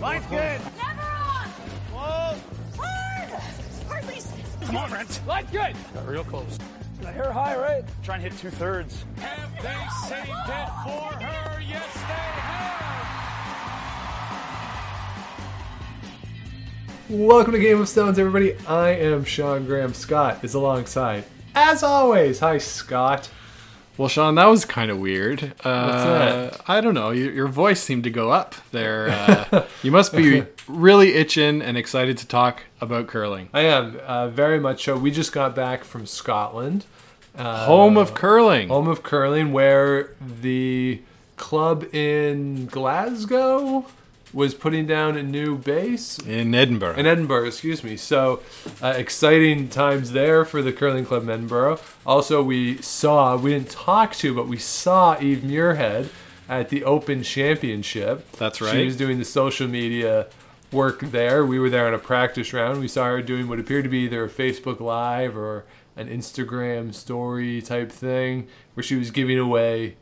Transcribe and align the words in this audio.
Line's 0.00 0.26
good. 0.26 0.60
Never 0.76 1.00
on! 1.00 1.48
Whoa. 1.92 2.38
Hard! 2.76 3.30
Hardly. 3.88 4.20
Come 4.66 4.76
on, 4.76 4.90
Brent. 4.90 5.20
Line's 5.26 5.50
good. 5.50 5.74
Got 5.94 6.06
real 6.06 6.24
close. 6.24 6.58
The 7.00 7.10
hair 7.10 7.32
high, 7.32 7.56
right? 7.56 7.82
Try 8.02 8.16
and 8.16 8.24
hit 8.24 8.36
two 8.36 8.50
thirds. 8.50 9.04
Have 9.16 9.52
they 9.62 9.86
saved 10.06 10.28
it 10.28 10.68
for 10.84 11.14
her? 11.24 11.60
Yes, 11.62 11.94
they 11.94 12.00
have. 12.00 12.76
Welcome 17.08 17.52
to 17.52 17.58
Game 17.58 17.80
of 17.80 17.88
Stones, 17.88 18.18
everybody. 18.18 18.54
I 18.66 18.90
am 18.90 19.24
Sean 19.24 19.64
Graham. 19.64 19.94
Scott 19.94 20.44
is 20.44 20.52
alongside, 20.54 21.24
as 21.54 21.82
always. 21.82 22.40
Hi, 22.40 22.58
Scott. 22.58 23.30
Well, 23.98 24.08
Sean, 24.08 24.34
that 24.34 24.46
was 24.46 24.64
kind 24.66 24.90
of 24.90 24.98
weird. 24.98 25.54
Uh, 25.64 26.48
that? 26.50 26.60
I 26.68 26.80
don't 26.82 26.92
know. 26.94 27.10
Your, 27.10 27.32
your 27.32 27.46
voice 27.48 27.80
seemed 27.80 28.04
to 28.04 28.10
go 28.10 28.30
up 28.30 28.54
there. 28.70 29.08
Uh, 29.08 29.66
you 29.82 29.90
must 29.90 30.12
be 30.14 30.44
really 30.68 31.14
itching 31.14 31.62
and 31.62 31.78
excited 31.78 32.18
to 32.18 32.26
talk 32.26 32.62
about 32.80 33.06
curling. 33.06 33.48
I 33.54 33.62
am 33.62 33.96
uh, 34.06 34.28
very 34.28 34.60
much 34.60 34.84
so. 34.84 34.98
We 34.98 35.10
just 35.10 35.32
got 35.32 35.54
back 35.54 35.82
from 35.82 36.04
Scotland, 36.04 36.84
uh, 37.36 37.64
Home 37.66 37.96
of 37.96 38.12
curling. 38.12 38.68
home 38.68 38.88
of 38.88 39.02
curling, 39.02 39.52
where 39.52 40.10
the 40.20 41.00
club 41.36 41.84
in 41.94 42.66
Glasgow 42.66 43.86
was 44.32 44.54
putting 44.54 44.86
down 44.86 45.16
a 45.16 45.22
new 45.22 45.56
base 45.56 46.18
in 46.18 46.54
Edinburgh. 46.54 46.96
in 46.96 47.06
Edinburgh, 47.06 47.46
excuse 47.46 47.82
me. 47.82 47.96
So 47.96 48.42
uh, 48.82 48.94
exciting 48.96 49.68
times 49.68 50.12
there 50.12 50.44
for 50.44 50.62
the 50.62 50.72
curling 50.72 51.06
club 51.06 51.22
in 51.24 51.30
Edinburgh. 51.30 51.78
Also, 52.04 52.42
we 52.42 52.78
saw 52.82 53.36
we 53.36 53.50
didn't 53.50 53.70
talk 53.70 54.14
to, 54.16 54.34
but 54.34 54.48
we 54.48 54.58
saw 54.58 55.18
Eve 55.20 55.38
Muirhead 55.38 56.08
at 56.48 56.68
the 56.68 56.84
Open 56.84 57.22
Championship. 57.22 58.30
That's 58.32 58.60
right. 58.60 58.72
She 58.72 58.84
was 58.84 58.96
doing 58.96 59.18
the 59.18 59.24
social 59.24 59.68
media 59.68 60.26
work 60.72 61.00
there. 61.00 61.44
We 61.46 61.58
were 61.58 61.70
there 61.70 61.86
on 61.86 61.94
a 61.94 61.98
practice 61.98 62.52
round. 62.52 62.80
We 62.80 62.88
saw 62.88 63.06
her 63.06 63.22
doing 63.22 63.48
what 63.48 63.58
appeared 63.58 63.84
to 63.84 63.90
be 63.90 64.00
either 64.00 64.24
a 64.24 64.28
Facebook 64.28 64.80
Live 64.80 65.36
or 65.36 65.64
an 65.96 66.08
Instagram 66.08 66.92
story 66.92 67.62
type 67.62 67.90
thing, 67.90 68.48
where 68.74 68.84
she 68.84 68.96
was 68.96 69.10
giving 69.10 69.38
away 69.38 69.96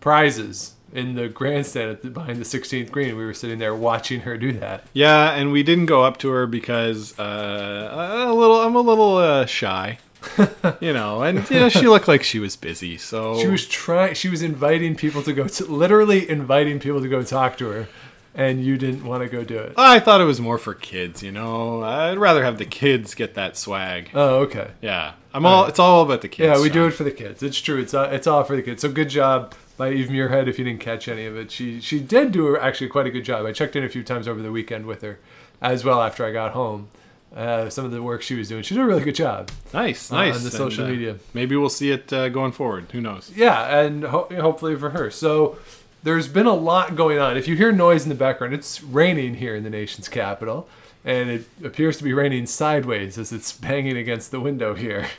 prizes 0.00 0.75
in 0.96 1.14
the 1.14 1.28
grandstand 1.28 1.90
at 1.90 2.02
the, 2.02 2.10
behind 2.10 2.38
the 2.38 2.44
16th 2.44 2.90
green. 2.90 3.16
We 3.16 3.24
were 3.24 3.34
sitting 3.34 3.58
there 3.58 3.74
watching 3.74 4.20
her 4.20 4.36
do 4.36 4.52
that. 4.54 4.84
yeah, 4.92 5.32
and 5.32 5.52
we 5.52 5.62
didn't 5.62 5.86
go 5.86 6.02
up 6.02 6.16
to 6.18 6.30
her 6.30 6.46
because 6.46 7.16
uh, 7.18 8.26
a 8.28 8.32
little. 8.32 8.60
I'm 8.60 8.74
a 8.74 8.80
little 8.80 9.18
uh, 9.18 9.46
shy, 9.46 9.98
you 10.80 10.92
know, 10.92 11.22
and 11.22 11.48
you 11.50 11.60
know 11.60 11.68
she 11.68 11.86
looked 11.86 12.08
like 12.08 12.22
she 12.22 12.38
was 12.38 12.56
busy. 12.56 12.96
So 12.96 13.38
She 13.38 13.46
was 13.46 13.66
trying. 13.66 14.14
She 14.14 14.28
was 14.28 14.42
inviting 14.42 14.96
people 14.96 15.22
to 15.22 15.32
go. 15.32 15.46
To, 15.46 15.64
literally 15.66 16.28
inviting 16.28 16.80
people 16.80 17.00
to 17.02 17.08
go 17.08 17.22
talk 17.22 17.58
to 17.58 17.68
her, 17.68 17.88
and 18.34 18.64
you 18.64 18.78
didn't 18.78 19.04
want 19.04 19.22
to 19.22 19.28
go 19.28 19.44
do 19.44 19.58
it. 19.58 19.74
I 19.76 20.00
thought 20.00 20.20
it 20.20 20.24
was 20.24 20.40
more 20.40 20.58
for 20.58 20.74
kids. 20.74 21.22
You 21.22 21.32
know, 21.32 21.82
I'd 21.82 22.18
rather 22.18 22.42
have 22.42 22.58
the 22.58 22.64
kids 22.64 23.14
get 23.14 23.34
that 23.34 23.56
swag. 23.56 24.10
Oh, 24.14 24.36
okay. 24.40 24.70
Yeah, 24.80 25.12
I'm 25.34 25.44
all. 25.44 25.66
It's 25.66 25.78
all 25.78 26.02
about 26.02 26.22
the 26.22 26.28
kids. 26.28 26.56
Yeah, 26.56 26.62
we 26.62 26.70
do 26.70 26.86
it 26.86 26.92
for 26.92 27.04
the 27.04 27.10
kids. 27.10 27.42
It's 27.42 27.60
true. 27.60 27.78
It's 27.80 27.92
all, 27.92 28.06
it's 28.06 28.26
all 28.26 28.44
for 28.44 28.56
the 28.56 28.62
kids. 28.62 28.80
So 28.80 28.90
good 28.90 29.10
job 29.10 29.54
by 29.76 29.92
Eve 29.92 30.08
Muirhead. 30.08 30.48
If 30.48 30.58
you 30.58 30.64
didn't 30.64 30.80
catch 30.80 31.08
any 31.08 31.26
of 31.26 31.36
it, 31.36 31.50
she 31.50 31.80
she 31.80 32.00
did 32.00 32.32
do 32.32 32.56
actually 32.56 32.88
quite 32.88 33.06
a 33.06 33.10
good 33.10 33.24
job. 33.24 33.46
I 33.46 33.52
checked 33.52 33.76
in 33.76 33.84
a 33.84 33.88
few 33.88 34.02
times 34.02 34.26
over 34.28 34.40
the 34.42 34.52
weekend 34.52 34.86
with 34.86 35.02
her, 35.02 35.18
as 35.60 35.84
well 35.84 36.00
after 36.02 36.24
I 36.24 36.32
got 36.32 36.52
home. 36.52 36.88
Uh, 37.34 37.68
some 37.68 37.84
of 37.84 37.90
the 37.90 38.00
work 38.02 38.22
she 38.22 38.34
was 38.34 38.48
doing, 38.48 38.62
she 38.62 38.74
did 38.74 38.80
a 38.80 38.86
really 38.86 39.02
good 39.04 39.14
job. 39.14 39.50
Nice, 39.74 40.10
uh, 40.10 40.16
nice. 40.16 40.36
on 40.36 40.40
the 40.42 40.46
And, 40.46 40.56
social 40.56 40.86
uh, 40.86 40.88
media. 40.88 41.16
Maybe 41.34 41.54
we'll 41.56 41.68
see 41.68 41.90
it 41.90 42.10
uh, 42.10 42.30
going 42.30 42.52
forward. 42.52 42.86
Who 42.92 43.00
knows? 43.02 43.30
Yeah, 43.34 43.80
and 43.80 44.04
ho- 44.04 44.28
hopefully 44.40 44.74
for 44.76 44.90
her. 44.90 45.10
So 45.10 45.58
there's 46.02 46.28
been 46.28 46.46
a 46.46 46.54
lot 46.54 46.96
going 46.96 47.18
on. 47.18 47.36
If 47.36 47.46
you 47.46 47.54
hear 47.56 47.72
noise 47.72 48.04
in 48.04 48.08
the 48.08 48.14
background, 48.14 48.54
it's 48.54 48.82
raining 48.82 49.34
here 49.34 49.54
in 49.54 49.64
the 49.64 49.70
nation's 49.70 50.08
capital, 50.08 50.66
and 51.04 51.28
it 51.28 51.46
appears 51.62 51.98
to 51.98 52.04
be 52.04 52.14
raining 52.14 52.46
sideways 52.46 53.18
as 53.18 53.32
it's 53.32 53.52
banging 53.52 53.98
against 53.98 54.30
the 54.30 54.40
window 54.40 54.74
here. 54.74 55.06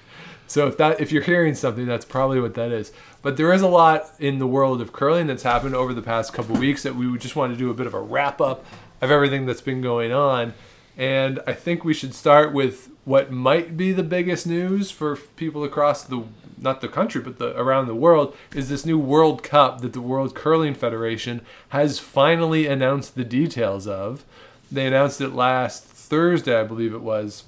So 0.48 0.68
if 0.68 0.78
that 0.78 1.00
if 1.00 1.12
you're 1.12 1.24
hearing 1.24 1.54
something, 1.54 1.86
that's 1.86 2.06
probably 2.06 2.40
what 2.40 2.56
that 2.56 2.72
is. 2.72 2.92
But 3.22 3.38
there 3.38 3.52
is 3.54 3.62
a 3.62 3.68
lot 3.68 4.10
in 4.20 4.40
the 4.40 4.48
world 4.48 4.82
of 4.82 4.94
curling 4.94 5.28
that's 5.28 5.44
happened 5.44 5.76
over 5.76 5.94
the 5.94 6.02
past 6.02 6.34
couple 6.34 6.56
weeks 6.56 6.84
that 6.84 6.96
we 6.96 7.18
just 7.18 7.36
want 7.36 7.54
to 7.54 7.58
do 7.58 7.70
a 7.70 7.74
bit 7.74 7.86
of 7.86 7.94
a 7.94 8.00
wrap 8.00 8.40
up 8.40 8.66
of 9.02 9.12
everything 9.12 9.46
that's 9.46 9.62
been 9.62 9.82
going 9.82 10.12
on. 10.12 10.54
And 10.96 11.40
I 11.46 11.54
think 11.54 11.84
we 11.84 11.94
should 11.94 12.16
start 12.16 12.54
with 12.54 12.90
what 13.06 13.32
might 13.32 13.78
be 13.78 13.92
the 13.92 14.04
biggest 14.04 14.48
news 14.48 14.90
for 14.90 15.16
people 15.16 15.64
across 15.64 16.04
the 16.04 16.24
not 16.60 16.82
the 16.82 16.88
country 16.88 17.22
but 17.22 17.38
the 17.38 17.56
around 17.60 17.86
the 17.86 17.94
world 17.94 18.36
is 18.56 18.68
this 18.68 18.86
new 18.86 18.98
World 18.98 19.44
Cup 19.44 19.82
that 19.82 19.94
the 19.94 20.02
World 20.02 20.34
Curling 20.34 20.74
Federation 20.74 21.42
has 21.70 22.00
finally 22.00 22.66
announced 22.66 23.16
the 23.16 23.24
details 23.24 23.88
of. 23.88 24.26
They 24.72 24.88
announced 24.88 25.22
it 25.22 25.30
last 25.30 25.84
Thursday, 25.84 26.60
I 26.60 26.64
believe 26.64 26.94
it 26.94 27.02
was 27.02 27.44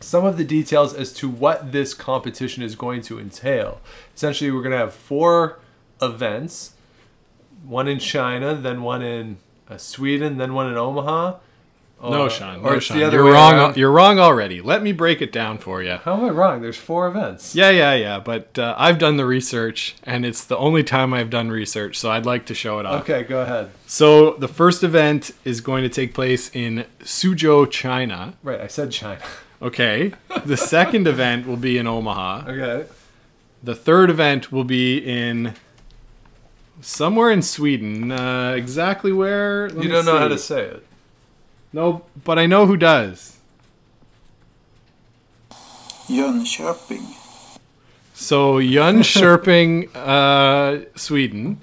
some 0.00 0.24
of 0.24 0.36
the 0.36 0.44
details 0.44 0.94
as 0.94 1.12
to 1.14 1.28
what 1.28 1.72
this 1.72 1.94
competition 1.94 2.62
is 2.62 2.74
going 2.74 3.02
to 3.02 3.18
entail. 3.18 3.80
Essentially, 4.14 4.50
we're 4.50 4.62
going 4.62 4.72
to 4.72 4.78
have 4.78 4.94
four 4.94 5.58
events 6.02 6.72
one 7.64 7.88
in 7.88 7.98
China, 7.98 8.54
then 8.54 8.82
one 8.82 9.02
in 9.02 9.38
uh, 9.68 9.76
Sweden, 9.76 10.38
then 10.38 10.54
one 10.54 10.68
in 10.68 10.76
Omaha. 10.76 11.38
No, 12.02 12.30
Sean. 12.30 12.62
No, 12.62 12.78
Sean. 12.78 12.98
You're 12.98 13.24
wrong. 13.24 13.54
around. 13.54 13.76
You're 13.76 13.90
wrong 13.90 14.18
already. 14.18 14.62
Let 14.62 14.82
me 14.82 14.92
break 14.92 15.20
it 15.20 15.32
down 15.32 15.58
for 15.58 15.82
you. 15.82 15.96
How 15.96 16.14
am 16.14 16.24
I 16.24 16.30
wrong? 16.30 16.62
There's 16.62 16.78
four 16.78 17.06
events. 17.06 17.54
Yeah, 17.54 17.68
yeah, 17.68 17.92
yeah. 17.92 18.18
But 18.18 18.58
uh, 18.58 18.74
I've 18.78 18.98
done 18.98 19.18
the 19.18 19.26
research, 19.26 19.96
and 20.04 20.24
it's 20.24 20.42
the 20.44 20.56
only 20.56 20.82
time 20.82 21.12
I've 21.12 21.28
done 21.28 21.50
research, 21.50 21.98
so 21.98 22.10
I'd 22.10 22.24
like 22.24 22.46
to 22.46 22.54
show 22.54 22.78
it 22.78 22.86
off. 22.86 23.02
Okay, 23.02 23.24
go 23.24 23.42
ahead. 23.42 23.70
So 23.86 24.32
the 24.32 24.48
first 24.48 24.82
event 24.82 25.32
is 25.44 25.60
going 25.60 25.82
to 25.82 25.90
take 25.90 26.14
place 26.14 26.50
in 26.54 26.86
Suzhou, 27.00 27.70
China. 27.70 28.32
Right, 28.42 28.60
I 28.60 28.66
said 28.66 28.92
China. 28.92 29.20
Okay. 29.62 30.12
The 30.44 30.56
second 30.56 31.06
event 31.06 31.46
will 31.46 31.56
be 31.56 31.76
in 31.76 31.86
Omaha. 31.86 32.44
Okay. 32.48 32.88
The 33.62 33.74
third 33.74 34.08
event 34.08 34.50
will 34.50 34.64
be 34.64 34.98
in 34.98 35.54
somewhere 36.80 37.30
in 37.30 37.42
Sweden. 37.42 38.10
Uh, 38.10 38.54
exactly 38.56 39.12
where? 39.12 39.68
Let 39.68 39.84
You 39.84 39.90
don't 39.90 40.06
know 40.06 40.18
how 40.18 40.28
to 40.28 40.38
say 40.38 40.62
it. 40.62 40.86
No, 41.72 42.04
but 42.24 42.38
I 42.38 42.46
know 42.46 42.66
who 42.66 42.76
does. 42.76 43.36
Jönköping. 46.08 47.14
So 48.14 48.58
Jönköping, 48.58 49.94
uh, 49.94 50.84
Sweden. 50.96 51.60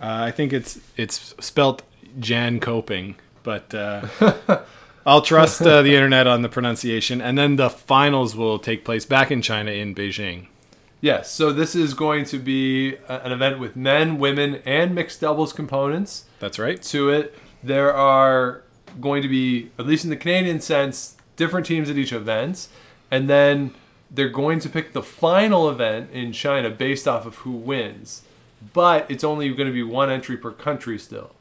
Uh, 0.00 0.24
I 0.28 0.30
think 0.32 0.52
it's 0.52 0.80
it's 0.96 1.34
spelt 1.40 1.82
Jan 2.18 2.60
Coping, 2.60 3.14
but 3.42 3.72
uh, 3.74 4.06
I'll 5.06 5.22
trust 5.22 5.60
uh, 5.62 5.82
the 5.82 5.94
internet 5.94 6.26
on 6.26 6.42
the 6.42 6.48
pronunciation. 6.48 7.20
And 7.20 7.36
then 7.36 7.56
the 7.56 7.70
finals 7.70 8.34
will 8.34 8.58
take 8.58 8.84
place 8.84 9.04
back 9.04 9.30
in 9.30 9.42
China 9.42 9.70
in 9.70 9.94
Beijing. 9.94 10.46
Yes, 11.00 11.30
so 11.30 11.52
this 11.52 11.74
is 11.74 11.92
going 11.92 12.24
to 12.26 12.38
be 12.38 12.94
a- 13.08 13.20
an 13.24 13.32
event 13.32 13.58
with 13.58 13.76
men, 13.76 14.18
women, 14.18 14.62
and 14.64 14.94
mixed 14.94 15.20
doubles 15.20 15.52
components. 15.52 16.24
That's 16.40 16.58
right. 16.58 16.80
to 16.82 17.10
it. 17.10 17.36
There 17.62 17.92
are 17.92 18.62
going 19.00 19.20
to 19.22 19.28
be, 19.28 19.70
at 19.78 19.86
least 19.86 20.04
in 20.04 20.10
the 20.10 20.16
Canadian 20.16 20.60
sense, 20.60 21.16
different 21.36 21.66
teams 21.66 21.90
at 21.90 21.96
each 21.98 22.12
event, 22.12 22.68
and 23.10 23.28
then 23.28 23.74
they're 24.10 24.28
going 24.30 24.60
to 24.60 24.68
pick 24.68 24.92
the 24.94 25.02
final 25.02 25.68
event 25.68 26.10
in 26.12 26.32
China 26.32 26.70
based 26.70 27.06
off 27.06 27.26
of 27.26 27.36
who 27.36 27.50
wins. 27.50 28.22
But 28.72 29.10
it's 29.10 29.24
only 29.24 29.48
going 29.50 29.66
to 29.68 29.72
be 29.74 29.82
one 29.82 30.08
entry 30.08 30.38
per 30.38 30.52
country 30.52 30.98
still. 30.98 31.32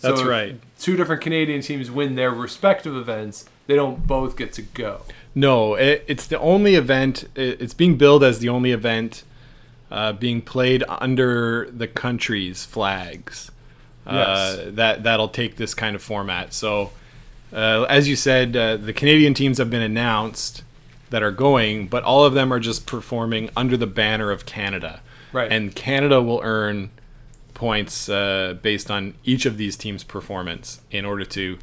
That's 0.00 0.22
right. 0.22 0.60
Two 0.80 0.96
different 0.96 1.20
Canadian 1.22 1.60
teams 1.60 1.90
win 1.90 2.14
their 2.16 2.30
respective 2.30 2.96
events. 2.96 3.44
They 3.66 3.76
don't 3.76 4.06
both 4.06 4.36
get 4.36 4.52
to 4.54 4.62
go. 4.62 5.02
No, 5.34 5.74
it, 5.74 6.04
it's 6.08 6.26
the 6.26 6.38
only 6.40 6.74
event. 6.74 7.28
It, 7.36 7.60
it's 7.60 7.74
being 7.74 7.96
billed 7.96 8.24
as 8.24 8.38
the 8.40 8.48
only 8.48 8.72
event 8.72 9.22
uh, 9.90 10.14
being 10.14 10.40
played 10.40 10.82
under 10.88 11.70
the 11.70 11.86
country's 11.86 12.64
flags. 12.64 13.50
Uh, 14.06 14.14
Yes. 14.56 14.74
that 14.76 15.02
that'll 15.04 15.28
take 15.28 15.56
this 15.56 15.74
kind 15.74 15.94
of 15.94 16.02
format. 16.02 16.52
So, 16.54 16.90
uh, 17.52 17.82
as 17.88 18.08
you 18.08 18.16
said, 18.16 18.56
uh, 18.56 18.76
the 18.78 18.92
Canadian 18.94 19.34
teams 19.34 19.58
have 19.58 19.68
been 19.70 19.82
announced 19.82 20.62
that 21.10 21.22
are 21.22 21.30
going, 21.30 21.86
but 21.88 22.02
all 22.04 22.24
of 22.24 22.32
them 22.34 22.52
are 22.52 22.58
just 22.60 22.86
performing 22.86 23.50
under 23.56 23.76
the 23.76 23.86
banner 23.86 24.30
of 24.30 24.46
Canada. 24.46 25.00
Right. 25.32 25.52
And 25.52 25.74
Canada 25.76 26.22
will 26.22 26.40
earn 26.42 26.90
points 27.60 28.08
uh, 28.08 28.56
based 28.62 28.90
on 28.90 29.12
each 29.22 29.44
of 29.44 29.58
these 29.58 29.76
teams' 29.76 30.02
performance 30.02 30.80
in 30.90 31.04
order 31.04 31.26
to 31.26 31.58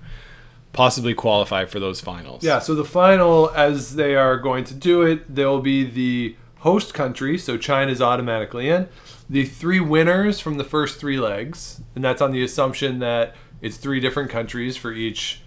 possibly 0.72 1.16
qualify 1.16 1.66
for 1.66 1.80
those 1.80 2.00
finals. 2.00 2.44
Yeah, 2.44 2.60
so 2.60 2.76
the 2.76 2.86
final, 2.86 3.50
as 3.56 3.96
they 3.96 4.16
are 4.16 4.38
going 4.38 4.64
to 4.66 4.76
do 4.76 5.02
it, 5.02 5.34
they'll 5.34 5.60
be 5.60 5.84
the 5.84 6.36
host 6.60 6.94
country, 6.94 7.36
so 7.36 7.58
China's 7.58 8.00
automatically 8.00 8.70
in. 8.70 8.88
The 9.28 9.46
three 9.46 9.80
winners 9.80 10.40
from 10.40 10.58
the 10.58 10.64
first 10.64 11.00
three 11.00 11.20
legs, 11.20 11.82
and 11.96 12.04
that's 12.04 12.22
on 12.22 12.32
the 12.32 12.44
assumption 12.44 13.00
that 13.00 13.36
it's 13.60 13.78
three 13.78 14.00
different 14.00 14.30
countries 14.30 14.78
for 14.78 14.94
each 14.94 15.42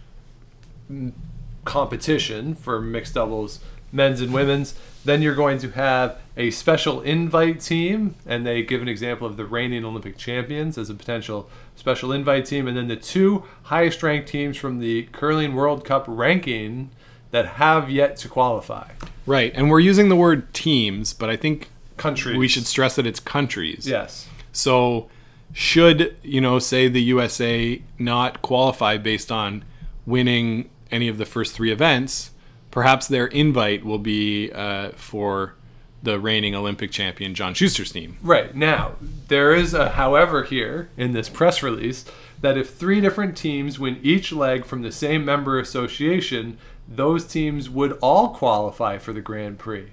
competition 1.64 2.56
for 2.56 2.80
mixed 2.80 3.14
doubles 3.14 3.60
men's 3.92 4.20
and 4.20 4.32
women's. 4.32 4.74
Then 5.04 5.22
you're 5.22 5.34
going 5.34 5.58
to 5.60 5.70
have 5.70 6.18
a 6.36 6.50
special 6.50 7.00
invite 7.00 7.60
team, 7.60 8.16
and 8.26 8.46
they 8.46 8.62
give 8.62 8.82
an 8.82 8.88
example 8.88 9.26
of 9.26 9.36
the 9.36 9.46
reigning 9.46 9.84
Olympic 9.84 10.18
champions 10.18 10.76
as 10.76 10.90
a 10.90 10.94
potential 10.94 11.48
special 11.74 12.12
invite 12.12 12.44
team, 12.44 12.68
and 12.68 12.76
then 12.76 12.88
the 12.88 12.96
two 12.96 13.44
highest 13.64 14.02
ranked 14.02 14.28
teams 14.28 14.56
from 14.58 14.78
the 14.78 15.04
Curling 15.12 15.54
World 15.54 15.84
Cup 15.84 16.04
ranking 16.06 16.90
that 17.30 17.46
have 17.46 17.90
yet 17.90 18.16
to 18.18 18.28
qualify. 18.28 18.90
Right, 19.24 19.52
and 19.54 19.70
we're 19.70 19.80
using 19.80 20.08
the 20.08 20.16
word 20.16 20.52
teams, 20.52 21.14
but 21.14 21.30
I 21.30 21.36
think 21.36 21.68
Countries. 21.96 22.36
we 22.36 22.48
should 22.48 22.66
stress 22.66 22.96
that 22.96 23.06
it's 23.06 23.20
countries. 23.20 23.86
Yes. 23.86 24.28
So, 24.52 25.08
should 25.52 26.16
you 26.22 26.40
know, 26.40 26.58
say 26.58 26.88
the 26.88 27.02
USA 27.02 27.80
not 27.98 28.42
qualify 28.42 28.98
based 28.98 29.30
on 29.32 29.64
winning 30.04 30.68
any 30.90 31.08
of 31.08 31.18
the 31.18 31.26
first 31.26 31.54
three 31.54 31.70
events, 31.70 32.32
perhaps 32.70 33.08
their 33.08 33.26
invite 33.26 33.84
will 33.84 33.98
be 33.98 34.50
uh, 34.52 34.90
for 34.90 35.54
the 36.02 36.18
reigning 36.18 36.54
Olympic 36.54 36.90
champion 36.90 37.34
John 37.34 37.54
Shuster's 37.54 37.92
team. 37.92 38.16
Right. 38.22 38.54
Now, 38.54 38.94
there 39.28 39.54
is 39.54 39.74
a 39.74 39.90
however 39.90 40.44
here 40.44 40.88
in 40.96 41.12
this 41.12 41.28
press 41.28 41.62
release 41.62 42.04
that 42.40 42.56
if 42.56 42.70
three 42.70 43.00
different 43.00 43.36
teams 43.36 43.78
win 43.78 44.00
each 44.02 44.32
leg 44.32 44.64
from 44.64 44.82
the 44.82 44.92
same 44.92 45.24
member 45.24 45.58
association, 45.58 46.56
those 46.88 47.26
teams 47.26 47.68
would 47.68 47.98
all 48.00 48.30
qualify 48.30 48.98
for 48.98 49.12
the 49.12 49.20
Grand 49.20 49.58
Prix. 49.58 49.92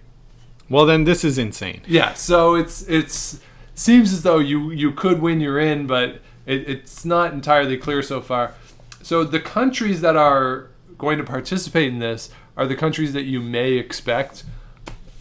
Well, 0.70 0.86
then 0.86 1.04
this 1.04 1.24
is 1.24 1.38
insane. 1.38 1.82
Yeah, 1.88 2.14
so 2.14 2.56
it's 2.56 2.82
it's 2.88 3.40
seems 3.76 4.12
as 4.12 4.24
though 4.24 4.40
you 4.40 4.72
you 4.72 4.92
could 4.92 5.22
win 5.22 5.40
you're 5.40 5.60
in, 5.60 5.88
but 5.88 6.22
it, 6.46 6.68
it's 6.70 7.06
not 7.06 7.34
entirely 7.34 7.78
clear 7.78 8.02
so 8.02 8.22
far. 8.22 8.54
So 9.02 9.24
the 9.24 9.40
countries 9.40 10.02
that 10.02 10.16
are 10.16 10.70
going 10.98 11.18
to 11.18 11.24
participate 11.24 11.90
in 11.90 12.00
this 12.00 12.30
are 12.58 12.66
the 12.66 12.76
countries 12.76 13.14
that 13.14 13.24
you 13.24 13.40
may 13.40 13.74
expect 13.74 14.44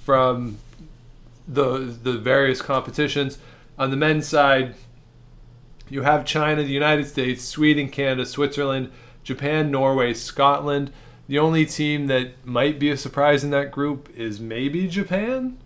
from 0.04 0.58
the 1.46 1.78
the 1.78 2.14
various 2.14 2.60
competitions. 2.62 3.38
On 3.78 3.90
the 3.90 3.96
men's 3.96 4.26
side, 4.26 4.74
you 5.88 6.02
have 6.02 6.24
China, 6.24 6.62
the 6.62 6.72
United 6.72 7.06
States, 7.06 7.44
Sweden, 7.44 7.88
Canada, 7.88 8.26
Switzerland, 8.26 8.90
Japan, 9.22 9.70
Norway, 9.70 10.14
Scotland. 10.14 10.90
The 11.28 11.38
only 11.38 11.66
team 11.66 12.06
that 12.06 12.46
might 12.46 12.78
be 12.78 12.90
a 12.90 12.96
surprise 12.96 13.44
in 13.44 13.50
that 13.50 13.70
group 13.70 14.08
is 14.16 14.40
maybe 14.40 14.86
Japan. 14.88 15.58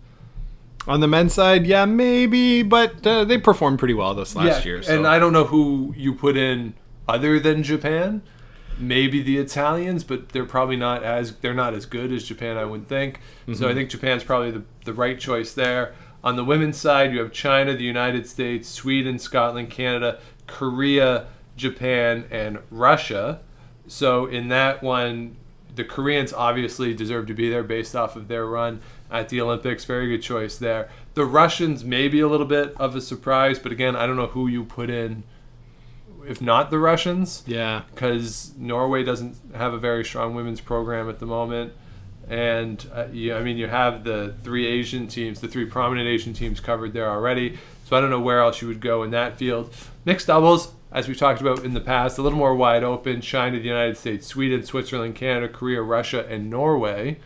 On 0.87 0.99
the 0.99 1.07
men's 1.07 1.33
side, 1.33 1.67
yeah, 1.67 1.85
maybe, 1.85 2.63
but 2.63 3.05
uh, 3.05 3.23
they 3.23 3.37
performed 3.37 3.77
pretty 3.77 3.93
well 3.93 4.15
this 4.15 4.35
last 4.35 4.65
year. 4.65 4.81
So. 4.81 4.95
And 4.95 5.05
I 5.05 5.19
don't 5.19 5.31
know 5.31 5.43
who 5.43 5.93
you 5.95 6.15
put 6.15 6.35
in 6.35 6.73
other 7.07 7.39
than 7.39 7.61
Japan. 7.61 8.23
Maybe 8.79 9.21
the 9.21 9.37
Italians, 9.37 10.03
but 10.03 10.29
they're 10.29 10.45
probably 10.45 10.75
not 10.75 11.03
as 11.03 11.35
they're 11.37 11.53
not 11.53 11.73
as 11.73 11.85
good 11.85 12.11
as 12.11 12.23
Japan, 12.23 12.57
I 12.57 12.65
would 12.65 12.87
think. 12.87 13.19
So 13.45 13.51
Mm-hmm. 13.53 13.65
I 13.65 13.73
think 13.73 13.89
Japan's 13.89 14.23
probably 14.23 14.51
the, 14.51 14.63
the 14.85 14.93
right 14.93 15.19
choice 15.19 15.53
there. 15.53 15.93
On 16.23 16.35
the 16.35 16.43
women's 16.43 16.77
side, 16.77 17.11
you 17.13 17.19
have 17.19 17.31
China, 17.31 17.75
the 17.75 17.83
United 17.83 18.27
States, 18.27 18.67
Sweden, 18.69 19.17
Scotland, 19.19 19.69
Canada, 19.69 20.19
Korea, 20.47 21.27
Japan, 21.55 22.25
and 22.29 22.59
Russia. 22.69 23.41
So 23.87 24.25
in 24.27 24.49
that 24.49 24.83
one, 24.83 25.37
the 25.73 25.83
Koreans 25.83 26.33
obviously 26.33 26.93
deserve 26.93 27.27
to 27.27 27.33
be 27.33 27.49
there 27.49 27.63
based 27.63 27.95
off 27.95 28.15
of 28.15 28.27
their 28.27 28.45
run 28.45 28.81
at 29.09 29.29
the 29.29 29.41
Olympics. 29.41 29.85
Very 29.85 30.07
good 30.09 30.21
choice 30.21 30.57
there. 30.57 30.89
The 31.13 31.25
Russians 31.25 31.83
may 31.83 32.07
be 32.07 32.19
a 32.19 32.27
little 32.27 32.45
bit 32.45 32.73
of 32.77 32.95
a 32.95 33.01
surprise, 33.01 33.57
but 33.59 33.71
again, 33.71 33.95
I 33.95 34.05
don't 34.05 34.15
know 34.17 34.27
who 34.27 34.47
you 34.47 34.63
put 34.63 34.89
in. 34.89 35.23
If 36.27 36.41
not 36.41 36.71
the 36.71 36.79
Russians, 36.79 37.43
yeah, 37.45 37.83
because 37.93 38.53
Norway 38.57 39.03
doesn't 39.03 39.35
have 39.55 39.73
a 39.73 39.77
very 39.77 40.05
strong 40.05 40.35
women's 40.35 40.61
program 40.61 41.09
at 41.09 41.19
the 41.19 41.25
moment. 41.25 41.73
And 42.29 42.85
uh, 42.93 43.07
you, 43.11 43.35
I 43.35 43.43
mean, 43.43 43.57
you 43.57 43.67
have 43.67 44.03
the 44.03 44.35
three 44.43 44.65
Asian 44.65 45.07
teams, 45.07 45.41
the 45.41 45.47
three 45.47 45.65
prominent 45.65 46.07
Asian 46.07 46.33
teams 46.33 46.59
covered 46.59 46.93
there 46.93 47.09
already. 47.09 47.57
So 47.85 47.97
I 47.97 48.01
don't 48.01 48.09
know 48.09 48.21
where 48.21 48.39
else 48.39 48.61
you 48.61 48.67
would 48.69 48.79
go 48.79 49.03
in 49.03 49.11
that 49.11 49.37
field. 49.37 49.73
Mixed 50.05 50.27
doubles, 50.27 50.71
as 50.91 51.07
we've 51.07 51.17
talked 51.17 51.41
about 51.41 51.65
in 51.65 51.73
the 51.73 51.81
past, 51.81 52.17
a 52.17 52.21
little 52.21 52.39
more 52.39 52.55
wide 52.55 52.83
open. 52.83 53.19
China, 53.19 53.59
the 53.59 53.67
United 53.67 53.97
States, 53.97 54.27
Sweden, 54.27 54.63
Switzerland, 54.63 55.15
Canada, 55.15 55.51
Korea, 55.51 55.81
Russia, 55.81 56.25
and 56.29 56.49
Norway. 56.49 57.19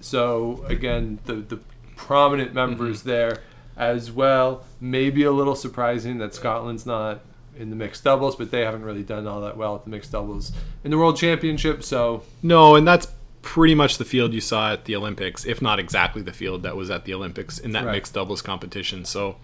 So 0.00 0.64
again, 0.66 1.20
the 1.26 1.34
the 1.34 1.60
prominent 1.96 2.54
members 2.54 3.02
there 3.02 3.40
as 3.76 4.10
well. 4.10 4.64
Maybe 4.80 5.22
a 5.22 5.32
little 5.32 5.54
surprising 5.54 6.18
that 6.18 6.34
Scotland's 6.34 6.86
not 6.86 7.20
in 7.58 7.70
the 7.70 7.76
mixed 7.76 8.04
doubles, 8.04 8.36
but 8.36 8.50
they 8.50 8.60
haven't 8.62 8.82
really 8.84 9.02
done 9.02 9.26
all 9.26 9.40
that 9.42 9.56
well 9.56 9.74
at 9.76 9.84
the 9.84 9.90
mixed 9.90 10.12
doubles 10.12 10.52
in 10.82 10.90
the 10.90 10.98
World 10.98 11.16
Championship. 11.16 11.82
So 11.82 12.22
no, 12.42 12.74
and 12.76 12.86
that's 12.86 13.06
pretty 13.42 13.74
much 13.74 13.98
the 13.98 14.04
field 14.04 14.32
you 14.32 14.40
saw 14.40 14.72
at 14.72 14.86
the 14.86 14.96
Olympics, 14.96 15.44
if 15.44 15.60
not 15.60 15.78
exactly 15.78 16.22
the 16.22 16.32
field 16.32 16.62
that 16.62 16.76
was 16.76 16.90
at 16.90 17.04
the 17.04 17.12
Olympics 17.14 17.58
in 17.58 17.72
that 17.72 17.84
Right. 17.84 17.92
mixed 17.92 18.14
doubles 18.14 18.40
competition. 18.42 19.04
So, 19.04 19.36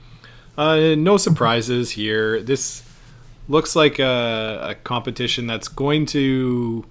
uh, 0.57 0.95
no 0.97 1.17
surprises 1.19 1.91
here. 1.93 2.41
This 2.41 2.83
looks 3.49 3.77
like 3.77 3.99
a, 3.99 4.69
a 4.71 4.75
competition 4.77 5.47
that's 5.47 5.69
going 5.69 6.07
to 6.07 6.85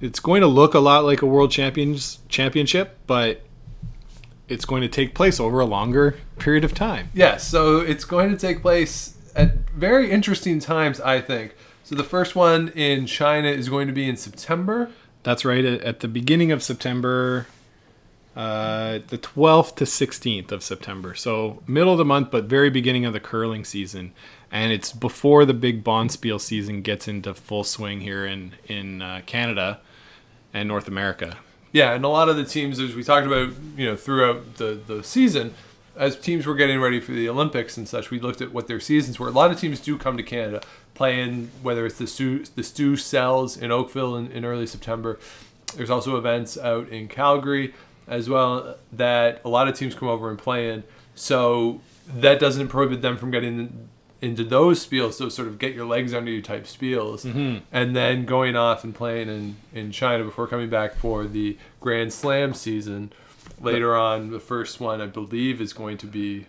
it's 0.00 0.18
going 0.20 0.40
to 0.40 0.48
look 0.48 0.74
a 0.74 0.80
lot 0.80 1.04
like 1.04 1.22
a 1.22 1.26
world 1.26 1.50
champions 1.52 2.18
championship, 2.28 2.98
but 3.06 3.42
it's 4.48 4.64
going 4.64 4.82
to 4.82 4.88
take 4.88 5.14
place 5.14 5.38
over 5.38 5.60
a 5.60 5.64
longer 5.64 6.16
period 6.38 6.64
of 6.64 6.74
time. 6.74 7.08
Yes, 7.14 7.46
so 7.46 7.78
it's 7.78 8.04
going 8.04 8.30
to 8.30 8.36
take 8.36 8.62
place 8.62 9.16
at 9.36 9.61
very 9.74 10.10
interesting 10.10 10.58
times, 10.58 11.00
I 11.00 11.20
think. 11.20 11.54
So 11.84 11.94
the 11.94 12.04
first 12.04 12.36
one 12.36 12.68
in 12.70 13.06
China 13.06 13.48
is 13.48 13.68
going 13.68 13.86
to 13.86 13.92
be 13.92 14.08
in 14.08 14.16
September. 14.16 14.90
That's 15.22 15.44
right. 15.44 15.64
At 15.64 16.00
the 16.00 16.08
beginning 16.08 16.52
of 16.52 16.62
September, 16.62 17.46
uh, 18.36 19.00
the 19.08 19.18
12th 19.18 19.76
to 19.76 19.84
16th 19.84 20.52
of 20.52 20.62
September. 20.62 21.14
So 21.14 21.62
middle 21.66 21.92
of 21.92 21.98
the 21.98 22.04
month, 22.04 22.30
but 22.30 22.44
very 22.44 22.70
beginning 22.70 23.04
of 23.04 23.12
the 23.12 23.20
curling 23.20 23.64
season. 23.64 24.12
And 24.50 24.72
it's 24.72 24.92
before 24.92 25.44
the 25.44 25.54
big 25.54 25.82
Bonspiel 25.82 26.40
season 26.40 26.82
gets 26.82 27.08
into 27.08 27.34
full 27.34 27.64
swing 27.64 28.00
here 28.00 28.26
in 28.26 28.52
in 28.68 29.00
uh, 29.00 29.22
Canada 29.26 29.80
and 30.52 30.68
North 30.68 30.88
America. 30.88 31.38
Yeah, 31.72 31.94
and 31.94 32.04
a 32.04 32.08
lot 32.08 32.28
of 32.28 32.36
the 32.36 32.44
teams, 32.44 32.78
as 32.78 32.94
we 32.94 33.02
talked 33.02 33.26
about, 33.26 33.54
you 33.76 33.86
know, 33.86 33.96
throughout 33.96 34.56
the, 34.56 34.78
the 34.86 35.02
season, 35.02 35.54
as 35.96 36.18
teams 36.18 36.46
were 36.46 36.54
getting 36.54 36.80
ready 36.80 37.00
for 37.00 37.12
the 37.12 37.28
Olympics 37.28 37.76
and 37.76 37.86
such, 37.88 38.10
we 38.10 38.18
looked 38.18 38.40
at 38.40 38.52
what 38.52 38.66
their 38.66 38.80
seasons 38.80 39.18
were. 39.18 39.28
A 39.28 39.32
lot 39.32 39.50
of 39.50 39.58
teams 39.60 39.80
do 39.80 39.98
come 39.98 40.16
to 40.16 40.22
Canada, 40.22 40.62
playing 40.94 41.50
whether 41.62 41.84
it's 41.86 41.98
the 41.98 42.06
Stu, 42.06 42.44
the 42.44 42.62
Stu 42.62 42.96
Sells 42.96 43.56
in 43.56 43.70
Oakville 43.70 44.16
in, 44.16 44.30
in 44.32 44.44
early 44.44 44.66
September. 44.66 45.18
There's 45.76 45.90
also 45.90 46.16
events 46.16 46.56
out 46.58 46.88
in 46.88 47.08
Calgary 47.08 47.74
as 48.06 48.28
well 48.28 48.76
that 48.92 49.40
a 49.44 49.48
lot 49.48 49.68
of 49.68 49.76
teams 49.76 49.94
come 49.94 50.08
over 50.08 50.28
and 50.28 50.38
play 50.38 50.70
in. 50.70 50.84
So 51.14 51.80
that 52.06 52.40
doesn't 52.40 52.68
prohibit 52.68 53.02
them 53.02 53.16
from 53.16 53.30
getting 53.30 53.88
into 54.20 54.44
those 54.44 54.84
spiels, 54.86 55.18
those 55.18 55.34
sort 55.34 55.48
of 55.48 55.58
get 55.58 55.74
your 55.74 55.84
legs 55.84 56.14
under 56.14 56.30
you 56.30 56.40
type 56.40 56.64
spiels, 56.64 57.26
mm-hmm. 57.26 57.58
and 57.72 57.96
then 57.96 58.24
going 58.24 58.54
off 58.54 58.84
and 58.84 58.94
playing 58.94 59.28
in, 59.28 59.56
in 59.74 59.90
China 59.90 60.24
before 60.24 60.46
coming 60.46 60.70
back 60.70 60.94
for 60.94 61.24
the 61.24 61.58
Grand 61.80 62.12
Slam 62.12 62.54
season. 62.54 63.12
Later 63.62 63.96
on, 63.96 64.30
the 64.30 64.40
first 64.40 64.80
one, 64.80 65.00
I 65.00 65.06
believe, 65.06 65.60
is 65.60 65.72
going 65.72 65.98
to 65.98 66.06
be 66.06 66.46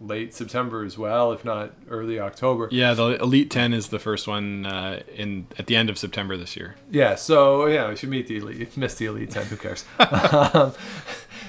late 0.00 0.34
September 0.34 0.84
as 0.84 0.98
well, 0.98 1.32
if 1.32 1.44
not 1.44 1.72
early 1.88 2.18
October. 2.18 2.68
Yeah, 2.70 2.94
the 2.94 3.20
Elite 3.22 3.50
10 3.50 3.72
is 3.72 3.88
the 3.88 3.98
first 3.98 4.28
one 4.28 4.66
uh, 4.66 5.02
in 5.14 5.46
at 5.58 5.66
the 5.66 5.76
end 5.76 5.90
of 5.90 5.98
September 5.98 6.36
this 6.36 6.56
year. 6.56 6.76
Yeah, 6.90 7.14
so 7.14 7.66
yeah, 7.66 7.88
we 7.88 7.96
should 7.96 8.10
meet 8.10 8.26
the 8.26 8.38
elite. 8.38 8.76
Miss 8.76 8.94
the 8.94 9.06
elite 9.06 9.30
ten. 9.30 9.46
Who 9.46 9.56
cares? 9.56 9.84
um, 9.98 10.72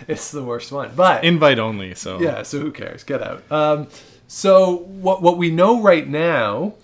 it's 0.07 0.31
the 0.31 0.43
worst 0.43 0.71
one, 0.71 0.91
but 0.95 1.23
Invite 1.23 1.59
only, 1.59 1.95
so 1.95 2.19
yeah. 2.19 2.43
So 2.43 2.59
who 2.59 2.71
cares? 2.71 3.03
Get 3.03 3.21
out. 3.21 3.49
Um, 3.51 3.87
so 4.27 4.77
what 4.77 5.21
what 5.21 5.37
we 5.37 5.51
know 5.51 5.81
right 5.81 6.07
now 6.07 6.75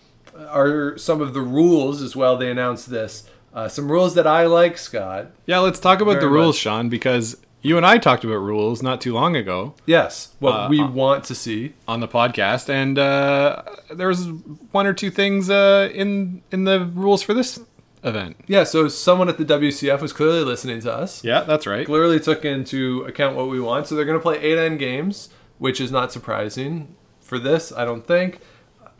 are 0.49 0.97
some 0.97 1.21
of 1.21 1.33
the 1.33 1.41
rules 1.41 2.01
as 2.01 2.15
well. 2.15 2.37
They 2.37 2.49
announced 2.49 2.89
this. 2.89 3.27
Uh, 3.53 3.67
some 3.67 3.91
rules 3.91 4.15
that 4.15 4.25
I 4.25 4.45
like, 4.45 4.77
Scott. 4.77 5.31
Yeah, 5.45 5.59
let's 5.59 5.79
talk 5.79 5.99
about 5.99 6.21
the 6.21 6.29
rules, 6.29 6.55
much. 6.55 6.61
Sean, 6.61 6.87
because 6.87 7.35
you 7.61 7.77
and 7.77 7.85
I 7.85 7.97
talked 7.97 8.23
about 8.23 8.35
rules 8.37 8.81
not 8.81 9.01
too 9.01 9.13
long 9.13 9.35
ago. 9.35 9.75
Yes, 9.85 10.33
what 10.39 10.51
Uh, 10.51 10.67
we 10.69 10.81
uh, 10.81 10.87
want 10.89 11.23
to 11.25 11.35
see. 11.35 11.73
on 11.87 11.99
the 11.99 12.07
podcast, 12.07 12.69
and 12.69 12.97
uh, 12.97 13.61
there 13.93 14.07
was 14.07 14.27
one 14.71 14.85
or 14.87 14.93
two 14.93 15.11
things 15.11 15.49
uh, 15.49 15.89
in 15.93 16.41
in 16.51 16.63
the 16.63 16.85
rules 16.85 17.21
for 17.23 17.33
this 17.33 17.59
event. 18.03 18.35
Yeah, 18.47 18.63
so 18.63 18.87
someone 18.87 19.29
at 19.29 19.37
the 19.37 19.45
WCF 19.45 20.01
was 20.01 20.11
clearly 20.13 20.43
listening 20.43 20.81
to 20.81 20.91
us. 20.93 21.23
Yeah, 21.23 21.41
that's 21.41 21.67
right. 21.67 21.85
clearly 21.85 22.19
took 22.19 22.43
into 22.45 23.03
account 23.07 23.35
what 23.35 23.47
we 23.47 23.59
want. 23.59 23.87
So 23.87 23.95
they're 23.95 24.05
going 24.05 24.17
to 24.17 24.23
play 24.23 24.39
eight 24.39 24.57
end 24.57 24.79
games, 24.79 25.29
which 25.59 25.79
is 25.79 25.91
not 25.91 26.11
surprising 26.11 26.95
for 27.19 27.37
this, 27.37 27.71
I 27.71 27.85
don't 27.85 28.05
think. 28.07 28.39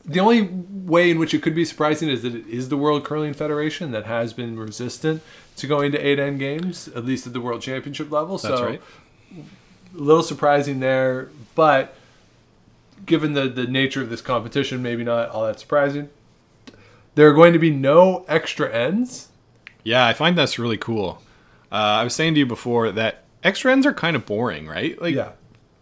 The 0.06 0.20
only 0.20 0.42
way 0.42 1.12
in 1.12 1.20
which 1.20 1.34
it 1.34 1.42
could 1.44 1.54
be 1.54 1.64
surprising 1.66 2.10
is 2.10 2.22
that 2.24 2.34
it 2.34 2.48
is 2.48 2.70
the 2.70 2.78
World 2.78 3.04
Curling 3.04 3.34
Federation 3.34 3.92
that 3.92 4.06
has 4.06 4.34
been 4.34 4.58
resistant 4.58 5.22
to 5.62 5.68
going 5.68 5.92
to 5.94 5.98
eight 5.98 6.20
end 6.20 6.40
games, 6.40 6.88
at 6.90 7.06
least 7.06 7.26
at 7.26 7.34
the 7.34 7.42
World 7.42 7.62
Championship 7.62 8.12
level. 8.12 8.38
That's 8.38 8.58
so 8.58 8.66
right. 8.66 8.82
a 9.38 9.98
little 9.98 10.24
surprising 10.24 10.80
there, 10.80 11.30
but 11.56 11.96
given 13.06 13.34
the, 13.34 13.48
the 13.48 13.66
nature 13.66 14.02
of 14.02 14.10
this 14.10 14.22
competition, 14.22 14.82
maybe 14.82 15.04
not 15.04 15.30
all 15.30 15.46
that 15.46 15.60
surprising. 15.60 16.10
There 17.16 17.28
are 17.30 17.34
going 17.34 17.54
to 17.54 17.60
be 17.60 17.70
no 17.72 18.26
extra 18.28 18.72
ends. 18.72 19.30
Yeah, 19.84 20.06
I 20.06 20.14
find 20.14 20.38
that's 20.38 20.60
really 20.60 20.78
cool. 20.78 21.22
Uh, 21.72 21.76
I 21.76 22.04
was 22.04 22.14
saying 22.14 22.36
to 22.36 22.40
you 22.40 22.46
before 22.46 22.92
that 22.92 23.24
extra 23.44 23.72
ends 23.72 23.86
are 23.86 23.94
kind 23.94 24.16
of 24.16 24.26
boring, 24.26 24.68
right? 24.68 25.02
Like 25.02 25.16
Yeah. 25.16 25.32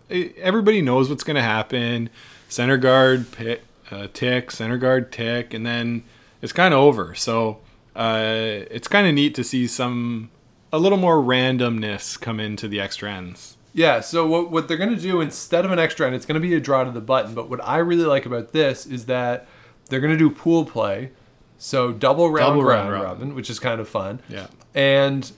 everybody 0.09 0.81
knows 0.81 1.09
what's 1.09 1.23
going 1.23 1.35
to 1.35 1.41
happen. 1.41 2.09
Center 2.47 2.77
guard 2.77 3.31
pick, 3.31 3.61
uh, 3.91 4.07
tick, 4.13 4.49
center 4.51 4.77
guard 4.77 5.11
tick, 5.11 5.53
and 5.53 5.65
then 5.65 6.03
it's 6.41 6.53
kind 6.53 6.73
of 6.73 6.79
over. 6.79 7.13
So 7.15 7.59
uh, 7.99 8.65
it's 8.71 8.87
kind 8.87 9.05
of 9.05 9.13
neat 9.13 9.35
to 9.35 9.43
see 9.43 9.67
some 9.67 10.31
a 10.71 10.79
little 10.79 10.97
more 10.97 11.17
randomness 11.17 12.19
come 12.19 12.39
into 12.39 12.67
the 12.67 12.79
extra 12.79 13.11
ends. 13.11 13.57
Yeah, 13.73 13.99
so 13.99 14.25
what, 14.25 14.51
what 14.51 14.67
they're 14.67 14.77
going 14.77 14.95
to 14.95 15.01
do 15.01 15.21
instead 15.21 15.65
of 15.65 15.71
an 15.71 15.79
extra 15.79 16.07
end, 16.07 16.15
it's 16.15 16.25
going 16.25 16.41
to 16.41 16.47
be 16.47 16.55
a 16.55 16.59
draw 16.59 16.83
to 16.83 16.91
the 16.91 17.01
button. 17.01 17.33
But 17.33 17.49
what 17.49 17.63
I 17.63 17.77
really 17.77 18.05
like 18.05 18.25
about 18.25 18.53
this 18.53 18.85
is 18.85 19.05
that 19.05 19.47
they're 19.89 19.99
going 19.99 20.13
to 20.13 20.17
do 20.17 20.29
pool 20.29 20.65
play. 20.65 21.11
So 21.57 21.91
double 21.91 22.29
round, 22.29 22.51
Double 22.53 22.63
round 22.63 22.89
round 22.89 23.03
robin. 23.03 23.19
robin, 23.19 23.35
which 23.35 23.49
is 23.49 23.59
kind 23.59 23.81
of 23.81 23.89
fun. 23.89 24.21
Yeah. 24.29 24.47
And 24.73 25.31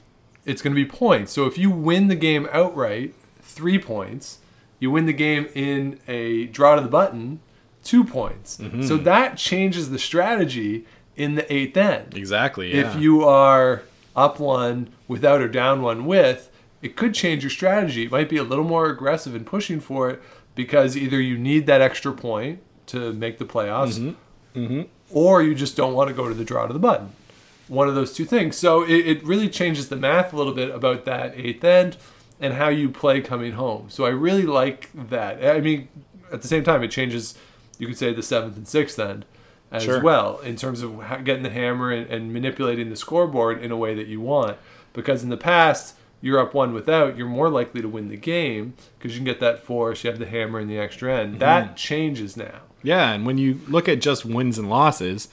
it's 0.45 0.61
going 0.61 0.75
to 0.75 0.81
be 0.81 0.89
points. 0.89 1.31
So 1.31 1.45
if 1.45 1.57
you 1.57 1.71
win 1.71 2.07
the 2.07 2.15
game 2.15 2.47
outright, 2.51 3.15
three 3.41 3.79
points. 3.79 4.39
You 4.79 4.91
win 4.91 5.05
the 5.05 5.13
game 5.13 5.47
in 5.53 5.99
a 6.07 6.45
draw 6.47 6.75
to 6.75 6.81
the 6.81 6.87
button, 6.89 7.39
two 7.83 8.03
points. 8.03 8.57
Mm-hmm. 8.57 8.83
So 8.83 8.97
that 8.97 9.37
changes 9.37 9.89
the 9.89 9.99
strategy 9.99 10.85
in 11.21 11.35
the 11.35 11.53
eighth 11.53 11.77
end. 11.77 12.17
Exactly. 12.17 12.73
Yeah. 12.73 12.89
If 12.89 13.01
you 13.01 13.23
are 13.23 13.83
up 14.15 14.39
one 14.39 14.89
without 15.07 15.41
or 15.41 15.47
down 15.47 15.81
one 15.81 16.05
with, 16.05 16.49
it 16.81 16.95
could 16.95 17.13
change 17.13 17.43
your 17.43 17.51
strategy. 17.51 18.05
It 18.05 18.11
might 18.11 18.27
be 18.27 18.37
a 18.37 18.43
little 18.43 18.65
more 18.65 18.87
aggressive 18.87 19.35
in 19.35 19.45
pushing 19.45 19.79
for 19.79 20.09
it 20.09 20.21
because 20.55 20.97
either 20.97 21.21
you 21.21 21.37
need 21.37 21.67
that 21.67 21.79
extra 21.79 22.11
point 22.11 22.59
to 22.87 23.13
make 23.13 23.37
the 23.37 23.45
playoffs, 23.45 23.99
mm-hmm. 23.99 24.59
Mm-hmm. 24.59 24.81
or 25.11 25.43
you 25.43 25.53
just 25.53 25.77
don't 25.77 25.93
want 25.93 26.09
to 26.09 26.13
go 26.13 26.27
to 26.27 26.33
the 26.33 26.43
draw 26.43 26.65
to 26.65 26.73
the 26.73 26.79
button. 26.79 27.11
One 27.67 27.87
of 27.87 27.95
those 27.95 28.13
two 28.13 28.25
things. 28.25 28.57
So 28.57 28.83
it, 28.83 29.07
it 29.07 29.23
really 29.23 29.47
changes 29.47 29.89
the 29.89 29.95
math 29.95 30.33
a 30.33 30.35
little 30.35 30.53
bit 30.53 30.73
about 30.73 31.05
that 31.05 31.33
eighth 31.37 31.63
end 31.63 31.97
and 32.39 32.55
how 32.55 32.67
you 32.69 32.89
play 32.89 33.21
coming 33.21 33.53
home. 33.53 33.89
So 33.89 34.05
I 34.05 34.09
really 34.09 34.45
like 34.45 34.89
that. 34.93 35.45
I 35.45 35.61
mean, 35.61 35.87
at 36.33 36.41
the 36.41 36.47
same 36.47 36.63
time, 36.63 36.83
it 36.83 36.89
changes, 36.89 37.35
you 37.77 37.87
could 37.87 37.97
say, 37.97 38.11
the 38.11 38.23
seventh 38.23 38.57
and 38.57 38.67
sixth 38.67 38.99
end 38.99 39.25
as 39.71 39.83
Sure. 39.83 40.01
well 40.01 40.39
in 40.39 40.55
terms 40.55 40.81
of 40.81 40.99
getting 41.23 41.43
the 41.43 41.49
hammer 41.49 41.91
and, 41.91 42.07
and 42.09 42.33
manipulating 42.33 42.89
the 42.89 42.95
scoreboard 42.95 43.61
in 43.63 43.71
a 43.71 43.77
way 43.77 43.93
that 43.95 44.07
you 44.07 44.19
want. 44.21 44.57
Because 44.93 45.23
in 45.23 45.29
the 45.29 45.37
past, 45.37 45.95
you're 46.19 46.39
up 46.39 46.53
one 46.53 46.73
without, 46.73 47.17
you're 47.17 47.27
more 47.27 47.49
likely 47.49 47.81
to 47.81 47.87
win 47.87 48.09
the 48.09 48.17
game 48.17 48.73
because 48.97 49.13
you 49.13 49.19
can 49.19 49.25
get 49.25 49.39
that 49.39 49.63
force, 49.63 50.03
you 50.03 50.09
have 50.09 50.19
the 50.19 50.25
hammer 50.25 50.59
and 50.59 50.69
the 50.69 50.77
extra 50.77 51.17
end. 51.17 51.39
That 51.39 51.77
changes 51.77 52.35
now. 52.35 52.59
Yeah, 52.83 53.11
and 53.13 53.25
when 53.25 53.37
you 53.37 53.61
look 53.67 53.87
at 53.87 54.01
just 54.01 54.25
wins 54.25 54.57
and 54.57 54.69
losses, 54.69 55.29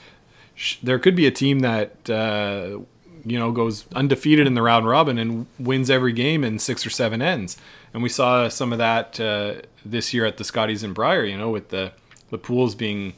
sh- 0.54 0.76
there 0.83 0.99
could 0.99 1.16
be 1.16 1.26
a 1.26 1.30
team 1.30 1.61
that 1.61 2.09
uh, 2.09 2.78
you 3.25 3.38
know 3.38 3.50
goes 3.52 3.87
undefeated 3.95 4.47
in 4.47 4.54
the 4.54 4.62
round 4.62 4.87
robin 4.87 5.18
and 5.18 5.47
wins 5.59 5.90
every 5.90 6.12
game 6.12 6.45
in 6.45 6.59
six 6.59 6.87
or 6.87 6.90
seven 6.90 7.21
ends. 7.21 7.57
And 7.95 8.02
we 8.02 8.09
saw 8.11 8.49
some 8.49 8.71
of 8.73 8.78
that 8.78 9.18
uh, 9.18 9.54
this 9.85 10.12
year 10.14 10.26
at 10.26 10.37
the 10.37 10.45
Scotties 10.45 10.83
and 10.83 10.95
Brier. 10.95 11.25
You 11.25 11.37
know, 11.38 11.50
with 11.50 11.71
the 11.71 11.92
the 12.30 12.38
pools 12.38 12.75
being 12.75 13.14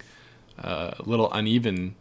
uh, 0.62 0.92
a 0.98 1.02
little 1.02 1.30
uneven, 1.32 1.94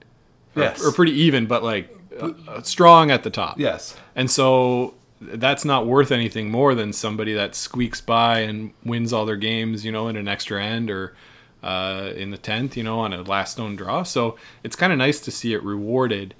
or, 0.55 0.63
Yes. 0.63 0.83
or 0.85 0.91
pretty 0.91 1.13
even, 1.13 1.45
but 1.47 1.63
like 1.63 1.95
uh, 2.19 2.31
uh, 2.47 2.61
strong 2.61 3.11
at 3.11 3.23
the 3.23 3.29
top. 3.29 3.59
Yes. 3.59 3.95
And 4.15 4.29
so 4.29 4.93
that's 5.21 5.65
not 5.65 5.85
worth 5.85 6.11
anything 6.11 6.49
more 6.49 6.73
than 6.75 6.93
somebody 6.93 7.33
that 7.33 7.55
squeaks 7.55 8.01
by 8.01 8.39
and 8.39 8.71
wins 8.83 9.11
all 9.13 9.25
their 9.25 9.35
games, 9.37 9.83
you 9.85 9.91
know, 9.91 10.07
in 10.07 10.15
an 10.15 10.27
extra 10.27 10.63
end 10.63 10.89
or 10.89 11.13
uh, 11.61 12.11
in 12.15 12.31
the 12.31 12.37
10th, 12.37 12.75
you 12.77 12.83
know, 12.83 12.99
on 12.99 13.11
a 13.13 13.21
last 13.21 13.51
stone 13.53 13.75
draw. 13.75 14.03
So 14.03 14.37
it's 14.63 14.75
kind 14.77 14.93
of 14.93 14.97
nice 14.99 15.19
to 15.21 15.31
see 15.31 15.53
it 15.53 15.61
rewarded 15.63 16.33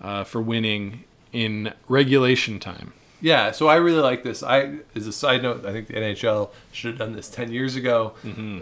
uh, 0.00 0.24
for 0.24 0.40
winning 0.42 1.04
in 1.32 1.72
regulation 1.88 2.58
time. 2.58 2.92
Yeah, 3.20 3.50
so 3.52 3.68
I 3.68 3.76
really 3.76 4.02
like 4.02 4.24
this. 4.24 4.42
I, 4.42 4.78
as 4.94 5.06
a 5.06 5.12
side 5.12 5.42
note, 5.42 5.64
I 5.64 5.72
think 5.72 5.86
the 5.88 5.94
NHL 5.94 6.50
should 6.72 6.90
have 6.90 6.98
done 6.98 7.14
this 7.14 7.28
ten 7.28 7.50
years 7.50 7.74
ago. 7.74 8.12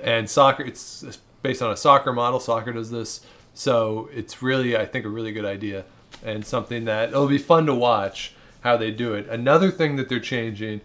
And 0.03 0.31
soccer, 0.31 0.63
it's 0.63 1.19
based 1.45 1.63
on 1.63 1.71
a 1.71 1.77
soccer 1.77 2.13
model. 2.13 2.41
Soccer 2.41 2.73
does 2.73 2.91
this, 2.91 3.25
so 3.53 4.09
it's 4.13 4.43
really, 4.43 4.77
I 4.77 4.87
think, 4.87 5.05
a 5.05 5.09
really 5.09 5.31
good 5.31 5.45
idea 5.45 5.85
and 6.25 6.45
something 6.45 6.87
that 6.87 7.11
it'll 7.11 7.29
be 7.29 7.39
fun 7.39 7.67
to 7.67 7.75
watch 7.75 8.33
how 8.63 8.77
they 8.77 8.91
do 8.91 9.13
it. 9.13 9.29
Another 9.29 9.71
thing 9.71 9.97
that 9.97 10.09
they're 10.09 10.19
changing 10.19 10.81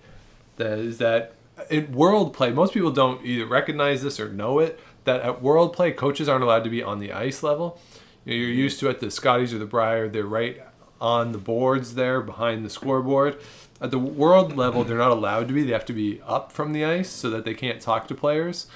that 0.58 0.78
is 0.78 0.98
that 0.98 1.34
in 1.70 1.94
world 1.94 2.34
play, 2.34 2.52
most 2.52 2.74
people 2.74 2.92
don't 2.92 3.26
either 3.26 3.46
recognize 3.46 4.04
this 4.04 4.20
or 4.20 4.30
know 4.30 4.60
it. 4.60 4.80
That 5.06 5.22
at 5.22 5.42
world 5.42 5.74
play, 5.74 5.92
coaches 5.92 6.28
aren't 6.28 6.44
allowed 6.44 6.66
to 6.66 6.70
be 6.70 6.84
on 6.84 7.00
the 7.00 7.14
ice 7.14 7.42
level. 7.42 7.80
You 8.26 8.34
know, 8.34 8.40
you're 8.40 8.50
mm-hmm. 8.50 8.60
used 8.60 8.80
to 8.82 8.90
at 8.90 9.00
the 9.00 9.10
Scotties 9.10 9.54
or 9.54 9.60
the 9.60 9.66
Brier, 9.66 10.10
they're 10.10 10.26
right 10.26 10.62
on 11.00 11.32
the 11.32 11.38
boards 11.38 11.96
there 11.96 12.22
behind 12.22 12.66
the 12.66 12.70
scoreboard. 12.70 13.40
At 13.82 13.92
the 13.92 14.00
world 14.00 14.58
level, 14.58 14.84
they're 14.84 14.98
not 14.98 15.12
allowed 15.12 15.48
to 15.48 15.54
be. 15.54 15.64
They 15.64 15.72
have 15.72 15.86
to 15.86 15.94
be 15.94 16.22
up 16.28 16.52
from 16.52 16.74
the 16.74 16.84
ice 16.84 17.10
so 17.10 17.30
that 17.30 17.46
they 17.46 17.54
can't 17.54 17.80
talk 17.80 18.10
to 18.10 18.16
players. 18.16 18.68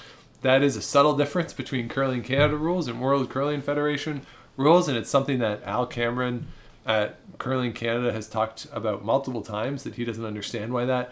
That 0.43 0.62
is 0.62 0.75
a 0.77 0.81
subtle 0.81 1.15
difference 1.17 1.53
between 1.53 1.89
Curling 1.89 2.21
Canada 2.21 2.55
rules 2.55 2.88
and 2.88 3.01
World 3.01 3.29
Curling 3.29 3.62
Federation 3.62 4.25
rules, 4.55 4.88
and 4.88 4.97
it's 4.97 5.09
something 5.09 5.39
that 5.39 5.63
Al 5.63 5.85
Cameron 5.88 6.47
at 6.85 7.17
Curling 7.39 7.73
Canada 7.73 8.12
has 8.12 8.27
talked 8.27 8.67
about 8.71 9.03
multiple 9.03 9.41
times 9.41 9.83
that 9.83 9.95
he 9.95 10.05
doesn't 10.05 10.25
understand 10.25 10.73
why 10.73 10.85
that 10.85 11.12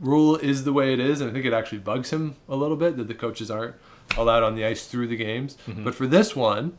rule 0.00 0.36
is 0.36 0.64
the 0.64 0.72
way 0.72 0.92
it 0.92 1.00
is, 1.00 1.20
and 1.20 1.30
I 1.30 1.32
think 1.32 1.44
it 1.44 1.52
actually 1.52 1.78
bugs 1.78 2.10
him 2.10 2.36
a 2.48 2.56
little 2.56 2.76
bit 2.76 2.96
that 2.98 3.08
the 3.08 3.14
coaches 3.14 3.50
aren't 3.50 3.74
allowed 4.16 4.42
on 4.42 4.54
the 4.54 4.64
ice 4.64 4.86
through 4.86 5.08
the 5.08 5.16
games. 5.16 5.56
Mm-hmm. 5.66 5.84
But 5.84 5.94
for 5.94 6.06
this 6.06 6.36
one, 6.36 6.76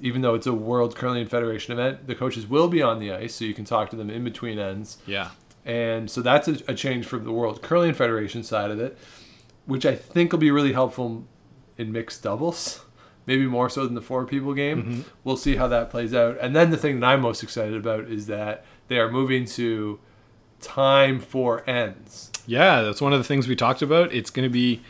even 0.00 0.22
though 0.22 0.34
it's 0.34 0.46
a 0.46 0.52
World 0.52 0.94
Curling 0.94 1.26
Federation 1.26 1.72
event, 1.72 2.06
the 2.06 2.14
coaches 2.14 2.46
will 2.46 2.68
be 2.68 2.82
on 2.82 3.00
the 3.00 3.12
ice, 3.12 3.34
so 3.34 3.44
you 3.44 3.54
can 3.54 3.64
talk 3.64 3.90
to 3.90 3.96
them 3.96 4.10
in 4.10 4.24
between 4.24 4.58
ends. 4.58 4.98
Yeah. 5.06 5.30
And 5.64 6.10
so 6.10 6.22
that's 6.22 6.48
a, 6.48 6.58
a 6.68 6.74
change 6.74 7.06
from 7.06 7.24
the 7.24 7.32
World 7.32 7.60
Curling 7.60 7.94
Federation 7.94 8.42
side 8.42 8.70
of 8.70 8.78
it, 8.78 8.98
which 9.70 9.86
I 9.86 9.94
think 9.94 10.32
will 10.32 10.40
be 10.40 10.50
really 10.50 10.72
helpful 10.72 11.24
in 11.78 11.92
mixed 11.92 12.24
doubles, 12.24 12.84
maybe 13.24 13.46
more 13.46 13.70
so 13.70 13.86
than 13.86 13.94
the 13.94 14.02
four 14.02 14.26
people 14.26 14.52
game. 14.52 15.04
We'll 15.24 15.36
see 15.36 15.56
how 15.56 15.68
that 15.68 15.90
plays 15.90 16.12
out. 16.12 16.36
And 16.40 16.54
then 16.54 16.70
the 16.70 16.76
thing 16.76 17.00
that 17.00 17.06
I'm 17.06 17.20
most 17.20 17.42
excited 17.42 17.74
about 17.74 18.04
is 18.04 18.26
that 18.26 18.64
they 18.88 18.98
are 18.98 19.10
moving 19.10 19.44
to 19.46 20.00
time 20.60 21.20
for 21.20 21.68
ends. 21.70 22.32
Yeah, 22.46 22.82
that's 22.82 23.00
one 23.00 23.12
of 23.12 23.20
the 23.20 23.24
things 23.24 23.46
we 23.46 23.54
talked 23.56 23.80
about. 23.80 24.12
It's 24.12 24.30
going 24.30 24.46
to 24.46 24.52
be 24.52 24.82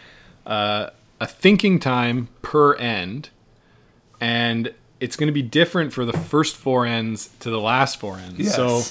uh, 0.46 0.90
a 1.20 1.26
thinking 1.26 1.78
time 1.78 2.28
per 2.40 2.74
end, 2.76 3.28
and 4.18 4.72
it's 4.98 5.14
going 5.16 5.28
to 5.28 5.32
be 5.32 5.42
different 5.42 5.92
for 5.92 6.04
the 6.06 6.12
first 6.12 6.56
four 6.56 6.86
ends 6.86 7.28
to 7.40 7.50
the 7.50 7.60
last 7.60 8.00
four 8.00 8.16
ends. 8.16 8.38
Yes. 8.38 8.56
So, 8.56 8.82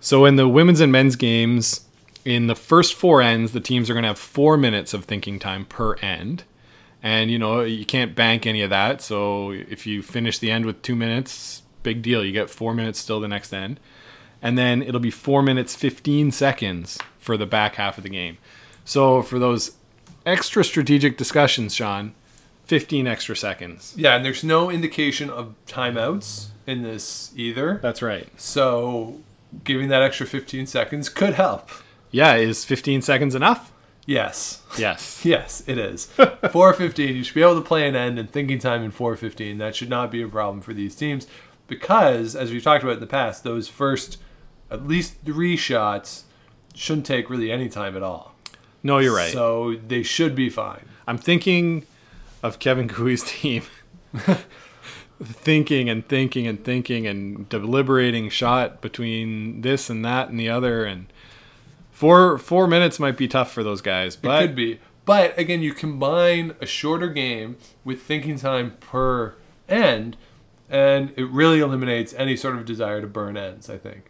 so 0.00 0.24
in 0.24 0.36
the 0.36 0.48
women's 0.48 0.80
and 0.80 0.90
men's 0.90 1.16
games, 1.16 1.87
in 2.28 2.46
the 2.46 2.54
first 2.54 2.94
four 2.94 3.22
ends, 3.22 3.52
the 3.52 3.60
teams 3.60 3.88
are 3.88 3.94
going 3.94 4.02
to 4.02 4.08
have 4.08 4.18
four 4.18 4.56
minutes 4.56 4.92
of 4.94 5.04
thinking 5.04 5.38
time 5.38 5.64
per 5.64 5.94
end. 5.96 6.44
And 7.02 7.30
you 7.30 7.38
know 7.38 7.60
you 7.60 7.86
can't 7.86 8.14
bank 8.14 8.46
any 8.46 8.62
of 8.62 8.70
that. 8.70 9.00
So 9.00 9.52
if 9.52 9.86
you 9.86 10.02
finish 10.02 10.38
the 10.38 10.50
end 10.50 10.66
with 10.66 10.82
two 10.82 10.96
minutes, 10.96 11.62
big 11.82 12.02
deal. 12.02 12.24
You 12.24 12.32
get 12.32 12.50
four 12.50 12.74
minutes 12.74 12.98
still 12.98 13.20
the 13.20 13.28
next 13.28 13.52
end 13.52 13.78
and 14.42 14.56
then 14.56 14.82
it'll 14.82 15.00
be 15.00 15.10
four 15.10 15.42
minutes 15.42 15.74
15 15.74 16.30
seconds 16.30 16.98
for 17.18 17.36
the 17.36 17.46
back 17.46 17.76
half 17.76 17.98
of 17.98 18.04
the 18.04 18.10
game. 18.10 18.38
So 18.84 19.22
for 19.22 19.38
those 19.38 19.72
extra 20.24 20.64
strategic 20.64 21.16
discussions, 21.16 21.74
Sean, 21.74 22.14
15 22.66 23.06
extra 23.06 23.36
seconds. 23.36 23.94
Yeah, 23.96 24.16
and 24.16 24.24
there's 24.24 24.44
no 24.44 24.70
indication 24.70 25.30
of 25.30 25.54
timeouts 25.66 26.48
in 26.66 26.82
this 26.82 27.32
either. 27.36 27.78
That's 27.82 28.02
right. 28.02 28.28
So 28.40 29.20
giving 29.64 29.88
that 29.88 30.02
extra 30.02 30.26
15 30.26 30.66
seconds 30.66 31.08
could 31.08 31.34
help. 31.34 31.70
Yeah, 32.10 32.34
is 32.34 32.64
15 32.64 33.02
seconds 33.02 33.34
enough? 33.34 33.72
Yes. 34.06 34.62
Yes. 34.78 35.20
Yes, 35.24 35.62
it 35.66 35.78
is. 35.78 36.06
415, 36.06 37.16
you 37.16 37.24
should 37.24 37.34
be 37.34 37.42
able 37.42 37.56
to 37.56 37.66
play 37.66 37.86
an 37.86 37.94
end 37.94 38.18
and 38.18 38.30
thinking 38.30 38.58
time 38.58 38.82
in 38.82 38.90
415. 38.90 39.58
That 39.58 39.76
should 39.76 39.90
not 39.90 40.10
be 40.10 40.22
a 40.22 40.28
problem 40.28 40.62
for 40.62 40.72
these 40.72 40.94
teams 40.94 41.26
because, 41.66 42.34
as 42.34 42.50
we've 42.50 42.62
talked 42.62 42.82
about 42.82 42.94
in 42.94 43.00
the 43.00 43.06
past, 43.06 43.44
those 43.44 43.68
first 43.68 44.16
at 44.70 44.86
least 44.86 45.16
three 45.24 45.56
shots 45.56 46.24
shouldn't 46.74 47.06
take 47.06 47.28
really 47.28 47.52
any 47.52 47.68
time 47.68 47.96
at 47.96 48.02
all. 48.02 48.34
No, 48.82 48.98
you're 48.98 49.14
right. 49.14 49.32
So 49.32 49.76
they 49.86 50.02
should 50.02 50.34
be 50.34 50.48
fine. 50.48 50.86
I'm 51.06 51.18
thinking 51.18 51.86
of 52.42 52.58
Kevin 52.58 52.88
Koe's 52.88 53.24
team. 53.24 53.64
thinking 55.22 55.90
and 55.90 56.08
thinking 56.08 56.46
and 56.46 56.64
thinking 56.64 57.06
and 57.06 57.48
deliberating 57.48 58.30
shot 58.30 58.80
between 58.80 59.62
this 59.62 59.90
and 59.90 60.04
that 60.04 60.28
and 60.28 60.38
the 60.38 60.48
other 60.48 60.84
and 60.84 61.06
four 61.98 62.38
four 62.38 62.68
minutes 62.68 63.00
might 63.00 63.16
be 63.16 63.26
tough 63.26 63.50
for 63.50 63.64
those 63.64 63.80
guys 63.80 64.14
but 64.14 64.40
It 64.40 64.46
could 64.46 64.56
be. 64.56 64.78
But 65.04 65.36
again, 65.36 65.62
you 65.62 65.72
combine 65.72 66.54
a 66.60 66.66
shorter 66.66 67.08
game 67.08 67.56
with 67.82 68.02
thinking 68.02 68.38
time 68.38 68.76
per 68.78 69.34
end, 69.68 70.16
and 70.68 71.12
it 71.16 71.24
really 71.24 71.60
eliminates 71.60 72.12
any 72.14 72.36
sort 72.36 72.54
of 72.56 72.64
desire 72.64 73.00
to 73.00 73.06
burn 73.06 73.36
ends, 73.36 73.68
I 73.68 73.78
think. 73.78 74.04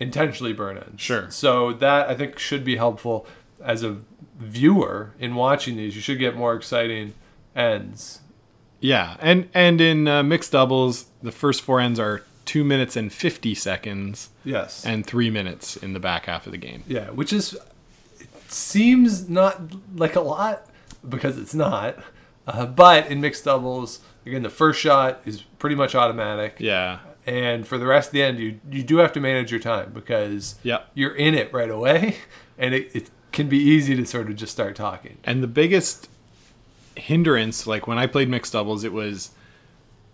Intentionally 0.00 0.54
burn 0.54 0.78
ends. 0.78 1.00
Sure. 1.00 1.30
So 1.30 1.72
that 1.74 2.08
I 2.08 2.14
think 2.16 2.38
should 2.38 2.64
be 2.64 2.76
helpful 2.76 3.26
as 3.62 3.84
a 3.84 3.98
viewer 4.38 5.12
in 5.18 5.34
watching 5.34 5.76
these. 5.76 5.94
You 5.94 6.00
should 6.02 6.18
get 6.18 6.34
more 6.34 6.54
exciting 6.54 7.14
ends. 7.54 8.22
Yeah, 8.80 9.18
and 9.20 9.48
and 9.54 9.80
in 9.80 10.08
uh, 10.08 10.22
mixed 10.22 10.52
doubles, 10.52 11.06
the 11.22 11.32
first 11.32 11.60
four 11.60 11.80
ends 11.80 12.00
are 12.00 12.24
two 12.50 12.64
minutes 12.64 12.96
and 12.96 13.12
fifty 13.12 13.54
seconds, 13.54 14.30
Yes. 14.44 14.84
and 14.84 15.06
three 15.06 15.30
minutes 15.30 15.76
in 15.76 15.92
the 15.92 16.00
back 16.00 16.26
half 16.26 16.46
of 16.46 16.52
the 16.52 16.58
game. 16.58 16.82
yeah, 16.88 17.10
which 17.10 17.32
is 17.32 17.56
seems 18.48 19.28
not 19.28 19.60
like 19.94 20.16
a 20.16 20.20
lot 20.20 20.66
because 21.08 21.38
it's 21.38 21.54
not. 21.54 21.96
Uh, 22.48 22.66
but 22.66 23.06
in 23.06 23.20
mixed 23.20 23.44
doubles, 23.44 24.00
again, 24.26 24.42
the 24.42 24.50
first 24.50 24.80
shot 24.80 25.20
is 25.24 25.42
pretty 25.60 25.76
much 25.76 25.94
automatic. 25.94 26.56
Yeah. 26.58 26.98
And 27.26 27.68
for 27.68 27.78
the 27.78 27.86
rest 27.86 28.08
of 28.08 28.12
the 28.14 28.22
end, 28.24 28.38
you 28.40 28.58
you 28.68 28.82
do 28.82 28.96
have 28.96 29.12
to 29.12 29.20
manage 29.20 29.52
your 29.52 29.60
time 29.60 29.92
because 29.92 30.56
Yep. 30.64 30.90
you're 30.94 31.14
in 31.14 31.34
it 31.34 31.52
right 31.52 31.70
away, 31.70 32.16
and 32.58 32.74
it, 32.74 32.90
it 32.96 33.10
can 33.30 33.48
be 33.48 33.58
easy 33.58 33.94
to 33.94 34.04
sort 34.04 34.28
of 34.28 34.34
just 34.34 34.50
start 34.52 34.74
talking. 34.74 35.18
And 35.22 35.40
the 35.40 35.46
biggest 35.62 36.08
hindrance, 36.96 37.66
like 37.66 37.86
when 37.86 37.98
I 37.98 38.06
played 38.08 38.28
mixed 38.28 38.52
doubles, 38.54 38.82
it 38.82 38.92
was 38.92 39.30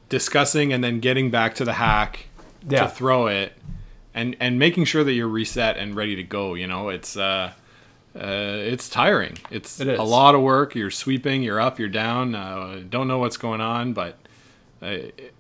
discussing 0.09 0.73
and 0.73 0.83
then 0.85 1.01
getting 1.01 1.31
back 1.31 1.55
to 1.57 1.65
the 1.65 1.75
hack 1.75 2.27
Yeah. 2.69 2.83
to 2.85 2.89
throw 2.89 3.27
it, 3.27 3.53
and 4.15 4.37
and 4.41 4.59
making 4.59 4.85
sure 4.85 5.05
that 5.05 5.13
you're 5.13 5.29
reset 5.29 5.77
and 5.77 5.95
ready 5.97 6.17
to 6.17 6.23
go. 6.23 6.55
You 6.55 6.67
know, 6.67 6.89
it's 6.89 7.17
uh, 7.17 7.53
uh, 8.15 8.21
it's 8.23 8.89
tiring. 8.89 9.39
It's 9.51 9.81
It 9.81 9.89
is. 9.89 9.99
a 9.99 10.03
lot 10.03 10.35
of 10.35 10.41
work. 10.41 10.75
You're 10.75 10.91
sweeping. 10.91 11.43
You're 11.43 11.61
up. 11.61 11.79
You're 11.79 11.89
down. 11.89 12.35
Uh, 12.35 12.81
don't 12.89 13.09
know 13.09 13.19
what's 13.19 13.37
going 13.37 13.61
on, 13.61 13.93
but. 13.93 14.19
Uh, 14.83 14.87
it- 14.87 15.33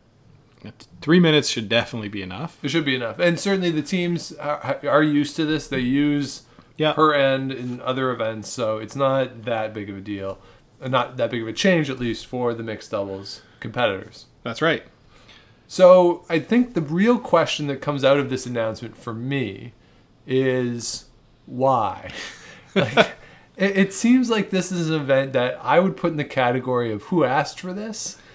Three 1.01 1.21
minutes 1.21 1.49
should 1.49 1.69
definitely 1.69 2.09
be 2.09 2.23
enough. 2.23 2.59
It 2.65 2.71
should 2.71 2.85
be 2.85 2.97
enough, 2.97 3.21
and 3.21 3.39
certainly 3.39 3.71
the 3.71 3.83
teams 3.83 4.33
are, 4.33 4.81
are 4.89 5.03
used 5.03 5.37
to 5.37 5.45
this. 5.45 5.69
They 5.69 5.79
use 5.79 6.43
Yeah. 6.77 6.93
per 6.95 7.15
end 7.15 7.53
in 7.53 7.81
other 7.83 8.11
events, 8.11 8.49
so 8.49 8.79
it's 8.79 8.97
not 8.97 9.45
that 9.45 9.73
big 9.73 9.89
of 9.89 9.97
a 9.99 10.01
deal, 10.01 10.39
Uh, 10.83 10.89
not 10.89 11.19
that 11.19 11.31
big 11.31 11.43
of 11.43 11.47
a 11.47 11.53
change 11.53 11.89
at 11.89 12.01
least 12.01 12.27
for 12.27 12.53
the 12.53 12.65
mixed 12.65 12.91
doubles 12.91 13.43
competitors. 13.61 14.25
That's 14.47 14.63
right. 14.63 14.83
So 15.69 16.25
I 16.29 16.39
think 16.39 16.75
the 16.75 16.81
real 16.81 17.19
question 17.19 17.67
that 17.67 17.81
comes 17.81 18.05
out 18.05 18.19
of 18.19 18.31
this 18.31 18.47
announcement 18.47 18.97
for 18.97 19.13
me 19.13 19.73
is 20.27 21.07
why. 21.47 22.13
like, 22.75 22.97
it, 23.57 23.77
it 23.77 23.93
seems 23.93 24.31
like 24.31 24.51
this 24.51 24.71
is 24.71 24.91
an 24.91 24.97
event 25.01 25.33
that 25.33 25.59
I 25.63 25.81
would 25.81 25.97
put 25.97 26.13
in 26.13 26.17
the 26.17 26.25
category 26.25 26.93
of 26.93 27.05
who 27.05 27.25
asked 27.25 27.61
for 27.61 27.73
this. 27.73 28.19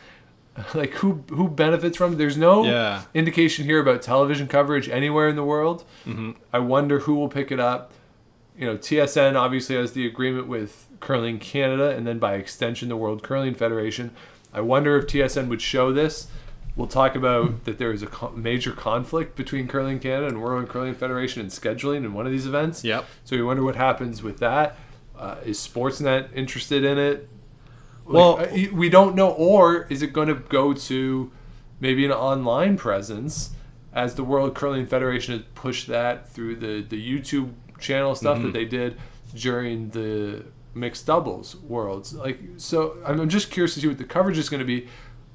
Like 0.75 0.91
who 0.96 1.24
who 1.30 1.48
benefits 1.48 1.96
from 1.96 2.12
it? 2.13 2.15
There's 2.18 2.36
no 2.36 2.65
Yeah. 2.65 3.03
indication 3.13 3.63
here 3.63 3.80
about 3.80 4.01
television 4.01 4.50
coverage 4.50 4.89
anywhere 4.89 5.30
in 5.30 5.38
the 5.38 5.46
world. 5.46 5.86
Mm-hmm. 6.06 6.32
I 6.51 6.60
wonder 6.60 7.00
who 7.00 7.15
will 7.15 7.30
pick 7.30 7.53
it 7.53 7.60
up. 7.60 7.94
You 8.58 8.65
know, 8.68 8.77
TSN 8.77 9.36
obviously 9.38 9.77
has 9.77 9.94
the 9.94 10.06
agreement 10.06 10.48
with 10.48 10.88
Curling 11.00 11.39
Canada, 11.39 11.91
and 11.96 12.06
then 12.06 12.20
by 12.20 12.34
extension, 12.36 12.89
the 12.89 12.98
World 12.98 13.24
Curling 13.24 13.56
Federation. 13.56 14.12
I 14.53 14.62
wonder 14.62 14.98
if 14.98 15.05
TSN 15.08 15.48
would 15.48 15.62
show 15.62 15.91
this. 15.93 16.27
We'll 16.75 16.88
talk 16.88 17.15
about 17.15 17.65
that 17.65 17.77
there 17.77 17.91
is 17.91 18.01
a 18.01 18.08
co- 18.08 18.31
major 18.31 18.72
conflict 18.72 19.36
between 19.36 19.67
Curling 19.67 20.00
Canada 20.00 20.27
and 20.27 20.41
World 20.41 20.70
Curling 20.70 20.96
Federation 20.96 21.41
in 21.41 21.48
scheduling 21.48 21.98
in 21.98 22.13
one 22.13 22.25
of 22.25 22.31
these 22.31 22.46
events. 22.48 22.84
Yep. 22.84 23.05
So 23.25 23.36
you 23.36 23.46
wonder 23.46 23.63
what 23.63 23.75
happens 23.75 24.24
with 24.24 24.38
that. 24.39 24.77
Uh, 25.17 25.36
is 25.46 25.58
Sportsnet 25.60 26.29
interested 26.34 26.84
in 26.84 26.98
it? 26.98 27.29
Well- 28.05 28.39
uh, 28.39 28.48
we 28.74 28.89
don't 28.89 29.15
know. 29.15 29.29
Or 29.29 29.84
is 29.89 30.01
it 30.01 30.13
going 30.13 30.27
to 30.29 30.36
go 30.36 30.74
to 30.74 31.31
maybe 31.79 32.05
an 32.05 32.12
online 32.12 32.77
presence 32.77 33.51
as 33.93 34.15
the 34.15 34.24
World 34.24 34.55
Curling 34.55 34.86
Federation 34.86 35.34
has 35.38 35.43
pushed 35.55 35.88
that 35.88 36.29
through 36.29 36.55
the, 36.55 36.81
the 36.81 36.98
YouTube 36.98 37.51
channel 37.79 38.15
stuff 38.15 38.38
Mm-hmm. 38.38 38.46
that 38.48 38.53
they 38.53 38.65
did 38.65 38.98
during 39.36 39.89
the 39.89 40.46
mixed 40.74 41.06
doubles 41.06 41.56
worlds. 41.58 42.13
Like, 42.13 42.40
so 42.58 42.98
I'm 43.06 43.30
just 43.30 43.51
curious 43.51 43.74
to 43.75 43.80
see 43.82 43.88
what 43.88 43.98
the 43.98 44.04
coverage 44.04 44.38
is 44.38 44.50
going 44.50 44.60
to 44.60 44.66
be 44.66 44.88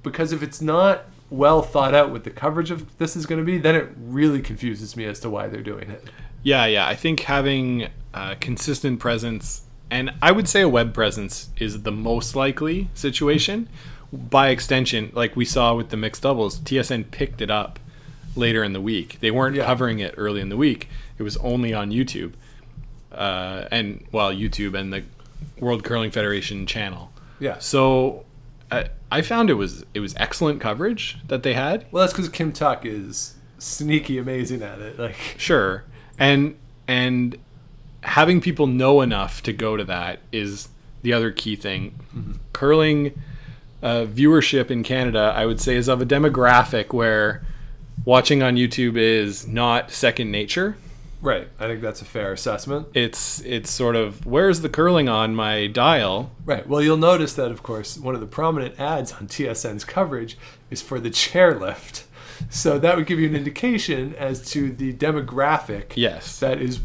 because 0.02 0.32
if 0.32 0.42
it's 0.42 0.60
not 0.60 1.04
well 1.30 1.60
thought 1.62 1.94
out 1.94 2.10
what 2.10 2.24
the 2.24 2.30
coverage 2.30 2.70
of 2.70 2.96
this 2.98 3.16
is 3.16 3.26
going 3.26 3.40
to 3.40 3.44
be, 3.44 3.58
then 3.58 3.74
it 3.74 3.88
really 3.98 4.40
confuses 4.40 4.96
me 4.96 5.04
as 5.04 5.18
to 5.20 5.28
why 5.30 5.48
they're 5.48 5.62
doing 5.62 5.90
it. 5.90 6.04
Yeah, 6.42 6.66
yeah. 6.66 6.86
I 6.86 6.94
think 6.94 7.20
having 7.20 7.88
a 8.14 8.36
consistent 8.36 9.00
presence, 9.00 9.62
and 9.90 10.12
I 10.22 10.30
would 10.32 10.48
say 10.48 10.60
a 10.62 10.68
web 10.68 10.94
presence, 10.94 11.50
is 11.58 11.82
the 11.82 11.90
most 11.92 12.36
likely 12.36 12.88
situation. 12.94 13.68
By 14.12 14.50
extension, 14.50 15.10
like 15.14 15.34
we 15.34 15.44
saw 15.44 15.74
with 15.74 15.90
the 15.90 15.96
mixed 15.96 16.22
doubles, 16.22 16.60
TSN 16.60 17.10
picked 17.10 17.40
it 17.42 17.50
up 17.50 17.80
later 18.36 18.62
in 18.62 18.72
the 18.72 18.80
week. 18.80 19.18
They 19.20 19.32
weren't 19.32 19.56
Yeah. 19.56 19.64
covering 19.66 19.98
it 19.98 20.14
early 20.16 20.40
in 20.40 20.48
the 20.48 20.56
week. 20.56 20.88
It 21.18 21.24
was 21.24 21.36
only 21.38 21.74
on 21.74 21.90
YouTube, 21.90 22.34
uh, 23.10 23.64
and 23.72 24.04
well, 24.12 24.32
YouTube 24.32 24.78
and 24.78 24.92
the 24.92 25.02
World 25.60 25.84
Curling 25.84 26.10
Federation 26.10 26.66
channel. 26.66 27.12
Yeah. 27.40 27.58
So 27.58 28.24
I, 28.70 28.88
I 29.10 29.22
found 29.22 29.50
it 29.50 29.54
was 29.54 29.84
it 29.94 30.00
was 30.00 30.14
excellent 30.16 30.60
coverage 30.60 31.18
that 31.28 31.42
they 31.42 31.54
had. 31.54 31.86
Well, 31.90 32.02
that's 32.02 32.12
because 32.12 32.28
Kim 32.28 32.52
Tuck 32.52 32.84
is 32.84 33.34
sneaky 33.58 34.18
amazing 34.18 34.62
at 34.62 34.78
it. 34.80 34.98
Like, 34.98 35.16
Sure. 35.36 35.84
And 36.18 36.56
and 36.88 37.36
having 38.02 38.40
people 38.40 38.66
know 38.66 39.00
enough 39.00 39.42
to 39.42 39.52
go 39.52 39.76
to 39.76 39.84
that 39.84 40.20
is 40.32 40.68
the 41.02 41.12
other 41.12 41.30
key 41.30 41.56
thing. 41.56 42.38
Curling 42.52 43.20
uh, 43.82 44.06
viewership 44.06 44.70
in 44.70 44.82
Canada, 44.82 45.32
I 45.36 45.46
would 45.46 45.60
say, 45.60 45.76
is 45.76 45.88
of 45.88 46.00
a 46.00 46.06
demographic 46.06 46.92
where 46.92 47.44
watching 48.04 48.42
on 48.42 48.56
YouTube 48.56 48.96
is 48.96 49.46
not 49.46 49.90
second 49.90 50.30
nature. 50.30 50.76
Right. 51.22 51.48
I 51.58 51.66
think 51.66 51.80
that's 51.80 52.02
a 52.02 52.04
fair 52.04 52.32
assessment. 52.32 52.88
It's 52.94 53.40
it's 53.40 53.70
sort 53.70 53.96
of 53.96 54.24
where's 54.26 54.60
the 54.60 54.68
curling 54.68 55.08
on 55.08 55.34
my 55.34 55.66
dial? 55.66 56.32
Right. 56.44 56.66
Well, 56.66 56.82
you'll 56.82 56.96
notice 56.96 57.32
that, 57.34 57.50
of 57.50 57.62
course, 57.62 57.98
one 57.98 58.14
of 58.14 58.20
the 58.20 58.26
prominent 58.26 58.78
ads 58.80 59.12
on 59.12 59.26
TSN's 59.28 59.84
coverage 59.84 60.36
is 60.70 60.82
for 60.82 61.00
the 61.00 61.10
chairlift. 61.10 62.04
So 62.50 62.78
that 62.78 62.96
would 62.96 63.06
give 63.06 63.18
you 63.18 63.28
an 63.28 63.34
indication 63.34 64.14
as 64.16 64.44
to 64.50 64.70
the 64.70 64.92
demographic 64.92 65.92
Yes. 65.96 66.38
that 66.40 66.60
is 66.60 66.80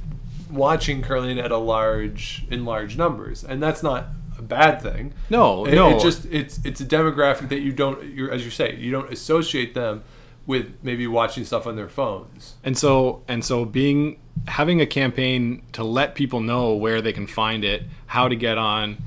watching 0.49 1.01
curling 1.01 1.39
at 1.39 1.51
a 1.51 1.57
large 1.57 2.45
in 2.49 2.63
large 2.65 2.97
numbers, 2.97 3.43
and 3.43 3.61
that's 3.61 3.83
not 3.83 4.07
a 4.37 4.41
bad 4.41 4.81
thing. 4.81 5.13
No, 5.29 5.65
It, 5.65 5.75
no. 5.75 5.95
it 5.97 6.01
just 6.01 6.25
it's 6.31 6.59
it's 6.63 6.79
a 6.81 6.85
demographic 6.85 7.49
that 7.49 7.59
you 7.59 7.71
don't, 7.73 8.01
you're, 8.03 8.31
as 8.31 8.45
you 8.45 8.51
say, 8.51 8.75
you 8.75 8.91
don't 8.91 9.11
associate 9.11 9.73
them 9.73 10.03
with 10.45 10.73
maybe 10.81 11.07
watching 11.07 11.45
stuff 11.45 11.67
on 11.67 11.75
their 11.75 11.89
phones. 11.89 12.55
And 12.63 12.77
so 12.77 13.23
and 13.27 13.43
so 13.43 13.65
being 13.65 14.19
having 14.47 14.81
a 14.81 14.85
campaign 14.85 15.63
to 15.73 15.83
let 15.83 16.15
people 16.15 16.41
know 16.41 16.73
where 16.73 17.01
they 17.01 17.13
can 17.13 17.27
find 17.27 17.63
it, 17.63 17.83
how 18.07 18.27
to 18.27 18.35
get 18.35 18.57
on, 18.57 18.97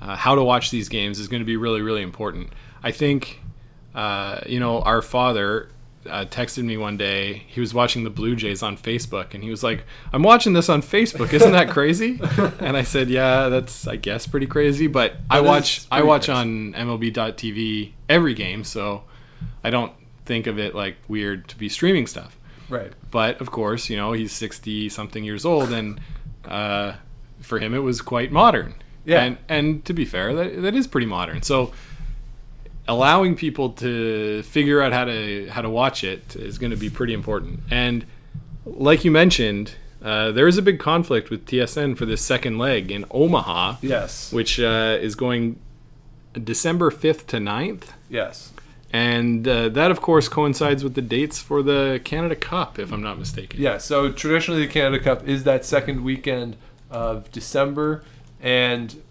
uh, 0.00 0.16
how 0.16 0.34
to 0.34 0.42
watch 0.42 0.70
these 0.70 0.88
games 0.88 1.18
is 1.18 1.28
going 1.28 1.40
to 1.40 1.46
be 1.46 1.56
really 1.56 1.80
really 1.80 2.02
important. 2.02 2.52
I 2.82 2.90
think 2.90 3.40
uh, 3.94 4.40
you 4.46 4.60
know 4.60 4.80
our 4.82 5.02
father 5.02 5.70
uh, 6.08 6.26
texted 6.26 6.64
me 6.64 6.76
one 6.76 6.96
day. 6.96 7.44
He 7.46 7.60
was 7.60 7.72
watching 7.72 8.04
the 8.04 8.10
Blue 8.10 8.36
Jays 8.36 8.62
on 8.62 8.76
Facebook, 8.76 9.34
and 9.34 9.42
he 9.42 9.50
was 9.50 9.62
like, 9.62 9.84
"I'm 10.12 10.22
watching 10.22 10.52
this 10.52 10.68
on 10.68 10.82
Facebook. 10.82 11.32
Isn't 11.32 11.52
that 11.52 11.70
crazy?" 11.70 12.20
and 12.60 12.76
I 12.76 12.82
said, 12.82 13.08
"Yeah, 13.08 13.48
that's 13.48 13.86
I 13.86 13.96
guess 13.96 14.26
pretty 14.26 14.46
crazy, 14.46 14.86
but 14.86 15.16
I 15.30 15.40
watch 15.40 15.86
I 15.90 16.02
watch 16.02 16.26
crazy. 16.26 16.38
on 16.38 16.72
MLB.TV 16.74 17.92
every 18.08 18.34
game, 18.34 18.64
so 18.64 19.04
I 19.62 19.70
don't 19.70 19.92
think 20.24 20.46
of 20.46 20.58
it 20.58 20.74
like 20.74 20.96
weird 21.08 21.48
to 21.48 21.56
be 21.56 21.68
streaming 21.68 22.06
stuff." 22.06 22.38
Right. 22.68 22.92
But 23.10 23.40
of 23.40 23.50
course, 23.50 23.90
you 23.90 23.96
know, 23.96 24.12
he's 24.12 24.32
60 24.32 24.88
something 24.88 25.22
years 25.24 25.44
old 25.44 25.70
and 25.72 26.00
uh, 26.46 26.94
for 27.40 27.58
him 27.58 27.74
it 27.74 27.78
was 27.80 28.00
quite 28.00 28.32
modern. 28.32 28.74
Yeah. 29.04 29.22
And 29.22 29.38
and 29.48 29.84
to 29.84 29.92
be 29.92 30.04
fair, 30.06 30.34
that, 30.34 30.62
that 30.62 30.74
is 30.74 30.86
pretty 30.86 31.06
modern. 31.06 31.42
So 31.42 31.72
allowing 32.88 33.34
people 33.36 33.70
to 33.70 34.42
figure 34.44 34.80
out 34.82 34.92
how 34.92 35.04
to 35.04 35.46
how 35.50 35.60
to 35.62 35.70
watch 35.70 36.04
it 36.04 36.36
is 36.36 36.56
going 36.58 36.70
to 36.70 36.76
be 36.76 36.88
pretty 36.90 37.12
important. 37.12 37.60
And 37.70 38.06
like 38.64 39.04
you 39.04 39.10
mentioned, 39.10 39.74
uh, 40.02 40.32
there 40.32 40.48
is 40.48 40.56
a 40.56 40.62
big 40.62 40.78
conflict 40.78 41.28
with 41.28 41.44
TSN 41.46 41.96
for 41.98 42.06
this 42.06 42.22
second 42.22 42.56
leg 42.58 42.90
in 42.90 43.04
Omaha, 43.10 43.76
Yes. 43.82 44.32
which 44.32 44.58
uh, 44.58 44.96
is 45.00 45.14
going 45.14 45.58
December 46.32 46.90
5th 46.90 47.26
to 47.26 47.36
9th. 47.36 47.88
Yes. 48.08 48.53
And 48.94 49.48
uh, 49.48 49.70
that, 49.70 49.90
of 49.90 50.00
course, 50.00 50.28
coincides 50.28 50.84
with 50.84 50.94
the 50.94 51.02
dates 51.02 51.40
for 51.40 51.64
the 51.64 52.00
Canada 52.04 52.36
Cup, 52.36 52.78
if 52.78 52.92
I'm 52.92 53.02
not 53.02 53.18
mistaken. 53.18 53.60
Yeah, 53.60 53.78
so 53.78 54.12
traditionally 54.12 54.64
the 54.64 54.72
Canada 54.72 55.02
Cup 55.02 55.26
is 55.26 55.42
that 55.42 55.64
second 55.64 56.04
weekend 56.04 56.56
of 56.92 57.28
December, 57.32 58.04
and 58.40 59.02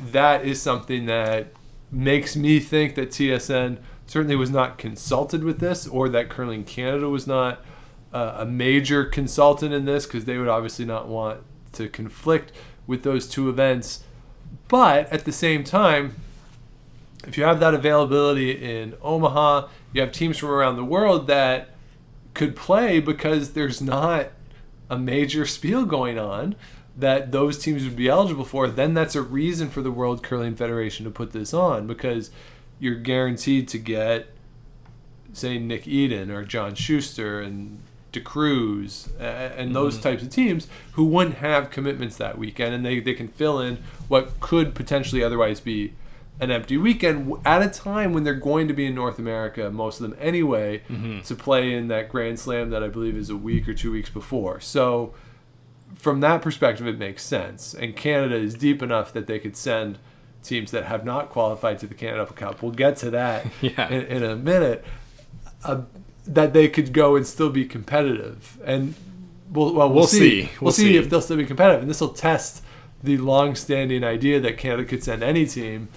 that 0.00 0.46
is 0.46 0.62
something 0.62 1.04
that 1.04 1.48
makes 1.92 2.34
me 2.34 2.58
think 2.60 2.94
that 2.94 3.10
TSN 3.10 3.76
certainly 4.06 4.36
was 4.36 4.50
not 4.50 4.78
consulted 4.78 5.44
with 5.44 5.58
this, 5.58 5.86
or 5.86 6.08
that 6.08 6.30
Curling 6.30 6.64
Canada 6.64 7.10
was 7.10 7.26
not 7.26 7.62
uh, 8.14 8.36
a 8.38 8.46
major 8.46 9.04
consultant 9.04 9.74
in 9.74 9.84
this, 9.84 10.06
because 10.06 10.24
they 10.24 10.38
would 10.38 10.48
obviously 10.48 10.86
not 10.86 11.08
want 11.08 11.42
to 11.74 11.90
conflict 11.90 12.52
with 12.86 13.02
those 13.02 13.28
two 13.28 13.50
events. 13.50 14.02
But 14.68 15.12
at 15.12 15.26
the 15.26 15.32
same 15.32 15.62
time, 15.62 16.14
if 17.26 17.36
you 17.36 17.44
have 17.44 17.60
that 17.60 17.74
availability 17.74 18.50
in 18.52 18.94
Omaha, 19.02 19.68
you 19.92 20.00
have 20.00 20.12
teams 20.12 20.38
from 20.38 20.50
around 20.50 20.76
the 20.76 20.84
world 20.84 21.26
that 21.26 21.70
could 22.34 22.54
play 22.54 23.00
because 23.00 23.52
there's 23.52 23.80
not 23.80 24.30
a 24.88 24.98
major 24.98 25.46
spiel 25.46 25.84
going 25.84 26.18
on 26.18 26.54
that 26.96 27.32
those 27.32 27.58
teams 27.58 27.84
would 27.84 27.96
be 27.96 28.08
eligible 28.08 28.44
for, 28.44 28.68
then 28.68 28.94
that's 28.94 29.14
a 29.14 29.22
reason 29.22 29.68
for 29.68 29.82
the 29.82 29.90
World 29.90 30.22
Curling 30.22 30.54
Federation 30.54 31.04
to 31.04 31.10
put 31.10 31.32
this 31.32 31.52
on 31.52 31.86
because 31.86 32.30
you're 32.78 32.94
guaranteed 32.94 33.68
to 33.68 33.78
get, 33.78 34.28
say, 35.32 35.58
Nik 35.58 35.86
Edin 35.86 36.30
or 36.30 36.44
John 36.44 36.74
Shuster 36.74 37.40
and 37.40 37.80
DeCruz 38.12 39.08
uh, 39.20 39.22
and 39.22 39.74
those 39.74 39.98
types 39.98 40.22
of 40.22 40.30
teams 40.30 40.68
who 40.92 41.04
wouldn't 41.04 41.36
have 41.36 41.70
commitments 41.70 42.16
that 42.16 42.38
weekend, 42.38 42.74
and 42.74 42.84
they, 42.84 43.00
they 43.00 43.14
can 43.14 43.28
fill 43.28 43.60
in 43.60 43.78
what 44.08 44.40
could 44.40 44.74
potentially 44.74 45.22
otherwise 45.22 45.60
be 45.60 45.92
an 46.38 46.50
empty 46.50 46.76
weekend 46.76 47.32
at 47.46 47.62
a 47.62 47.68
time 47.68 48.12
when 48.12 48.24
they're 48.24 48.34
going 48.34 48.68
to 48.68 48.74
be 48.74 48.86
in 48.86 48.94
North 48.94 49.18
America, 49.18 49.70
most 49.70 50.00
of 50.00 50.10
them 50.10 50.18
anyway, 50.20 50.82
to 51.24 51.34
play 51.34 51.72
in 51.72 51.88
that 51.88 52.08
Grand 52.08 52.38
Slam 52.38 52.70
that 52.70 52.82
I 52.82 52.88
believe 52.88 53.16
is 53.16 53.30
a 53.30 53.36
week 53.36 53.66
or 53.68 53.74
two 53.74 53.90
weeks 53.92 54.10
before. 54.10 54.60
So, 54.60 55.14
from 55.94 56.20
that 56.20 56.42
perspective, 56.42 56.86
it 56.86 56.98
makes 56.98 57.22
sense. 57.24 57.72
And 57.74 57.96
Canada 57.96 58.36
is 58.36 58.54
deep 58.54 58.82
enough 58.82 59.12
that 59.14 59.26
they 59.26 59.38
could 59.38 59.56
send 59.56 59.98
teams 60.42 60.70
that 60.72 60.84
have 60.84 61.04
not 61.04 61.30
qualified 61.30 61.78
to 61.78 61.86
the 61.86 61.94
Canada 61.94 62.26
Cup. 62.26 62.60
We'll 62.62 62.72
get 62.72 62.96
to 62.98 63.10
that 63.10 63.46
Yeah. 63.62 63.88
in, 63.88 64.02
in 64.06 64.22
a 64.22 64.36
minute. 64.36 64.84
Uh, 65.64 65.82
that 66.26 66.52
they 66.52 66.68
could 66.68 66.92
go 66.92 67.16
and 67.16 67.26
still 67.26 67.50
be 67.50 67.64
competitive, 67.64 68.58
and 68.64 68.94
we'll 69.50 69.72
well 69.72 69.88
we'll, 69.88 69.98
We'll 70.00 70.06
see. 70.06 70.18
see. 70.18 70.40
We'll, 70.42 70.50
We'll 70.66 70.72
see, 70.72 70.82
see. 70.82 70.96
if 70.96 71.08
they'll 71.08 71.20
still 71.22 71.36
be 71.38 71.46
competitive, 71.46 71.80
and 71.82 71.88
this 71.90 72.00
will 72.00 72.08
test 72.10 72.62
the 73.02 73.16
long-standing 73.16 74.02
idea 74.04 74.40
that 74.40 74.58
Canada 74.58 74.84
could 74.84 75.02
send 75.04 75.22
any 75.22 75.46
team 75.46 75.88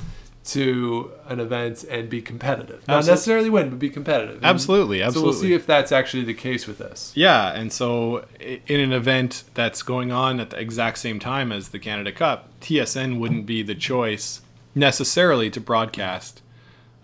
to 0.53 1.11
an 1.27 1.39
event 1.39 1.83
and 1.89 2.09
be 2.09 2.21
competitive, 2.21 2.87
not 2.87 2.97
Absolute- 2.97 3.11
necessarily 3.13 3.49
win, 3.49 3.69
but 3.69 3.79
be 3.79 3.89
competitive. 3.89 4.37
And 4.37 4.45
Absolutely, 4.45 4.99
So 5.11 5.21
we'll 5.21 5.33
see 5.33 5.53
if 5.53 5.65
that's 5.65 5.91
actually 5.91 6.23
the 6.23 6.33
case 6.33 6.65
with 6.67 6.77
this. 6.79 7.11
Yeah, 7.15 7.51
and 7.53 7.71
so 7.71 8.25
in 8.39 8.79
an 8.79 8.91
event 8.93 9.43
that's 9.53 9.83
going 9.83 10.11
on 10.11 10.39
at 10.39 10.49
the 10.49 10.59
exact 10.59 10.97
same 10.97 11.19
time 11.19 11.51
as 11.51 11.69
the 11.69 11.79
Canada 11.79 12.11
Cup, 12.11 12.49
TSN 12.61 13.19
wouldn't 13.19 13.45
be 13.45 13.61
the 13.63 13.75
choice 13.75 14.41
necessarily 14.75 15.49
to 15.51 15.59
broadcast 15.61 16.41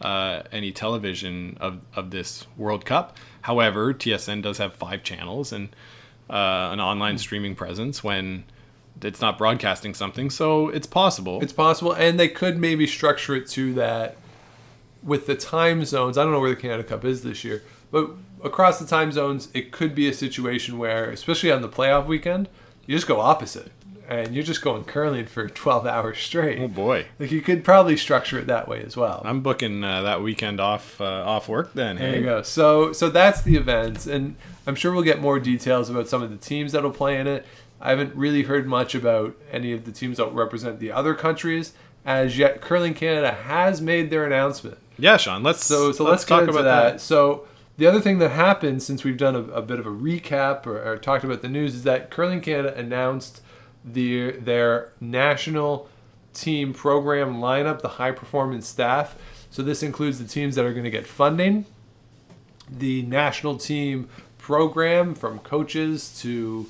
uh, 0.01 0.43
any 0.51 0.71
television 0.71 1.57
of, 1.59 1.79
of 1.95 2.11
this 2.11 2.47
World 2.57 2.85
Cup. 2.85 3.17
However, 3.41 3.93
TSN 3.93 4.41
does 4.41 4.57
have 4.57 4.73
five 4.73 5.03
channels 5.03 5.51
and 5.53 5.69
uh, 6.29 6.69
an 6.73 6.79
online 6.79 7.17
streaming 7.17 7.55
presence 7.55 8.03
when 8.03 8.43
it's 9.01 9.21
not 9.21 9.37
broadcasting 9.37 9.93
something, 9.93 10.29
so 10.29 10.69
it's 10.69 10.87
possible. 10.87 11.41
It's 11.41 11.53
possible, 11.53 11.91
and 11.93 12.19
they 12.19 12.27
could 12.29 12.57
maybe 12.57 12.87
structure 12.87 13.35
it 13.35 13.47
to 13.49 13.73
that 13.75 14.17
with 15.03 15.27
the 15.27 15.35
time 15.35 15.85
zones. 15.85 16.17
I 16.17 16.23
don't 16.23 16.31
know 16.31 16.39
where 16.39 16.49
the 16.49 16.55
Canada 16.55 16.83
Cup 16.83 17.05
is 17.05 17.23
this 17.23 17.43
year, 17.43 17.61
but 17.91 18.11
across 18.43 18.79
the 18.79 18.85
time 18.87 19.11
zones, 19.11 19.49
it 19.53 19.71
could 19.71 19.93
be 19.95 20.07
a 20.07 20.13
situation 20.13 20.77
where, 20.77 21.09
especially 21.09 21.51
on 21.51 21.61
the 21.61 21.69
playoff 21.69 22.05
weekend, 22.07 22.49
you 22.87 22.95
just 22.95 23.07
go 23.07 23.19
opposite, 23.19 23.71
and 24.07 24.33
you're 24.33 24.43
just 24.43 24.61
going 24.61 24.83
curling 24.83 25.25
for 25.25 25.47
12 25.63 25.85
hours 25.85 26.17
straight. 26.19 26.59
oh 26.59 26.67
boy, 26.67 27.05
Like 27.19 27.31
you 27.31 27.41
could 27.41 27.63
probably 27.63 27.97
structure 27.97 28.39
it 28.39 28.47
that 28.47 28.67
way 28.67 28.81
as 28.83 28.95
well. 28.95 29.21
I'm 29.25 29.41
booking 29.41 29.83
uh, 29.83 30.03
that 30.03 30.21
weekend 30.21 30.59
off 30.59 30.99
uh, 31.01 31.05
off 31.05 31.47
work 31.49 31.73
then. 31.73 31.97
There 31.97 32.09
Hey, 32.11 32.17
you 32.19 32.23
go. 32.23 32.41
So 32.41 32.93
so 32.93 33.09
that's 33.09 33.41
the 33.41 33.55
events, 33.57 34.07
and 34.07 34.35
I'm 34.65 34.75
sure 34.75 34.91
we'll 34.93 35.03
get 35.03 35.21
more 35.21 35.39
details 35.39 35.89
about 35.89 36.07
some 36.07 36.23
of 36.23 36.31
the 36.31 36.37
teams 36.37 36.71
that'll 36.71 36.91
play 36.91 37.19
in 37.19 37.27
it. 37.27 37.45
I 37.81 37.89
haven't 37.89 38.15
really 38.15 38.43
heard 38.43 38.67
much 38.67 38.95
about 38.95 39.35
any 39.51 39.71
of 39.71 39.85
the 39.85 39.91
teams 39.91 40.17
that 40.17 40.33
represent 40.33 40.79
the 40.79 40.91
other 40.91 41.13
countries 41.13 41.73
as 42.05 42.37
yet. 42.37 42.61
Curling 42.61 42.93
Canada 42.93 43.31
has 43.31 43.81
made 43.81 44.09
their 44.09 44.25
announcement, 44.25 44.77
yeah, 44.97 45.17
Sean. 45.17 45.43
Let's 45.43 45.65
so 45.65 45.91
so 45.91 46.03
let's, 46.03 46.23
talk 46.23 46.41
get 46.41 46.49
into 46.49 46.59
about 46.59 46.63
that. 46.63 46.93
that. 46.93 47.01
So 47.01 47.47
the 47.77 47.87
other 47.87 47.99
thing 47.99 48.19
that 48.19 48.29
happened 48.29 48.81
since 48.81 49.03
we've 49.03 49.17
done 49.17 49.35
a, 49.35 49.39
a 49.39 49.61
bit 49.61 49.79
of 49.79 49.85
a 49.85 49.91
recap 49.91 50.65
or, 50.65 50.81
or 50.81 50.97
talked 50.97 51.23
about 51.23 51.41
the 51.41 51.49
news 51.49 51.75
is 51.75 51.83
that 51.83 52.09
Curling 52.09 52.41
Canada 52.41 52.75
announced 52.77 53.41
the 53.83 54.31
their 54.31 54.91
national 54.99 55.89
team 56.33 56.73
program 56.73 57.37
lineup, 57.37 57.81
the 57.81 57.89
high 57.89 58.11
performance 58.11 58.67
staff. 58.67 59.15
So 59.49 59.61
this 59.61 59.83
includes 59.83 60.19
the 60.19 60.27
teams 60.27 60.55
that 60.55 60.65
are 60.65 60.73
going 60.73 60.83
to 60.83 60.89
get 60.89 61.07
funding, 61.07 61.65
the 62.69 63.03
national 63.03 63.57
team 63.57 64.09
program 64.37 65.15
from 65.15 65.39
coaches 65.39 66.19
to 66.21 66.67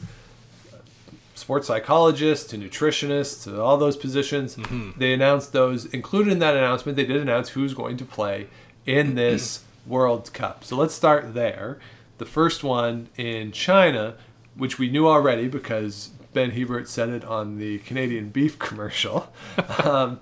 sports 1.36 1.68
psychologists 1.68 2.48
to 2.48 2.58
nutritionists 2.58 3.44
to 3.44 3.62
all 3.62 3.78
those 3.78 3.98
positions. 3.98 4.58
They 4.98 5.14
announced 5.14 5.54
those. 5.54 5.86
Included 5.86 6.32
in 6.34 6.40
that 6.40 6.56
announcement, 6.56 6.96
they 6.96 7.06
did 7.06 7.18
announce 7.18 7.50
who's 7.50 7.74
going 7.74 7.98
to 7.98 8.06
play 8.06 8.48
in 8.86 9.16
this 9.16 9.64
World 9.86 10.34
Cup. 10.34 10.64
So 10.64 10.76
let's 10.76 10.94
start 10.94 11.34
there. 11.34 11.78
The 12.18 12.26
first 12.26 12.64
one 12.64 13.10
in 13.18 13.52
China, 13.52 14.16
which 14.56 14.80
we 14.80 14.90
knew 14.90 15.08
already 15.08 15.48
because 15.48 16.10
Ben 16.34 16.52
Hebert 16.52 16.88
said 16.88 17.10
it 17.10 17.24
on 17.26 17.58
the 17.58 17.80
Canadian 17.80 18.30
beef 18.30 18.58
commercial, 18.60 19.32
um, 19.84 20.20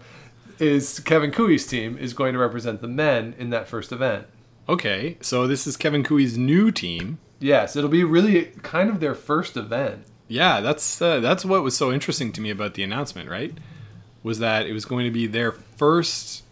is 0.59 0.99
Kevin 0.99 1.31
Koe's 1.31 1.65
team 1.65 1.97
is 1.97 2.13
going 2.13 2.33
to 2.33 2.39
represent 2.39 2.81
the 2.81 2.87
men 2.87 3.35
in 3.37 3.49
that 3.51 3.67
first 3.67 3.91
event. 3.91 4.27
Okay, 4.67 5.17
so 5.19 5.45
this 5.45 5.67
is 5.67 5.75
Kevin 5.75 6.03
Koe's 6.03 6.37
new 6.37 6.71
team. 6.71 7.19
Yes, 7.39 7.75
it'll 7.75 7.89
be 7.89 8.05
really 8.05 8.45
kind 8.63 8.89
of 8.89 9.01
their 9.01 9.15
first 9.15 9.57
event. 9.57 10.05
Yeah, 10.33 10.61
that's 10.61 10.99
uh, 11.01 11.19
that's 11.19 11.45
what 11.45 11.61
was 11.61 11.77
so 11.77 11.91
interesting 11.91 12.31
to 12.33 12.41
me 12.41 12.49
about 12.49 12.73
the 12.73 12.81
announcement, 12.83 13.29
right? 13.29 13.53
Was 14.23 14.39
that 14.39 14.65
it 14.65 14.73
was 14.73 14.85
going 14.85 15.05
to 15.05 15.11
be 15.11 15.27
their 15.27 15.51
first 15.51 16.43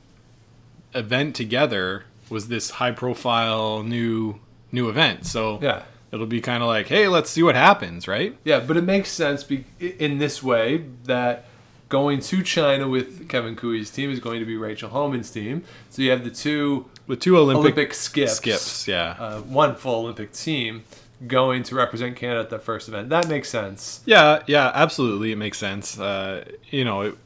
event 0.94 1.36
together 1.36 2.04
was 2.30 2.48
this 2.48 2.72
high 2.72 2.92
profile 2.92 3.82
new 3.84 4.40
new 4.72 4.88
event. 4.88 5.26
So 5.26 5.60
Yeah. 5.62 5.82
it'll 6.12 6.26
be 6.28 6.42
kind 6.42 6.62
of 6.64 6.68
like, 6.70 6.88
hey, 6.88 7.08
let's 7.08 7.30
see 7.30 7.44
what 7.44 7.56
happens, 7.56 8.08
right? 8.08 8.38
Yeah, 8.44 8.60
but 8.60 8.78
it 8.78 8.84
makes 8.84 9.10
sense 9.10 9.44
be- 9.44 9.66
in 9.80 10.18
this 10.20 10.42
way 10.44 10.86
that 11.06 11.46
going 11.90 12.20
to 12.22 12.42
China 12.44 12.88
with 12.88 13.28
Kevin 13.28 13.56
Koe's 13.56 13.90
team 13.90 14.12
is 14.12 14.20
going 14.20 14.40
to 14.40 14.46
be 14.46 14.56
Rachel 14.56 14.90
Homan's 14.90 15.30
team. 15.32 15.64
So 15.90 16.02
you 16.04 16.12
have 16.12 16.24
the 16.24 16.30
two 16.30 16.86
With 17.08 17.20
two 17.20 17.36
Olympic, 17.38 17.60
Olympic, 17.62 17.94
skips, 17.94 18.34
skips, 18.36 18.88
yeah. 18.88 19.16
uh, 19.20 19.42
one 19.42 19.76
full 19.76 20.02
Olympic 20.04 20.32
team 20.34 20.84
going 21.28 21.64
to 21.64 21.76
represent 21.76 22.16
Canada 22.16 22.40
at 22.42 22.50
the 22.50 22.60
first 22.60 22.88
event. 22.88 23.10
That 23.10 23.28
makes 23.28 23.50
sense. 23.50 24.02
Yeah, 24.06 24.42
yeah, 24.48 24.72
absolutely, 24.74 25.32
it 25.32 25.38
makes 25.38 25.58
sense. 25.58 26.00
Uh, 26.00 26.46
you 26.70 26.84
know, 26.84 27.02
it 27.02 27.18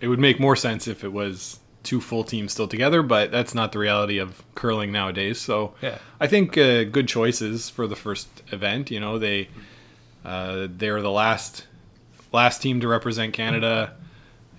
it 0.00 0.08
would 0.08 0.18
make 0.20 0.38
more 0.38 0.56
sense 0.56 0.86
if 0.86 1.02
it 1.04 1.12
was 1.12 1.58
two 1.82 2.00
full 2.00 2.22
teams 2.24 2.52
still 2.52 2.68
together, 2.68 3.02
but 3.02 3.30
that's 3.30 3.54
not 3.54 3.72
the 3.72 3.78
reality 3.78 4.18
of 4.18 4.42
curling 4.54 4.92
nowadays. 4.92 5.40
So 5.40 5.74
Yeah. 5.80 5.98
I 6.20 6.26
think 6.26 6.56
uh, 6.58 6.84
good 6.84 7.08
choices 7.08 7.68
for 7.70 7.86
the 7.86 7.96
first 7.96 8.28
event. 8.52 8.90
You 8.90 9.00
know, 9.00 9.18
they 9.18 9.48
uh, 10.24 10.68
they're 10.70 11.00
the 11.02 11.10
last 11.10 11.66
last 12.32 12.60
team 12.62 12.80
to 12.80 12.88
represent 12.88 13.32
Canada. 13.32 13.94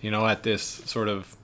You 0.01 0.11
know, 0.11 0.25
at 0.27 0.43
this 0.43 0.63
sort 0.63 1.07
of 1.09 1.35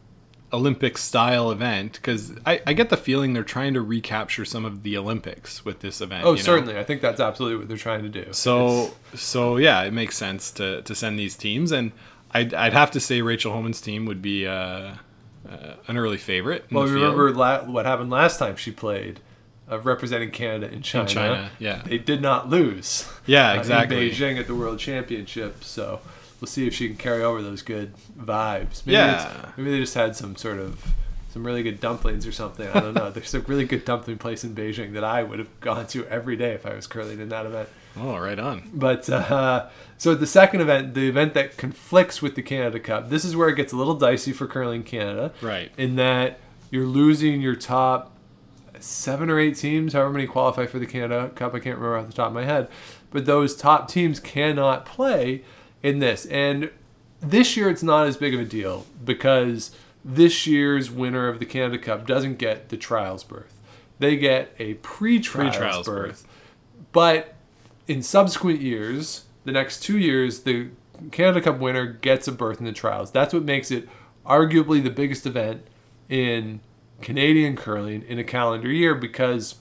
Olympic 0.53 0.97
style 0.97 1.51
event, 1.51 1.93
because 1.93 2.33
I, 2.45 2.61
I 2.65 2.73
get 2.73 2.89
the 2.89 2.97
feeling 2.97 3.33
they're 3.33 3.43
trying 3.43 3.73
to 3.73 3.81
recapture 3.81 4.45
some 4.45 4.63
of 4.63 4.83
the 4.83 4.95
Olympics 4.95 5.65
with 5.65 5.79
this 5.79 5.99
event. 6.01 6.23
Oh, 6.25 6.31
you 6.31 6.37
know? 6.37 6.43
certainly. 6.43 6.77
I 6.77 6.83
think 6.83 7.01
that's 7.01 7.19
absolutely 7.19 7.57
what 7.57 7.67
they're 7.67 7.77
trying 7.77 8.03
to 8.03 8.09
do. 8.09 8.31
So 8.31 8.93
so 9.13 9.57
yeah, 9.57 9.81
it 9.83 9.91
makes 9.91 10.15
sense 10.15 10.51
to, 10.51 10.81
to 10.83 10.95
send 10.95 11.19
these 11.19 11.35
teams, 11.35 11.71
and 11.71 11.91
I'd, 12.31 12.53
I'd 12.53 12.73
have 12.73 12.91
to 12.91 12.99
say 12.99 13.21
Rachel 13.21 13.53
Homan's 13.53 13.81
team 13.81 14.05
would 14.05 14.21
be 14.21 14.45
uh, 14.47 14.95
uh, 15.49 15.73
an 15.87 15.97
early 15.97 16.17
favorite. 16.17 16.65
Well, 16.71 16.85
remember 16.85 17.33
la- 17.33 17.63
what 17.63 17.85
happened 17.85 18.09
last 18.09 18.39
time 18.39 18.55
she 18.55 18.71
played, 18.71 19.19
uh, 19.69 19.79
representing 19.79 20.31
Canada 20.31 20.71
in 20.71 20.81
China. 20.81 21.07
China, 21.07 21.51
yeah. 21.59 21.81
they 21.85 21.97
did 21.97 22.21
not 22.21 22.49
lose. 22.49 23.09
Yeah, 23.25 23.51
uh, 23.51 23.57
exactly. 23.57 24.09
In 24.09 24.13
Beijing 24.13 24.39
at 24.39 24.47
the 24.47 24.55
World 24.55 24.79
Championship, 24.79 25.63
so 25.63 26.01
we'll 26.41 26.47
see 26.47 26.67
if 26.67 26.73
she 26.73 26.87
can 26.87 26.97
carry 26.97 27.23
over 27.23 27.41
those 27.41 27.61
good 27.61 27.93
vibes. 28.17 28.85
Maybe 28.85 28.93
Yeah. 28.97 29.13
it's- 29.25 29.53
maybe 29.57 29.71
they 29.71 29.79
just 29.79 29.93
had 29.95 30.15
some 30.15 30.35
sort 30.35 30.59
of 30.59 30.83
some 31.31 31.45
really 31.45 31.63
good 31.63 31.81
dumplings 31.81 32.25
or 32.25 32.31
something. 32.31 32.65
I 32.69 32.79
don't 32.79 32.93
know. 32.93 33.09
There's 33.11 33.33
a 33.33 33.41
really 33.41 33.65
good 33.65 33.83
dumpling 33.83 34.17
place 34.17 34.45
in 34.45 34.55
Beijing 34.55 34.93
that 34.93 35.03
I 35.03 35.21
would 35.21 35.37
have 35.39 35.59
gone 35.59 35.85
to 35.87 36.05
every 36.07 36.37
day 36.37 36.51
if 36.53 36.65
I 36.65 36.73
was 36.73 36.87
curling 36.87 37.19
in 37.19 37.27
that 37.27 37.45
event. 37.45 37.67
Oh, 37.97 38.17
right 38.17 38.39
on. 38.39 38.69
But 38.73 39.09
uh, 39.09 39.67
so 39.97 40.15
the 40.15 40.27
second 40.27 40.61
event, 40.61 40.93
the 40.93 41.09
event 41.09 41.33
that 41.33 41.57
conflicts 41.57 42.21
with 42.21 42.35
the 42.35 42.41
Canada 42.41 42.79
Cup, 42.79 43.09
this 43.09 43.25
is 43.25 43.35
where 43.35 43.49
it 43.49 43.55
gets 43.55 43.73
a 43.73 43.75
little 43.75 43.95
dicey 43.95 44.31
for 44.31 44.47
curling 44.47 44.83
Canada. 44.83 45.33
Right. 45.41 45.71
In 45.77 45.97
that 45.97 46.39
you're 46.71 46.85
losing 46.85 47.41
your 47.41 47.55
top 47.55 48.15
seven 48.79 49.29
or 49.29 49.37
eight 49.39 49.57
teams, 49.57 49.91
however 49.93 50.11
many 50.11 50.27
qualify 50.27 50.65
for 50.65 50.79
the 50.79 50.85
Canada 50.85 51.31
Cup. 51.35 51.53
I 51.53 51.59
can't 51.59 51.77
remember 51.77 51.97
off 51.97 52.07
the 52.07 52.13
top 52.13 52.27
of 52.29 52.33
my 52.33 52.45
head. 52.45 52.69
But 53.11 53.25
those 53.25 53.55
top 53.55 53.89
teams 53.89 54.19
cannot 54.21 54.85
play 54.85 55.43
in 55.85 55.99
this. 55.99 56.25
And 56.25 56.71
this 57.21 57.55
year 57.55 57.69
it's 57.69 57.83
not 57.83 58.07
as 58.07 58.17
big 58.17 58.33
of 58.33 58.39
a 58.39 58.45
deal 58.45 58.87
because 59.03 59.69
this 60.03 60.47
year's 60.47 60.89
winner 60.89 61.27
of 61.27 61.37
the 61.37 61.45
Canada 61.45 61.77
Cup 61.77 62.07
doesn't 62.07 62.39
get 62.39 62.69
the 62.69 62.77
trials 62.77 63.23
berth. 63.23 63.59
They 63.99 64.17
get 64.17 64.53
a 64.57 64.73
pre-trials, 64.75 65.55
Pre-trials 65.55 65.85
berth. 65.85 66.07
berth. 66.07 66.27
But 66.91 67.35
in 67.87 68.01
subsequent 68.01 68.61
years, 68.61 69.25
the 69.43 69.51
next 69.51 69.83
two 69.83 69.99
years, 69.99 70.41
the 70.41 70.69
Canada 71.11 71.39
Cup 71.41 71.59
winner 71.59 71.85
gets 71.85 72.27
a 72.27 72.31
berth 72.31 72.57
in 72.57 72.65
the 72.65 72.71
trials. 72.71 73.11
That's 73.11 73.31
what 73.31 73.43
makes 73.43 73.69
it 73.69 73.87
arguably 74.25 74.83
the 74.83 74.89
biggest 74.89 75.27
event 75.27 75.67
in 76.09 76.61
Canadian 77.01 77.55
curling 77.55 78.01
in 78.07 78.17
a 78.17 78.23
calendar 78.23 78.71
year 78.71 78.95
because 78.95 79.55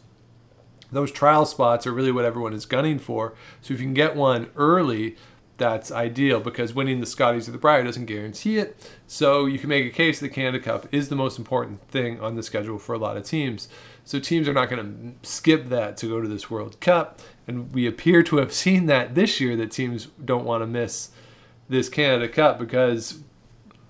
those 0.90 1.12
trial 1.12 1.44
spots 1.44 1.86
are 1.86 1.92
really 1.92 2.12
what 2.12 2.24
everyone 2.24 2.54
is 2.54 2.64
gunning 2.64 2.98
for. 2.98 3.34
So 3.60 3.74
if 3.74 3.80
you 3.80 3.86
can 3.86 3.94
get 3.94 4.16
one 4.16 4.48
early, 4.56 5.16
that's 5.56 5.92
ideal 5.92 6.40
because 6.40 6.74
winning 6.74 7.00
the 7.00 7.06
Scotties 7.06 7.48
or 7.48 7.52
the 7.52 7.58
Brier 7.58 7.84
doesn't 7.84 8.06
guarantee 8.06 8.58
it. 8.58 8.76
So 9.06 9.46
you 9.46 9.58
can 9.58 9.68
make 9.68 9.86
a 9.86 9.90
case 9.90 10.18
the 10.20 10.28
Canada 10.28 10.58
Cup 10.58 10.92
is 10.92 11.08
the 11.08 11.16
most 11.16 11.38
important 11.38 11.86
thing 11.88 12.20
on 12.20 12.34
the 12.34 12.42
schedule 12.42 12.78
for 12.78 12.94
a 12.94 12.98
lot 12.98 13.16
of 13.16 13.24
teams. 13.24 13.68
So 14.04 14.18
teams 14.18 14.48
are 14.48 14.52
not 14.52 14.68
going 14.68 15.16
to 15.22 15.28
skip 15.28 15.66
that 15.66 15.96
to 15.98 16.08
go 16.08 16.20
to 16.20 16.28
this 16.28 16.50
World 16.50 16.80
Cup. 16.80 17.20
And 17.46 17.72
we 17.72 17.86
appear 17.86 18.22
to 18.24 18.38
have 18.38 18.52
seen 18.52 18.86
that 18.86 19.14
this 19.14 19.40
year 19.40 19.56
that 19.56 19.70
teams 19.70 20.06
don't 20.22 20.44
want 20.44 20.62
to 20.62 20.66
miss 20.66 21.10
this 21.68 21.88
Canada 21.88 22.28
Cup 22.28 22.58
because 22.58 23.20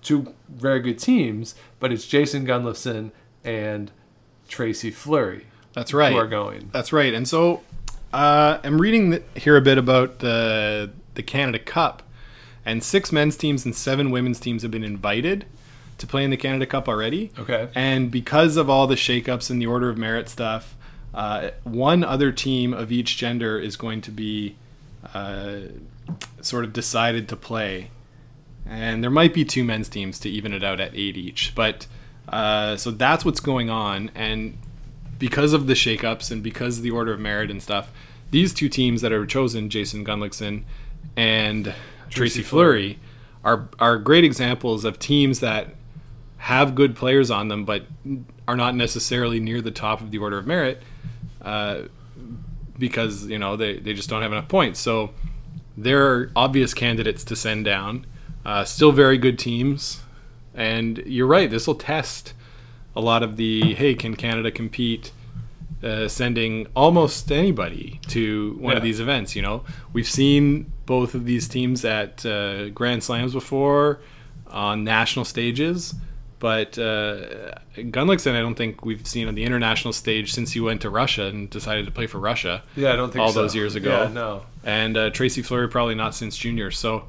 two 0.01 0.33
very 0.47 0.79
good 0.79 0.99
teams, 0.99 1.55
but 1.79 1.91
it's 1.91 2.05
Jason 2.05 2.45
Gunnlaugson 2.45 3.11
and 3.43 3.91
Tracy 4.47 4.91
Fleury 4.91 5.47
That's 5.73 5.93
right. 5.93 6.13
who 6.13 6.19
are 6.19 6.27
going. 6.27 6.69
That's 6.71 6.93
right. 6.93 7.13
And 7.13 7.27
so 7.27 7.63
uh, 8.13 8.59
I'm 8.63 8.79
reading 8.79 9.23
here 9.35 9.57
a 9.57 9.61
bit 9.61 9.77
about 9.77 10.19
the 10.19 10.91
the 11.15 11.23
Canada 11.23 11.59
Cup, 11.59 12.03
and 12.65 12.83
six 12.83 13.11
men's 13.11 13.37
teams 13.37 13.65
and 13.65 13.75
seven 13.75 14.11
women's 14.11 14.39
teams 14.39 14.61
have 14.61 14.71
been 14.71 14.83
invited 14.83 15.45
to 15.97 16.07
play 16.07 16.23
in 16.23 16.29
the 16.29 16.37
Canada 16.37 16.65
Cup 16.65 16.87
already. 16.87 17.31
Okay. 17.37 17.69
And 17.73 18.11
because 18.11 18.57
of 18.57 18.69
all 18.69 18.87
the 18.87 18.95
shakeups 18.95 19.49
and 19.49 19.61
the 19.61 19.65
order 19.65 19.89
of 19.89 19.97
merit 19.97 20.29
stuff, 20.29 20.75
uh, 21.13 21.51
one 21.63 22.03
other 22.03 22.31
team 22.31 22.73
of 22.73 22.91
each 22.91 23.17
gender 23.17 23.57
is 23.57 23.77
going 23.77 24.01
to 24.01 24.11
be 24.11 24.55
uh, 25.13 25.59
sort 26.41 26.65
of 26.65 26.73
decided 26.73 27.29
to 27.29 27.35
play. 27.35 27.91
And 28.65 29.03
there 29.03 29.11
might 29.11 29.33
be 29.33 29.45
two 29.45 29.63
men's 29.63 29.87
teams 29.87 30.19
to 30.19 30.29
even 30.29 30.51
it 30.51 30.63
out 30.63 30.79
at 30.79 30.93
eight 30.95 31.15
each. 31.15 31.53
But 31.55 31.87
uh, 32.27 32.75
so 32.75 32.91
that's 32.91 33.23
what's 33.23 33.39
going 33.39 33.69
on. 33.69 34.11
And 34.15 34.57
because 35.17 35.53
of 35.53 35.67
the 35.67 35.73
shakeups 35.73 36.31
and 36.31 36.43
because 36.43 36.77
of 36.77 36.83
the 36.83 36.91
order 36.91 37.13
of 37.13 37.19
merit 37.19 37.49
and 37.49 37.61
stuff, 37.61 37.91
these 38.31 38.53
two 38.53 38.67
teams 38.67 39.01
that 39.01 39.13
are 39.13 39.25
chosen, 39.25 39.69
Jason 39.69 40.03
Gunnlaugson 40.03 40.63
and 41.15 41.73
Tracy, 42.09 42.41
Fleury, 42.41 42.99
are 43.43 43.69
are 43.79 43.97
great 43.97 44.23
examples 44.23 44.85
of 44.85 44.99
teams 44.99 45.39
that 45.39 45.75
have 46.37 46.75
good 46.75 46.95
players 46.95 47.31
on 47.31 47.47
them, 47.47 47.65
but 47.65 47.85
are 48.47 48.55
not 48.55 48.75
necessarily 48.75 49.39
near 49.39 49.61
the 49.61 49.71
top 49.71 50.01
of 50.01 50.11
the 50.11 50.17
order 50.17 50.37
of 50.37 50.45
merit 50.45 50.81
uh, 51.41 51.83
because 52.77 53.25
you 53.27 53.39
know 53.39 53.55
they, 53.55 53.77
they 53.77 53.93
just 53.93 54.09
don't 54.09 54.21
have 54.21 54.31
enough 54.31 54.47
points. 54.47 54.79
So 54.79 55.11
they're 55.77 56.31
obvious 56.35 56.73
candidates 56.73 57.23
to 57.25 57.35
send 57.35 57.65
down. 57.65 58.05
Uh, 58.45 58.63
still 58.63 58.91
very 58.91 59.17
good 59.17 59.39
teams, 59.39 60.01
and 60.53 60.99
you're 61.05 61.27
right. 61.27 61.49
This 61.49 61.67
will 61.67 61.75
test 61.75 62.33
a 62.95 63.01
lot 63.01 63.23
of 63.23 63.37
the 63.37 63.73
hey, 63.75 63.93
can 63.93 64.15
Canada 64.15 64.51
compete? 64.51 65.11
Uh, 65.83 66.07
sending 66.07 66.65
almost 66.75 67.31
anybody 67.31 67.99
to 68.07 68.57
one 68.59 68.75
of 68.75 68.81
these 68.81 68.99
events. 68.99 69.35
You 69.35 69.43
know, 69.43 69.63
we've 69.93 70.07
seen 70.07 70.71
both 70.87 71.13
of 71.13 71.25
these 71.25 71.47
teams 71.47 71.85
at 71.85 72.25
uh, 72.25 72.69
Grand 72.69 73.03
Slams 73.03 73.33
before 73.33 73.99
on 74.47 74.83
national 74.83 75.25
stages, 75.25 75.93
but 76.39 76.79
uh, 76.79 77.51
Gunnlaugson, 77.75 78.33
I 78.35 78.39
don't 78.39 78.55
think 78.55 78.83
we've 78.85 79.05
seen 79.05 79.27
on 79.27 79.35
the 79.35 79.43
international 79.43 79.93
stage 79.93 80.33
since 80.33 80.53
he 80.53 80.59
went 80.59 80.81
to 80.81 80.89
Russia 80.89 81.25
and 81.25 81.49
decided 81.49 81.85
to 81.85 81.91
play 81.91 82.07
for 82.07 82.19
Russia. 82.19 82.63
Yeah, 82.75 82.93
I 82.93 82.95
don't 82.95 83.11
think 83.11 83.21
all 83.21 83.31
so. 83.31 83.41
those 83.41 83.53
years 83.53 83.75
ago. 83.75 84.03
Yeah, 84.03 84.07
no. 84.09 84.45
And 84.63 84.97
uh, 84.97 85.09
Tracy 85.11 85.41
Fleury 85.41 85.67
probably 85.67 85.95
not 85.95 86.15
since 86.15 86.35
junior. 86.35 86.71
So 86.71 87.05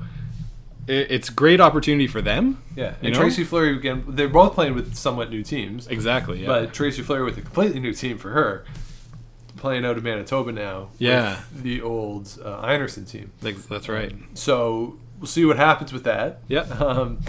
it's 0.88 1.29
a 1.29 1.33
great 1.33 1.61
opportunity 1.61 2.07
for 2.07 2.22
them. 2.22 2.62
Yeah, 2.77 2.90
You 3.01 3.09
and 3.09 3.12
know? 3.14 3.20
Tracy 3.20 3.44
Fleury 3.44 3.77
again. 3.77 4.05
They're 4.09 4.29
both 4.29 4.55
playing 4.55 4.75
with 4.75 4.94
somewhat 4.94 5.31
new 5.31 5.42
teams, 5.42 5.87
Exactly. 5.88 6.40
Yeah. 6.42 6.46
but 6.46 6.72
Tracy 6.72 7.03
Fleury 7.03 7.25
with 7.25 7.38
a 7.38 7.42
completely 7.42 7.81
new 7.81 7.92
team 7.92 8.18
for 8.18 8.31
her, 8.31 8.64
playing 9.57 9.85
out 9.85 9.96
of 9.96 10.05
Manitoba 10.05 10.53
now. 10.53 10.88
Yeah. 10.99 11.40
with 11.53 11.62
the 11.62 11.83
old 11.83 12.38
uh, 12.44 12.62
Einarson 12.66 13.09
team. 13.09 13.33
That's 13.40 13.88
right. 13.88 14.12
So 14.35 14.99
we'll 15.18 15.27
see 15.27 15.44
what 15.44 15.57
happens 15.57 15.92
with 15.92 16.05
that. 16.05 16.40
Yeah. 16.49 16.64
Um, 16.81 17.20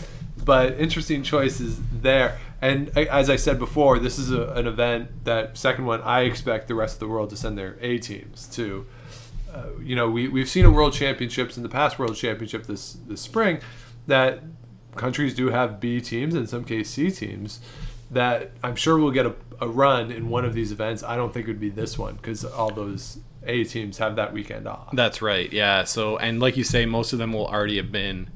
but 0.46 0.80
interesting 0.80 1.24
choices 1.24 1.80
there. 1.92 2.38
And 2.62 2.96
as 2.98 3.30
I 3.30 3.36
said 3.36 3.60
before, 3.60 4.00
this 4.00 4.18
is 4.18 4.32
a, 4.32 4.44
an 4.52 4.66
event 4.68 5.26
that 5.26 5.58
second 5.58 5.86
one 5.86 6.02
I 6.04 6.22
expect 6.22 6.68
the 6.70 6.76
rest 6.76 6.96
of 6.96 7.00
the 7.00 7.08
world 7.08 7.32
to 7.32 7.36
send 7.36 7.58
their 7.58 7.76
A 7.82 7.98
teams 7.98 8.48
to. 8.50 8.86
Uh, 9.54 9.80
you 9.82 9.96
know, 9.96 10.10
we 10.10 10.28
we've 10.28 10.50
seen 10.50 10.66
in 10.66 10.74
World 10.74 10.94
Championships 10.94 11.58
in 11.58 11.64
the 11.64 11.70
past 11.70 11.98
World 12.00 12.16
Championship 12.16 12.66
this 12.66 12.94
this 13.08 13.22
spring 13.22 13.60
that 14.08 14.44
countries 14.96 15.36
do 15.36 15.50
have 15.50 15.80
B 15.80 16.02
teams 16.02 16.36
in 16.36 16.48
some 16.48 16.64
case 16.64 16.90
C 16.90 17.12
teams 17.12 17.60
that 18.10 18.52
I'm 18.64 18.76
sure 18.76 18.98
will 18.98 19.12
get 19.12 19.26
a, 19.26 19.36
a 19.60 19.68
run 19.68 20.12
in 20.12 20.30
one 20.30 20.46
of 20.46 20.54
these 20.54 20.72
events. 20.72 21.04
I 21.04 21.16
don't 21.16 21.34
think 21.34 21.48
it 21.48 21.52
would 21.52 21.60
be 21.60 21.70
this 21.70 21.98
one 21.98 22.16
because 22.16 22.46
all 22.46 22.72
those 22.72 23.20
A 23.46 23.64
teams 23.64 23.98
have 23.98 24.16
that 24.16 24.34
weekend 24.34 24.68
off. 24.68 24.90
That's 24.94 25.22
right. 25.22 25.52
Yeah. 25.52 25.84
So, 25.84 26.18
and 26.18 26.40
like 26.40 26.58
you 26.58 26.64
say, 26.64 26.86
most 26.86 27.14
of 27.14 27.20
them 27.20 27.34
will 27.34 27.48
already 27.48 27.78
have 27.78 27.92
been 27.92 28.30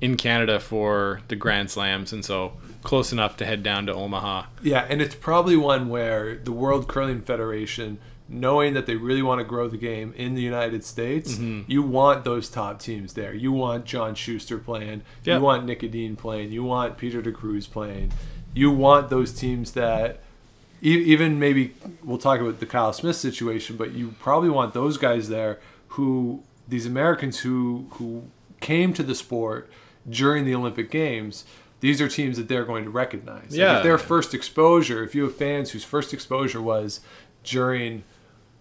in 0.00 0.16
Canada 0.16 0.60
for 0.60 1.20
the 1.28 1.36
Grand 1.36 1.70
Slams, 1.70 2.12
and 2.12 2.24
so 2.24 2.52
close 2.82 3.12
enough 3.12 3.36
to 3.38 3.44
head 3.44 3.62
down 3.62 3.86
to 3.86 3.92
Omaha. 3.92 4.46
Yeah, 4.62 4.86
and 4.88 5.02
it's 5.02 5.14
probably 5.14 5.56
one 5.56 5.88
where 5.88 6.36
the 6.36 6.52
World 6.52 6.88
Curling 6.88 7.22
Federation, 7.22 7.98
knowing 8.28 8.74
that 8.74 8.84
they 8.86 8.94
really 8.96 9.22
want 9.22 9.38
to 9.38 9.44
grow 9.44 9.68
the 9.68 9.76
game 9.78 10.12
in 10.16 10.34
the 10.34 10.42
United 10.42 10.84
States, 10.84 11.34
Mm-hmm. 11.34 11.70
you 11.70 11.82
want 11.82 12.24
those 12.24 12.48
top 12.50 12.78
teams 12.80 13.14
there. 13.14 13.34
You 13.34 13.52
want 13.52 13.84
John 13.86 14.14
Shuster 14.14 14.58
playing. 14.58 15.02
Yeah. 15.24 15.36
You 15.36 15.42
want 15.42 15.64
Nik 15.64 15.82
Edin 15.82 16.14
playing. 16.16 16.52
You 16.52 16.62
want 16.64 16.98
Peter 16.98 17.22
De 17.22 17.32
Cruz 17.32 17.66
playing. 17.66 18.12
You 18.54 18.70
want 18.70 19.08
those 19.08 19.32
teams 19.32 19.72
that, 19.72 20.20
e- 20.82 21.04
even 21.12 21.38
maybe 21.38 21.74
we'll 22.04 22.18
talk 22.18 22.40
about 22.40 22.60
the 22.60 22.66
Kyle 22.66 22.92
Smith 22.92 23.16
situation, 23.16 23.76
but 23.76 23.92
you 23.92 24.14
probably 24.20 24.50
want 24.50 24.74
those 24.74 24.98
guys 24.98 25.28
there 25.28 25.58
who 25.92 26.42
these 26.68 26.84
Americans 26.84 27.38
who 27.40 27.86
who 27.92 28.24
came 28.60 28.92
to 28.92 29.02
the 29.02 29.14
sport 29.14 29.70
during 30.08 30.44
the 30.44 30.54
Olympic 30.54 30.90
Games. 30.90 31.44
These 31.80 32.00
are 32.02 32.08
teams 32.08 32.36
that 32.36 32.48
they're 32.48 32.64
going 32.64 32.84
to 32.84 32.90
recognize. 32.90 33.52
Like, 33.52 33.58
Yeah. 33.60 33.76
if 33.78 33.84
their 33.84 33.98
first 33.98 34.34
exposure, 34.34 35.02
if 35.04 35.14
you 35.14 35.22
have 35.22 35.36
fans 35.36 35.70
whose 35.70 35.84
first 35.84 36.12
exposure 36.12 36.60
was 36.60 37.00
during 37.44 38.02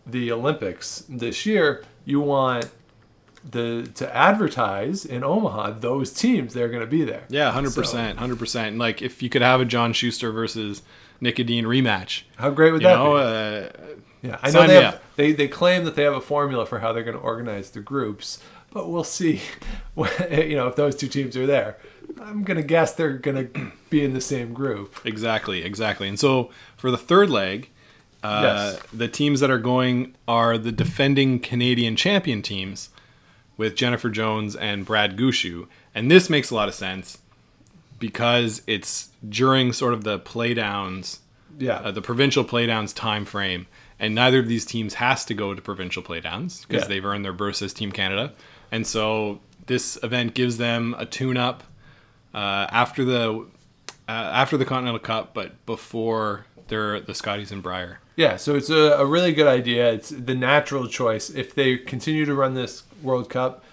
the 0.09 0.31
Olympics 0.31 1.03
this 1.09 1.45
year, 1.45 1.83
you 2.05 2.19
want 2.21 2.69
the 3.49 3.89
to 3.95 4.15
advertise 4.15 5.05
in 5.05 5.23
Omaha 5.23 5.71
those 5.79 6.11
teams 6.11 6.53
they're 6.53 6.69
going 6.69 6.81
to 6.81 6.87
be 6.87 7.03
there. 7.03 7.23
Yeah, 7.29 7.51
hundred 7.51 7.75
percent, 7.75 8.19
hundred 8.19 8.39
percent. 8.39 8.77
Like 8.77 9.01
if 9.01 9.21
you 9.21 9.29
could 9.29 9.41
have 9.41 9.61
a 9.61 9.65
John 9.65 9.93
Shuster 9.93 10.31
versus 10.31 10.81
Nik 11.21 11.39
Edin 11.39 11.65
rematch, 11.65 12.23
How 12.37 12.49
great 12.49 12.71
would 12.71 12.81
you 12.81 12.87
that 12.87 12.95
know, 12.95 13.13
be? 13.13 13.83
uh, 13.83 13.95
Yeah, 14.21 14.39
I 14.41 14.51
know 14.51 14.67
they 14.67 14.81
have, 14.81 15.01
they 15.15 15.31
they 15.33 15.47
claim 15.47 15.85
that 15.85 15.95
they 15.95 16.03
have 16.03 16.13
a 16.15 16.21
formula 16.21 16.65
for 16.65 16.79
how 16.79 16.91
they're 16.93 17.03
going 17.03 17.17
to 17.17 17.23
organize 17.23 17.69
the 17.71 17.79
groups, 17.79 18.39
but 18.71 18.89
we'll 18.89 19.03
see. 19.03 19.41
you 19.95 20.55
know, 20.55 20.67
if 20.67 20.75
those 20.75 20.95
two 20.95 21.07
teams 21.07 21.37
are 21.37 21.45
there, 21.47 21.77
I'm 22.21 22.43
going 22.43 22.57
to 22.57 22.63
guess 22.63 22.93
they're 22.93 23.13
going 23.17 23.51
to 23.51 23.71
be 23.89 24.03
in 24.03 24.13
the 24.13 24.21
same 24.21 24.53
group. 24.53 24.99
Exactly, 25.05 25.63
exactly. 25.63 26.07
And 26.09 26.19
so 26.19 26.49
for 26.75 26.91
the 26.91 26.97
third 26.97 27.29
leg, 27.29 27.69
uh, 28.27 28.41
Yes. 28.43 28.81
the 28.93 29.07
teams 29.07 29.39
that 29.39 29.49
are 29.49 29.57
going 29.59 30.15
are 30.27 30.57
the 30.57 30.71
defending 30.71 31.39
Canadian 31.39 31.95
champion 31.95 32.41
teams 32.41 32.89
with 33.57 33.75
Jennifer 33.75 34.09
Jones 34.09 34.55
and 34.55 34.85
Brad 34.85 35.17
Gushue. 35.17 35.67
And 35.95 36.11
this 36.11 36.29
makes 36.29 36.51
a 36.51 36.55
lot 36.55 36.67
of 36.67 36.75
sense 36.75 37.19
because 37.99 38.61
it's 38.67 39.09
during 39.27 39.73
sort 39.73 39.93
of 39.93 40.03
the 40.03 40.19
playdowns, 40.19 41.19
Yeah, 41.59 41.75
uh, 41.77 41.91
the 41.91 42.01
provincial 42.01 42.43
playdowns 42.45 42.93
time 42.95 43.25
frame. 43.25 43.65
And 43.99 44.13
neither 44.13 44.37
of 44.39 44.47
these 44.47 44.63
teams 44.65 44.95
has 44.95 45.25
to 45.25 45.33
go 45.33 45.55
to 45.55 45.61
provincial 45.61 46.03
playdowns 46.03 46.67
because 46.67 46.83
Yeah. 46.83 46.87
they've 46.89 47.05
earned 47.05 47.25
their 47.25 47.33
berth 47.33 47.61
as 47.63 47.73
Team 47.73 47.91
Canada. 47.91 48.33
And 48.71 48.85
so 48.85 49.39
this 49.65 49.97
event 50.03 50.35
gives 50.35 50.57
them 50.57 50.93
a 50.99 51.05
tune-up 51.05 51.63
uh, 52.33 52.67
after 52.71 53.03
the 53.03 53.45
uh, 54.09 54.11
after 54.11 54.55
the 54.55 54.63
Continental 54.65 54.99
Cup, 54.99 55.33
but 55.33 55.65
before 55.65 56.45
they're 56.67 56.99
the 56.99 57.13
Scotties 57.13 57.51
and 57.51 57.61
Brier. 57.63 57.99
Yeah, 58.15 58.37
so 58.37 58.55
it's 58.55 58.69
a, 58.69 58.93
a 58.93 59.05
really 59.05 59.33
good 59.33 59.47
idea. 59.47 59.91
It's 59.91 60.09
the 60.09 60.35
natural 60.35 60.87
choice. 60.87 61.29
If 61.29 61.53
they 61.53 61.77
continue 61.77 62.25
to 62.25 62.33
run 62.33 62.53
this 62.53 62.83
World 63.01 63.29
Cup 63.29 63.63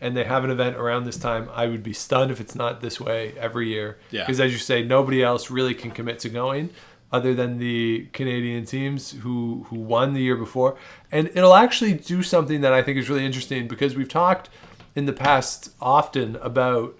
and 0.00 0.16
they 0.16 0.24
have 0.24 0.44
an 0.44 0.50
event 0.50 0.76
around 0.76 1.04
this 1.04 1.16
time, 1.16 1.48
I 1.54 1.66
would 1.66 1.82
be 1.82 1.92
stunned 1.92 2.30
if 2.30 2.40
it's 2.40 2.54
not 2.54 2.80
this 2.80 3.00
way 3.00 3.34
every 3.38 3.68
year. 3.68 3.98
Yeah. 4.10 4.22
Because 4.22 4.40
as 4.40 4.52
you 4.52 4.58
say, 4.58 4.82
nobody 4.82 5.22
else 5.22 5.50
really 5.50 5.74
can 5.74 5.90
commit 5.90 6.18
to 6.20 6.28
going 6.28 6.70
other 7.10 7.32
than 7.32 7.58
the 7.58 8.08
Canadian 8.12 8.64
teams 8.64 9.12
who 9.12 9.66
who 9.68 9.76
won 9.76 10.14
the 10.14 10.20
year 10.20 10.36
before. 10.36 10.76
And 11.12 11.28
it'll 11.28 11.54
actually 11.54 11.94
do 11.94 12.22
something 12.22 12.60
that 12.60 12.72
I 12.72 12.82
think 12.82 12.98
is 12.98 13.08
really 13.08 13.24
interesting 13.24 13.68
because 13.68 13.94
we've 13.94 14.08
talked 14.08 14.50
in 14.94 15.06
the 15.06 15.12
past 15.12 15.72
often 15.80 16.36
about 16.36 16.98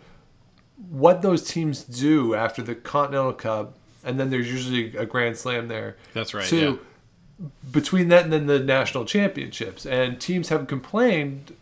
what 0.77 1.23
those 1.23 1.45
teams 1.45 1.83
do 1.83 2.35
after 2.35 2.63
the 2.63 2.75
Continental 2.75 3.33
Cup, 3.33 3.77
and 4.05 4.21
then 4.21 4.31
there's 4.31 4.51
usually 4.51 4.97
a 4.97 5.07
Grand 5.07 5.37
Slam 5.37 5.69
there. 5.69 5.97
That's 6.13 6.35
right, 6.35 6.47
too 6.47 6.81
between 7.71 8.09
that 8.09 8.25
and 8.25 8.33
then 8.33 8.47
the 8.47 8.61
national 8.61 9.05
championships. 9.05 9.87
And 9.87 10.21
teams 10.21 10.49
have 10.49 10.67
complained, 10.67 11.55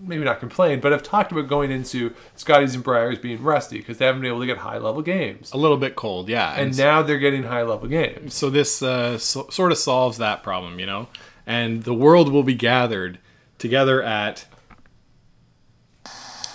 maybe 0.00 0.24
not 0.24 0.40
complained, 0.40 0.82
but 0.82 0.92
have 0.92 1.02
talked 1.02 1.32
about 1.32 1.48
going 1.48 1.70
into 1.70 2.14
Scotties 2.34 2.74
and 2.74 2.82
Briers 2.82 3.20
being 3.20 3.42
rusty 3.42 3.78
because 3.78 3.98
they 3.98 4.06
haven't 4.06 4.22
been 4.22 4.30
able 4.30 4.40
to 4.40 4.46
get 4.46 4.58
high 4.58 4.78
level 4.78 5.02
games. 5.02 5.52
A 5.52 5.56
little 5.56 5.76
bit 5.76 5.94
cold, 5.94 6.28
yeah. 6.28 6.54
And 6.54 6.76
now 6.76 7.02
they're 7.02 7.18
getting 7.18 7.44
high 7.44 7.62
level 7.62 7.88
games. 7.88 8.34
so 8.34 8.50
this 8.50 8.82
uh, 8.82 9.18
so, 9.18 9.46
sort 9.50 9.72
of 9.72 9.78
solves 9.78 10.18
that 10.18 10.42
problem, 10.42 10.78
you 10.78 10.86
know. 10.86 11.08
And 11.46 11.82
the 11.82 11.94
world 11.94 12.30
will 12.30 12.44
be 12.44 12.54
gathered 12.54 13.18
together 13.58 14.02
at 14.02 14.46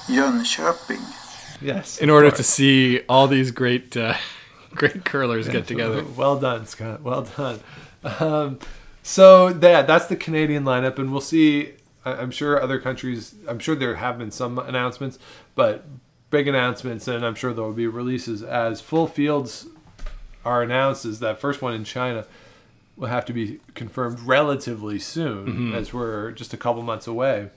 Jönköping. 0.07 1.23
Yes. 1.59 1.97
in 1.97 2.11
order 2.11 2.29
to 2.29 2.43
see 2.43 3.01
all 3.09 3.27
these 3.27 3.49
great 3.49 3.97
uh, 3.97 4.13
great 4.77 5.03
curlers 5.05 5.47
get 5.47 5.67
together. 5.67 6.03
Well 6.15 6.39
done, 6.39 6.65
Scott. 6.65 7.01
Well 7.01 7.23
done. 7.23 7.59
Um, 8.03 8.59
so 9.03 9.51
that 9.51 9.87
that's 9.87 10.05
the 10.05 10.15
Canadian 10.15 10.63
lineup, 10.63 10.97
and 10.99 11.11
we'll 11.11 11.21
see 11.21 11.73
I'm 12.05 12.31
sure 12.31 12.61
other 12.61 12.79
countries. 12.79 13.35
I'm 13.47 13.59
sure 13.59 13.75
there 13.75 13.95
have 13.95 14.17
been 14.17 14.31
some 14.31 14.59
announcements, 14.59 15.19
but 15.55 15.85
big 16.29 16.47
announcements, 16.47 17.07
and 17.07 17.25
I'm 17.25 17.35
sure 17.35 17.53
there 17.53 17.63
will 17.63 17.73
be 17.73 17.87
releases 17.87 18.43
as 18.43 18.81
full 18.81 19.07
fields 19.07 19.67
are 20.45 20.63
announced. 20.63 21.05
Is 21.05 21.19
that 21.19 21.39
first 21.39 21.61
one 21.61 21.73
in 21.73 21.83
China 21.83 22.25
will 22.95 23.09
have 23.09 23.25
to 23.25 23.33
be 23.33 23.59
confirmed 23.75 24.19
relatively 24.21 24.99
soon, 24.99 25.73
as 25.73 25.93
we're 25.93 26.31
just 26.31 26.53
a 26.53 26.57
couple 26.57 26.81
months 26.81 27.07
away. 27.07 27.49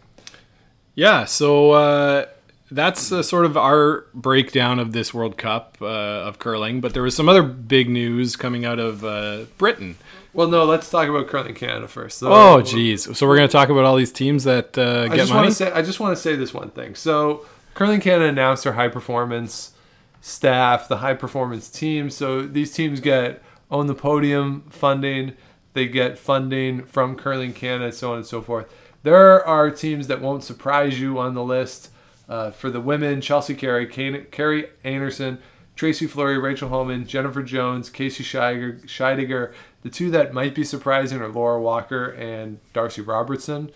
Yeah, 0.94 1.24
so 1.24 1.70
uh, 1.72 2.26
that's 2.70 3.10
uh, 3.12 3.22
sort 3.22 3.44
of 3.46 3.56
our 3.56 4.06
breakdown 4.14 4.78
of 4.78 4.92
this 4.92 5.12
World 5.12 5.36
Cup 5.36 5.78
uh, 5.80 5.84
of 5.86 6.38
curling. 6.38 6.80
But 6.80 6.94
there 6.94 7.02
was 7.02 7.14
some 7.16 7.28
other 7.28 7.42
big 7.42 7.88
news 7.88 8.36
coming 8.36 8.64
out 8.64 8.78
of 8.78 9.04
uh, 9.04 9.44
Britain. 9.58 9.96
Well, 10.32 10.48
no, 10.48 10.64
let's 10.64 10.88
talk 10.88 11.08
about 11.08 11.26
curling 11.28 11.54
Canada 11.54 11.88
first. 11.88 12.18
So, 12.18 12.32
Oh, 12.32 12.62
geez. 12.62 13.16
So 13.18 13.26
we're 13.26 13.36
going 13.36 13.48
to 13.48 13.52
talk 13.52 13.68
about 13.68 13.84
all 13.84 13.96
these 13.96 14.12
teams 14.12 14.44
that 14.44 14.78
uh, 14.78 15.02
I 15.02 15.08
get 15.08 15.16
just 15.16 15.30
money. 15.32 15.42
want 15.42 15.48
to 15.48 15.54
say 15.54 15.72
I 15.72 15.82
just 15.82 15.98
want 16.00 16.16
to 16.16 16.22
say 16.22 16.36
this 16.36 16.54
one 16.54 16.70
thing. 16.70 16.94
So 16.94 17.44
Curling 17.74 18.00
Canada 18.00 18.28
announced 18.28 18.64
their 18.64 18.74
high 18.74 18.88
performance 18.88 19.72
staff, 20.20 20.86
the 20.86 20.98
high 20.98 21.14
performance 21.14 21.68
team. 21.68 22.10
So 22.10 22.42
these 22.42 22.72
teams 22.72 23.00
get 23.00 23.42
own 23.70 23.86
the 23.86 23.94
podium 23.94 24.64
funding, 24.70 25.34
they 25.72 25.86
get 25.86 26.18
funding 26.18 26.84
from 26.84 27.16
Curling 27.16 27.52
Canada, 27.52 27.92
so 27.92 28.12
on 28.12 28.18
and 28.18 28.26
so 28.26 28.42
forth. 28.42 28.72
There 29.02 29.44
are 29.46 29.70
teams 29.70 30.08
that 30.08 30.20
won't 30.20 30.44
surprise 30.44 31.00
you 31.00 31.18
on 31.18 31.34
the 31.34 31.42
list. 31.44 31.90
Uh, 32.30 32.50
for 32.52 32.70
the 32.70 32.80
women, 32.80 33.20
Chelsea 33.20 33.54
Carey, 33.56 33.86
Kane- 33.88 34.26
Kerri 34.30 34.68
Einarson, 34.84 35.38
Tracy 35.74 36.06
Fleury, 36.06 36.38
Rachel 36.38 36.68
Homan, 36.68 37.04
Jennifer 37.04 37.42
Jones, 37.42 37.90
Casey 37.90 38.22
Scheiger, 38.22 38.80
Scheidegger. 38.86 39.52
The 39.82 39.90
two 39.90 40.10
that 40.12 40.32
might 40.32 40.54
be 40.54 40.62
surprising 40.62 41.20
are 41.20 41.28
Laura 41.28 41.60
Walker 41.60 42.06
and 42.06 42.60
Darcy 42.72 43.00
Robertson. 43.02 43.72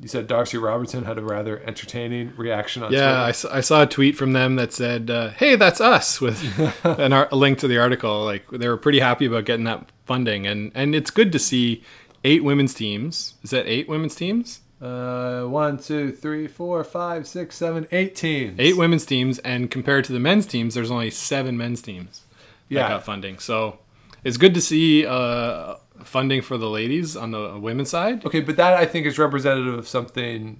You 0.00 0.08
said 0.08 0.26
Darcy 0.26 0.58
Robertson 0.58 1.04
had 1.04 1.16
a 1.16 1.22
rather 1.22 1.60
entertaining 1.60 2.32
reaction 2.36 2.82
on 2.82 2.88
Twitter. 2.88 3.04
Yeah, 3.04 3.22
I, 3.22 3.58
I 3.58 3.60
saw 3.60 3.82
a 3.82 3.86
tweet 3.86 4.16
from 4.16 4.32
them 4.32 4.56
that 4.56 4.72
said, 4.72 5.08
uh, 5.08 5.28
"Hey, 5.30 5.54
that's 5.54 5.80
us," 5.80 6.20
with 6.26 6.42
an 6.84 7.12
ar- 7.12 7.28
a 7.30 7.36
link 7.36 7.60
to 7.60 7.68
the 7.68 7.78
article. 7.78 8.24
Like 8.24 8.50
they 8.50 8.66
were 8.66 8.76
pretty 8.76 8.98
happy 8.98 9.26
about 9.26 9.44
getting 9.44 9.64
that 9.66 9.86
funding, 10.06 10.44
and 10.44 10.72
and 10.74 10.96
it's 10.96 11.10
good 11.10 11.30
to 11.30 11.38
see 11.38 11.84
eight 12.24 12.42
women's 12.42 12.74
teams. 12.74 13.34
Is 13.44 13.50
that 13.50 13.68
eight 13.68 13.88
women's 13.88 14.16
teams? 14.16 14.61
Uh, 14.82 15.44
one, 15.44 15.78
two, 15.78 16.10
three, 16.10 16.48
four, 16.48 16.82
five, 16.82 17.26
six, 17.28 17.56
seven, 17.56 17.86
eight 17.92 18.16
teams. 18.16 18.56
Eight 18.58 18.76
women's 18.76 19.06
teams, 19.06 19.38
and 19.40 19.70
compared 19.70 20.04
to 20.06 20.12
the 20.12 20.18
men's 20.18 20.44
teams, 20.46 20.74
there's 20.74 20.90
only 20.90 21.10
seven 21.10 21.56
men's 21.56 21.80
teams 21.80 22.22
that 22.68 22.74
Yeah. 22.74 22.88
got 22.88 23.04
funding. 23.04 23.38
So 23.38 23.78
it's 24.24 24.36
good 24.36 24.54
to 24.54 24.60
see 24.60 25.06
uh, 25.06 25.76
funding 26.02 26.42
for 26.42 26.58
the 26.58 26.68
ladies 26.68 27.16
on 27.16 27.30
the 27.30 27.56
women's 27.60 27.90
side. 27.90 28.26
Okay, 28.26 28.40
but 28.40 28.56
that 28.56 28.74
I 28.74 28.84
think 28.86 29.06
is 29.06 29.18
representative 29.20 29.74
of 29.74 29.86
something 29.86 30.58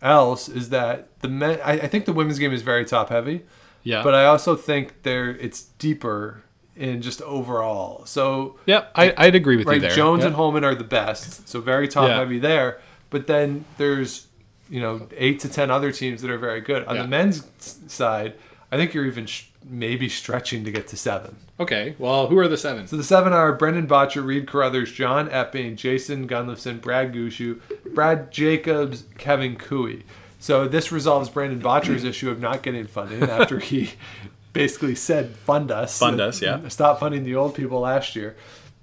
else. 0.00 0.48
Is 0.48 0.70
that 0.70 1.20
the 1.20 1.28
men? 1.28 1.58
I, 1.62 1.72
I 1.72 1.88
think 1.88 2.06
the 2.06 2.12
women's 2.14 2.38
game 2.38 2.52
is 2.52 2.62
very 2.62 2.86
top 2.86 3.10
heavy, 3.10 3.42
Yeah, 3.82 4.02
but 4.02 4.14
I 4.14 4.24
also 4.24 4.56
think 4.56 5.02
there 5.02 5.28
it's 5.28 5.62
deeper 5.78 6.42
in 6.74 7.02
just 7.02 7.20
overall. 7.22 8.06
So 8.06 8.56
yeah, 8.64 8.84
I, 8.94 9.12
I'd 9.18 9.34
agree 9.34 9.56
with 9.56 9.66
you 9.68 9.80
there. 9.80 9.90
Jones 9.90 10.20
Yeah. 10.20 10.28
and 10.28 10.36
Homan 10.36 10.64
are 10.64 10.74
the 10.74 10.84
best, 10.84 11.46
so 11.48 11.60
very 11.60 11.86
top 11.88 12.08
Yeah. 12.08 12.16
heavy 12.18 12.38
there. 12.38 12.80
But 13.10 13.26
then 13.26 13.64
there's 13.78 14.26
you 14.70 14.80
know 14.80 15.08
eight 15.16 15.40
to 15.40 15.48
ten 15.48 15.70
other 15.70 15.92
teams 15.92 16.22
that 16.22 16.30
are 16.30 16.38
very 16.38 16.60
good 16.60 16.84
on 16.86 16.96
Yeah. 16.96 17.02
the 17.02 17.08
men's 17.08 17.46
side. 17.86 18.34
I 18.70 18.76
think 18.76 18.92
you're 18.92 19.06
even 19.06 19.24
sh- 19.26 19.44
maybe 19.68 20.08
stretching 20.10 20.64
to 20.64 20.70
get 20.70 20.88
to 20.88 20.96
seven. 20.96 21.36
Okay, 21.58 21.96
well, 21.98 22.26
who 22.28 22.38
are 22.38 22.46
the 22.48 22.58
seven? 22.58 22.86
So 22.86 22.96
the 22.98 23.02
seven 23.02 23.32
are 23.32 23.52
Brendan 23.54 23.86
Bottcher, 23.88 24.24
Reed 24.24 24.46
Carruthers, 24.46 24.92
John 24.92 25.28
Epping, 25.30 25.74
Jason 25.76 26.28
Gunnlaugson, 26.28 26.80
Brad 26.80 27.12
Gushue, 27.14 27.60
Brad 27.94 28.30
Jacobs, 28.30 29.04
Kevin 29.16 29.56
Koe. 29.56 29.94
So 30.38 30.68
this 30.68 30.92
resolves 30.92 31.30
Brandon 31.30 31.60
Bottcher's 31.60 32.04
issue 32.12 32.30
of 32.30 32.40
not 32.40 32.62
getting 32.62 32.86
funding 32.86 33.22
after 33.24 33.58
he 33.58 33.92
basically 34.52 34.94
said 34.94 35.30
fund 35.34 35.70
us. 35.70 35.98
Fund 35.98 36.20
us, 36.20 36.42
yeah. 36.42 36.68
Stop 36.68 37.00
funding 37.00 37.24
the 37.24 37.34
old 37.34 37.54
people 37.54 37.80
last 37.80 38.14
year. 38.14 38.36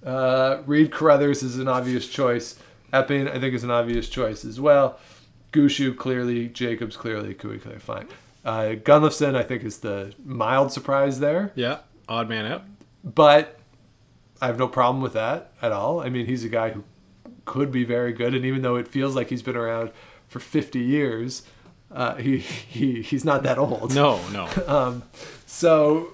Uh, 0.05 0.61
Reed 0.65 0.91
Carruthers 0.91 1.43
is 1.43 1.57
an 1.59 1.67
obvious 1.67 2.07
choice. 2.09 2.59
Epping, 2.95 3.27
I 3.27 3.39
think, 3.39 3.53
is 3.53 3.63
an 3.63 3.71
obvious 3.71 4.07
choice 4.09 4.45
as 4.45 4.59
well. 4.59 4.97
Gushue, 5.51 5.95
clearly. 5.97 6.47
Jacobs, 6.47 6.95
clearly. 6.97 7.33
Koe, 7.33 7.57
clearly. 7.59 7.79
Fine. 7.79 8.07
Uh, 8.43 8.75
Gunnlaugson, 8.75 9.35
I 9.35 9.43
think, 9.43 9.63
is 9.63 9.79
the 9.79 10.13
mild 10.23 10.71
surprise 10.71 11.19
there 11.19 11.51
Yeah, 11.55 11.79
odd 12.07 12.29
man 12.29 12.45
out. 12.45 12.63
but 13.03 13.59
I 14.41 14.47
have 14.47 14.59
no 14.59 14.67
problem 14.67 15.01
with 15.01 15.13
that 15.13 15.51
at 15.61 15.71
all. 15.71 15.99
I 15.99 16.09
mean, 16.09 16.25
he's 16.27 16.43
a 16.43 16.49
guy 16.49 16.69
who 16.71 16.83
could 17.45 17.71
be 17.71 17.83
very 17.83 18.11
good, 18.13 18.33
and 18.35 18.45
even 18.45 18.61
though 18.61 18.75
it 18.75 18.87
feels 18.87 19.15
like 19.15 19.29
he's 19.29 19.41
been 19.41 19.55
around 19.55 19.91
for 20.27 20.39
50 20.39 20.77
years, 20.79 21.43
uh, 21.91 22.15
he, 22.15 22.37
he 22.37 23.01
he's 23.01 23.23
not 23.25 23.43
that 23.43 23.57
old. 23.57 23.93
No, 23.95 24.19
no. 24.29 25.01
So, 25.45 26.09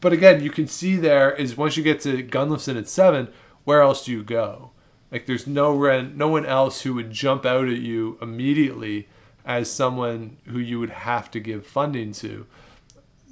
but 0.00 0.12
again, 0.12 0.42
you 0.42 0.50
can 0.50 0.66
see 0.66 0.96
there 0.96 1.32
is 1.32 1.56
once 1.56 1.76
you 1.76 1.82
get 1.82 2.00
to 2.02 2.22
Gunnlaugson 2.22 2.76
at 2.76 2.88
seven, 2.88 3.28
where 3.64 3.80
else 3.80 4.04
do 4.04 4.12
you 4.12 4.22
go? 4.22 4.71
Like, 5.12 5.26
there's 5.26 5.46
no 5.46 5.76
rent, 5.76 6.16
no 6.16 6.26
one 6.28 6.46
else 6.46 6.82
who 6.82 6.94
would 6.94 7.10
jump 7.12 7.44
out 7.46 7.68
at 7.68 7.78
you 7.78 8.18
immediately 8.20 9.08
as 9.44 9.70
someone 9.70 10.38
who 10.46 10.58
you 10.58 10.80
would 10.80 10.90
have 10.90 11.30
to 11.32 11.40
give 11.40 11.66
funding 11.66 12.12
to. 12.14 12.46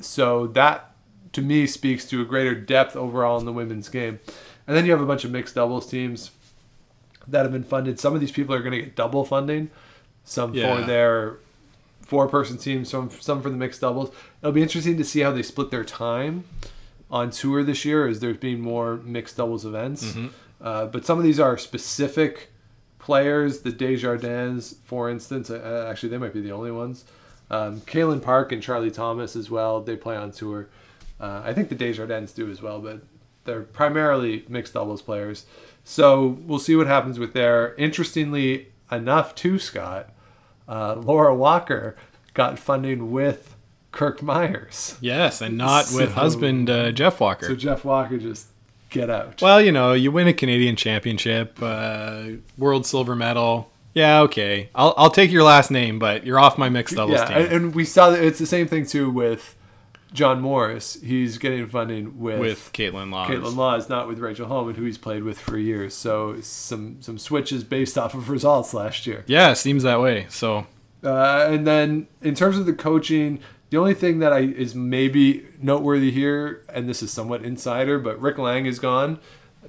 So 0.01 0.47
that 0.49 0.93
to 1.33 1.43
me 1.43 1.67
speaks 1.67 2.05
to 2.07 2.21
a 2.21 2.25
greater 2.25 2.55
depth 2.55 2.97
overall 2.97 3.39
in 3.39 3.45
the 3.47 3.53
women's 3.53 3.89
game. 3.89 4.19
And 4.67 4.77
then 4.77 4.85
you 4.85 4.93
have 4.93 5.01
a 5.01 5.07
bunch 5.07 5.25
of 5.25 5.31
mixed 5.31 5.55
doubles 5.55 5.89
teams 5.89 6.31
that 7.27 7.43
have 7.43 7.53
been 7.53 7.65
funded. 7.65 7.99
Some 7.99 8.15
of 8.15 8.21
these 8.21 8.33
people 8.33 8.55
are 8.55 8.61
going 8.61 8.73
to 8.73 8.79
get 8.83 8.95
double 8.97 9.25
funding, 9.25 9.71
some 10.25 10.53
Yeah. 10.55 10.77
for 10.81 10.87
their 10.87 11.39
four 12.03 12.29
person 12.29 12.57
teams, 12.59 12.89
some 12.91 13.11
some 13.21 13.41
for 13.41 13.51
the 13.51 13.57
mixed 13.57 13.81
doubles. 13.81 14.11
It'll 14.43 14.53
be 14.53 14.63
interesting 14.63 14.97
to 14.97 15.05
see 15.05 15.21
how 15.21 15.31
they 15.33 15.43
split 15.43 15.71
their 15.71 15.85
time 15.85 16.45
on 17.11 17.31
tour 17.31 17.63
this 17.63 17.85
year 17.85 18.07
as 18.09 18.21
there's 18.21 18.37
being 18.37 18.61
more 18.61 18.97
mixed 19.05 19.37
doubles 19.37 19.65
events. 19.65 20.05
Mm-hmm. 20.05 20.27
Uh, 20.61 20.87
but 20.87 21.07
some 21.07 21.19
of 21.19 21.25
these 21.25 21.41
are 21.41 21.57
specific 21.57 22.51
players. 22.99 23.61
The 23.61 23.73
Desjardins, 23.73 24.77
for 24.85 25.09
instance, 25.09 25.51
uh, 25.51 25.87
actually 25.91 26.11
they 26.11 26.19
might 26.19 26.35
be 26.35 26.41
the 26.41 26.53
only 26.53 26.71
ones. 26.71 27.05
Um, 27.51 27.81
Kalynn 27.81 28.23
Park 28.23 28.53
and 28.53 28.63
Charley 28.63 28.91
Thomas 28.91 29.35
as 29.35 29.51
well. 29.51 29.81
They 29.81 29.97
play 29.97 30.17
on 30.17 30.31
tour. 30.31 30.69
Uh, 31.19 31.43
I 31.45 31.53
think 31.53 31.69
the 31.69 31.75
Desjardins 31.75 32.33
do 32.33 32.51
as 32.51 32.63
well, 32.63 32.79
but 32.81 33.03
they're 33.45 33.63
primarily 33.63 34.45
mixed 34.49 34.75
doubles 34.75 35.03
players. 35.03 35.47
So 35.83 36.39
we'll 36.47 36.59
see 36.59 36.77
what 36.77 36.87
happens 36.87 37.19
with 37.19 37.33
there. 37.33 37.75
Interestingly 37.75 38.69
enough, 38.93 39.35
too, 39.35 39.59
Scott, 39.59 40.11
uh, 40.69 40.95
Laura 40.95 41.35
Walker 41.35 41.97
got 42.35 42.59
funding 42.59 43.11
with 43.11 43.57
Kirk 43.93 44.21
Muyres. 44.21 44.97
Yes, 45.01 45.41
and 45.41 45.57
not 45.57 45.91
with 45.93 46.13
husband 46.13 46.71
uh, 46.71 46.93
Jeff 46.93 47.19
Walker. 47.19 47.47
So 47.47 47.57
Jeff 47.57 47.85
Walker 47.85 48.19
just 48.19 48.49
get 48.91 49.09
out. 49.11 49.41
well, 49.41 49.61
you 49.61 49.73
know, 49.73 49.93
you 49.93 50.11
win 50.11 50.29
a 50.29 50.33
Canadian 50.33 50.77
championship, 50.77 51.59
uh, 51.63 52.25
world 52.59 52.87
silver 52.87 53.17
medal. 53.17 53.71
Yeah, 53.95 54.21
okay. 54.23 54.71
I'll, 54.75 54.95
I'll 54.97 55.11
take 55.11 55.31
your 55.33 55.43
last 55.43 55.71
name, 55.71 55.99
but 55.99 56.25
you're 56.25 56.39
off 56.39 56.59
my 56.59 56.69
mixed 56.69 56.95
doubles 56.95 57.19
yeah, 57.19 57.25
team. 57.27 57.37
and, 57.39 57.53
and 57.53 57.75
we 57.75 57.85
saw 57.85 58.11
that 58.11 58.23
it's 58.23 58.39
the 58.39 58.47
same 58.47 58.69
thing 58.69 58.87
too 58.87 59.11
with 59.11 59.57
John 60.13 60.41
Morris. 60.41 60.99
He's 61.03 61.39
getting 61.39 61.67
funding 61.69 62.21
with, 62.21 62.39
with 62.41 62.71
Kaitlyn 62.73 63.11
Lawes. 63.11 63.31
Kaitlyn 63.31 63.57
Lawes, 63.57 63.89
not 63.89 64.07
with 64.07 64.19
Rachel 64.19 64.47
Homan, 64.47 64.75
who 64.77 64.85
he's 64.85 64.99
played 64.99 65.25
with 65.25 65.39
for 65.39 65.57
years. 65.59 65.95
So 65.95 66.41
some 66.41 67.01
some 67.01 67.19
switches 67.19 67.65
based 67.65 67.99
off 67.99 68.15
of 68.15 68.29
results 68.31 68.75
last 68.75 69.07
year. 69.07 69.25
Yeah, 69.27 69.55
seems 69.55 69.83
that 69.83 70.01
way. 70.01 70.27
So, 70.29 70.67
Uh, 71.03 71.47
and 71.49 71.67
then 71.67 72.07
in 72.23 72.35
terms 72.35 72.59
of 72.59 72.67
the 72.67 72.73
coaching, 72.73 73.41
the 73.71 73.79
only 73.79 73.95
thing 73.95 74.19
that 74.19 74.33
I 74.33 74.41
is 74.41 74.75
maybe 74.75 75.47
noteworthy 75.61 76.11
here, 76.11 76.65
and 76.69 76.89
this 76.89 77.03
is 77.03 77.13
somewhat 77.13 77.45
insider, 77.45 77.99
but 77.99 78.21
Rick 78.21 78.39
Lang 78.39 78.67
is 78.67 78.79
gone. 78.79 79.19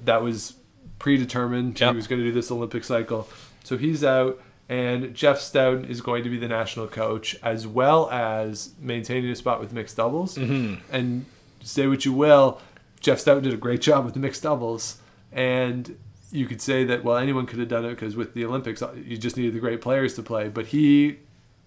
That 0.00 0.22
was 0.22 0.54
predetermined. 0.98 1.80
Yep. 1.80 1.90
He 1.90 1.96
was 1.96 2.06
going 2.06 2.20
to 2.20 2.26
do 2.26 2.32
this 2.32 2.50
Olympic 2.50 2.84
cycle, 2.84 3.28
so 3.64 3.76
he's 3.76 4.04
out. 4.04 4.40
And 4.68 5.14
Jeff 5.14 5.38
Stoughton 5.38 5.84
is 5.84 6.00
going 6.00 6.24
to 6.24 6.30
be 6.30 6.38
the 6.38 6.48
national 6.48 6.86
coach, 6.86 7.36
as 7.42 7.66
well 7.66 8.08
as 8.10 8.72
maintaining 8.78 9.30
a 9.30 9.36
spot 9.36 9.60
with 9.60 9.72
mixed 9.72 9.96
doubles. 9.96 10.38
Mm-hmm. 10.38 10.80
And 10.90 11.26
say 11.62 11.86
what 11.86 12.04
you 12.04 12.12
will, 12.12 12.60
Jeff 13.00 13.18
Stoughton 13.18 13.42
did 13.42 13.52
a 13.52 13.58
great 13.58 13.82
job 13.82 14.04
with 14.04 14.14
the 14.14 14.20
mixed 14.20 14.44
doubles, 14.44 14.98
and 15.30 15.98
you 16.30 16.46
could 16.46 16.62
say 16.62 16.84
that 16.84 17.04
well 17.04 17.18
anyone 17.18 17.44
could 17.44 17.58
have 17.58 17.68
done 17.68 17.84
it 17.84 17.90
because 17.90 18.16
with 18.16 18.32
the 18.32 18.44
Olympics 18.44 18.82
you 19.04 19.18
just 19.18 19.36
needed 19.36 19.52
the 19.52 19.60
great 19.60 19.82
players 19.82 20.14
to 20.14 20.22
play, 20.22 20.48
but 20.48 20.66
he 20.66 21.18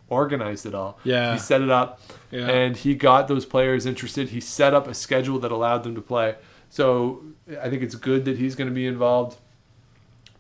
organized 0.10 0.66
it 0.66 0.76
all. 0.76 1.00
Yeah. 1.04 1.34
he 1.34 1.40
set 1.40 1.62
it 1.62 1.70
up, 1.70 2.00
Yeah. 2.32 2.48
and 2.48 2.78
he 2.78 2.96
got 2.96 3.28
those 3.28 3.46
players 3.46 3.86
interested. 3.86 4.30
He 4.30 4.40
set 4.42 4.74
up 4.74 4.88
a 4.88 4.94
schedule 4.94 5.40
that 5.40 5.52
allowed 5.52 5.84
them 5.84 5.96
to 5.96 6.02
play. 6.02 6.36
So 6.70 7.24
I 7.62 7.70
think 7.70 7.82
it's 7.84 7.96
good 7.96 8.26
that 8.26 8.38
he's 8.38 8.56
going 8.56 8.70
to 8.70 8.74
be 8.74 8.86
involved. 8.86 9.38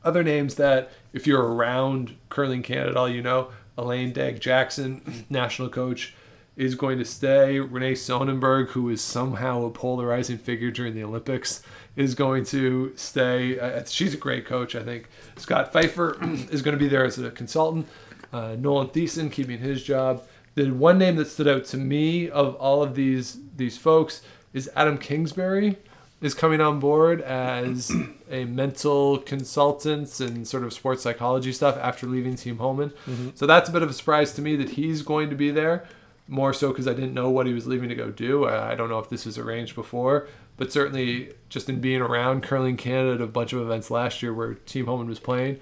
Other 0.03 0.23
names 0.23 0.55
that 0.55 0.91
if 1.13 1.25
you're 1.25 1.41
around 1.41 2.15
curling 2.29 2.61
Canada, 2.61 2.99
all 2.99 3.09
you 3.09 3.21
know, 3.23 3.49
Elaine 3.77 4.13
Dagg-Jackson, 4.13 5.25
national 5.29 5.69
coach. 5.69 6.13
is 6.55 6.75
going 6.75 6.97
to 6.97 7.03
stay. 7.03 7.59
Renee 7.59 7.95
Sonnenberg, 7.95 8.69
who 8.69 8.89
is 8.89 9.01
somehow 9.01 9.65
a 9.65 9.69
polarizing 9.69 10.37
figure 10.37 10.71
during 10.71 10.93
the 10.95 11.03
Olympics, 11.03 11.61
is 11.97 12.15
going 12.15 12.45
to 12.45 12.93
stay. 12.95 13.59
Uh, 13.59 13.83
she's 13.85 14.13
a 14.13 14.17
great 14.17 14.45
coach, 14.45 14.73
I 14.73 14.81
think. 14.83 15.09
Scott 15.35 15.73
Pfeifer 15.73 16.15
is 16.53 16.61
going 16.61 16.77
to 16.77 16.79
be 16.81 16.87
there 16.87 17.03
as 17.03 17.17
a 17.19 17.29
consultant. 17.31 17.87
Uh, 18.33 18.55
Nolan 18.59 18.87
Thiessen 18.87 19.31
keeping 19.31 19.59
his 19.59 19.83
job. 19.83 20.23
The 20.55 20.71
one 20.71 20.97
name 20.97 21.17
that 21.17 21.27
stood 21.27 21.47
out 21.47 21.65
to 21.65 21.77
me 21.77 22.29
of 22.29 22.55
all 22.55 22.81
of 22.81 22.95
these 22.95 23.37
these 23.55 23.77
folks 23.77 24.21
is 24.53 24.69
Adam 24.75 24.97
Kingsbury 24.97 25.77
is 26.21 26.33
coming 26.33 26.61
on 26.61 26.79
board 26.79 27.21
as 27.21 27.91
a 28.31 28.45
mental 28.45 29.17
consultant 29.19 30.19
and 30.21 30.47
sort 30.47 30.63
of 30.63 30.73
sports 30.73 31.03
psychology 31.03 31.51
stuff 31.51 31.77
after 31.77 32.07
leaving 32.07 32.35
Team 32.35 32.57
Homan. 32.59 32.93
So 33.35 33.45
that's 33.45 33.69
a 33.69 33.71
bit 33.71 33.83
of 33.83 33.89
a 33.89 33.93
surprise 33.93 34.31
to 34.33 34.41
me 34.41 34.55
that 34.55 34.71
he's 34.71 35.01
going 35.01 35.29
to 35.29 35.35
be 35.35 35.51
there. 35.51 35.85
More 36.27 36.53
so 36.53 36.69
because 36.69 36.87
I 36.87 36.93
didn't 36.93 37.13
know 37.13 37.29
what 37.29 37.45
he 37.45 37.53
was 37.53 37.67
leaving 37.67 37.89
to 37.89 37.95
go 37.95 38.09
do. 38.09 38.45
I, 38.45 38.71
I 38.71 38.75
don't 38.75 38.89
know 38.89 38.97
if 38.97 39.09
this 39.09 39.27
was 39.27 39.37
arranged 39.37 39.75
before, 39.75 40.27
but 40.57 40.71
certainly 40.71 41.33
just 41.49 41.69
in 41.69 41.79
being 41.81 42.01
around 42.01 42.41
Curling 42.41 42.77
Canada 42.77 43.13
at 43.15 43.21
a 43.21 43.27
bunch 43.27 43.53
of 43.53 43.61
events 43.61 43.91
last 43.91 44.23
year 44.23 44.33
where 44.33 44.55
Team 44.55 44.87
Homan 44.87 45.07
was 45.07 45.19
playing, 45.19 45.59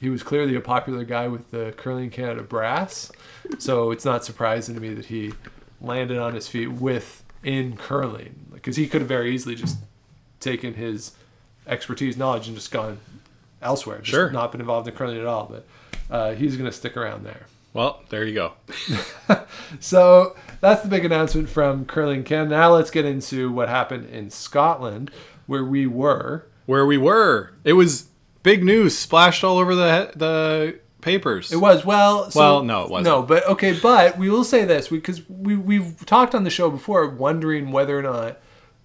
he 0.00 0.08
was 0.10 0.22
clearly 0.22 0.54
a 0.54 0.60
popular 0.60 1.04
guy 1.04 1.28
with 1.28 1.50
the 1.50 1.72
Curling 1.76 2.10
Canada 2.10 2.42
brass. 2.42 3.10
So 3.58 3.90
it's 3.90 4.04
not 4.04 4.24
surprising 4.24 4.74
to 4.74 4.80
me 4.80 4.92
that 4.94 5.06
he 5.06 5.32
landed 5.80 6.18
on 6.18 6.34
his 6.34 6.48
feet 6.48 6.68
with 6.72 7.22
in 7.42 7.76
curling 7.76 8.46
because 8.52 8.76
he 8.76 8.88
could 8.88 9.00
have 9.02 9.08
very 9.08 9.32
easily 9.34 9.54
just 9.54 9.78
taken 10.40 10.74
his 10.74 11.12
expertise, 11.66 12.16
knowledge, 12.16 12.46
and 12.48 12.56
just 12.56 12.70
gone 12.70 12.98
elsewhere. 13.62 13.98
Just 13.98 14.10
Sure. 14.10 14.30
not 14.30 14.52
been 14.52 14.60
involved 14.60 14.88
in 14.88 14.94
curling 14.94 15.18
at 15.18 15.26
all. 15.26 15.46
But 15.50 15.66
uh, 16.14 16.34
he's 16.34 16.56
going 16.56 16.68
to 16.70 16.76
stick 16.76 16.96
around 16.96 17.24
there. 17.24 17.46
Well, 17.72 18.02
there 18.08 18.24
you 18.24 18.34
go. 18.34 18.52
So 19.80 20.36
that's 20.60 20.82
the 20.82 20.88
big 20.88 21.04
announcement 21.04 21.48
from 21.48 21.84
Curling 21.86 22.22
Canada. 22.24 22.50
Now 22.50 22.74
let's 22.74 22.90
get 22.90 23.04
into 23.04 23.50
what 23.50 23.68
happened 23.68 24.08
in 24.10 24.30
Scotland, 24.30 25.10
where 25.46 25.64
we 25.64 25.86
were. 25.86 26.46
Where 26.66 26.86
we 26.86 26.96
were, 26.98 27.52
it 27.64 27.74
was 27.74 28.08
big 28.46 28.62
news, 28.62 28.96
splashed 28.96 29.42
all 29.42 29.58
over 29.58 29.74
the 29.74 30.12
the 30.14 30.78
papers. 31.00 31.52
It 31.52 31.56
was 31.56 31.84
well. 31.84 32.30
So, 32.30 32.40
Well, 32.40 32.62
no, 32.62 32.84
it 32.84 32.90
wasn't. 32.90 33.06
No, 33.14 33.22
but 33.22 33.46
okay, 33.48 33.78
but 33.78 34.16
we 34.16 34.30
will 34.30 34.44
say 34.44 34.64
this 34.64 34.88
because 34.88 35.28
we 35.28 35.56
we've 35.56 36.06
talked 36.06 36.34
on 36.34 36.44
the 36.44 36.50
show 36.50 36.70
before, 36.70 37.06
wondering 37.08 37.72
whether 37.72 37.98
or 37.98 38.02
not 38.02 38.38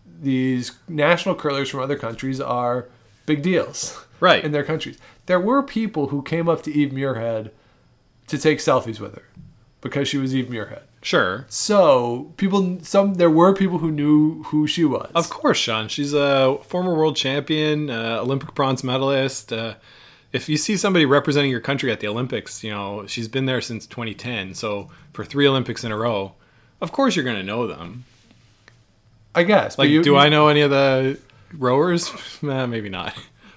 these 0.05 0.73
national 0.89 1.35
curlers 1.35 1.69
from 1.69 1.79
other 1.79 1.97
countries 1.97 2.41
are 2.41 2.89
big 3.25 3.41
deals, 3.43 4.03
Right. 4.19 4.43
In 4.43 4.51
their 4.51 4.63
countries, 4.63 4.97
there 5.27 5.39
were 5.39 5.63
people 5.63 6.07
who 6.07 6.21
came 6.21 6.49
up 6.49 6.63
to 6.63 6.71
Eve 6.71 6.91
Muirhead 6.91 7.51
to 8.27 8.37
take 8.37 8.59
selfies 8.59 8.99
with 8.99 9.15
her 9.15 9.25
because 9.79 10.07
she 10.07 10.17
was 10.17 10.35
Eve 10.35 10.47
Muirhead. 10.47 10.83
Sure. 11.03 11.45
So 11.49 12.31
people, 12.37 12.79
some 12.83 13.15
there 13.15 13.29
were 13.29 13.53
people 13.53 13.79
who 13.79 13.91
knew 13.91 14.43
who 14.43 14.67
she 14.67 14.85
was. 14.85 15.09
Of 15.15 15.29
course, 15.29 15.57
Sean. 15.57 15.87
She's 15.87 16.13
a 16.13 16.57
former 16.67 16.93
world 16.93 17.15
champion, 17.15 17.89
uh, 17.89 18.19
Olympic 18.21 18.53
bronze 18.53 18.83
medalist. 18.83 19.51
Uh, 19.51 19.75
if 20.31 20.47
you 20.47 20.57
see 20.57 20.77
somebody 20.77 21.05
representing 21.05 21.49
your 21.51 21.59
country 21.59 21.91
at 21.91 21.99
the 22.01 22.07
Olympics, 22.07 22.63
you 22.63 22.69
know, 22.71 23.05
she's 23.07 23.27
been 23.27 23.47
there 23.47 23.61
since 23.61 23.85
2010. 23.87 24.53
So 24.53 24.89
for 25.13 25.25
three 25.25 25.47
Olympics 25.47 25.83
in 25.83 25.91
a 25.91 25.97
row, 25.97 26.33
of 26.79 26.91
course 26.91 27.15
you're 27.15 27.25
going 27.25 27.37
to 27.37 27.43
know 27.43 27.65
them. 27.67 28.05
I 29.33 29.43
guess. 29.43 29.77
Like, 29.77 29.89
you- 29.89 30.03
do 30.03 30.15
I 30.17 30.29
know 30.29 30.49
any 30.49 30.61
of 30.61 30.69
the 30.71 31.17
rowers? 31.53 32.11
Eh, 32.43 32.65
maybe 32.65 32.89
not. 32.89 33.13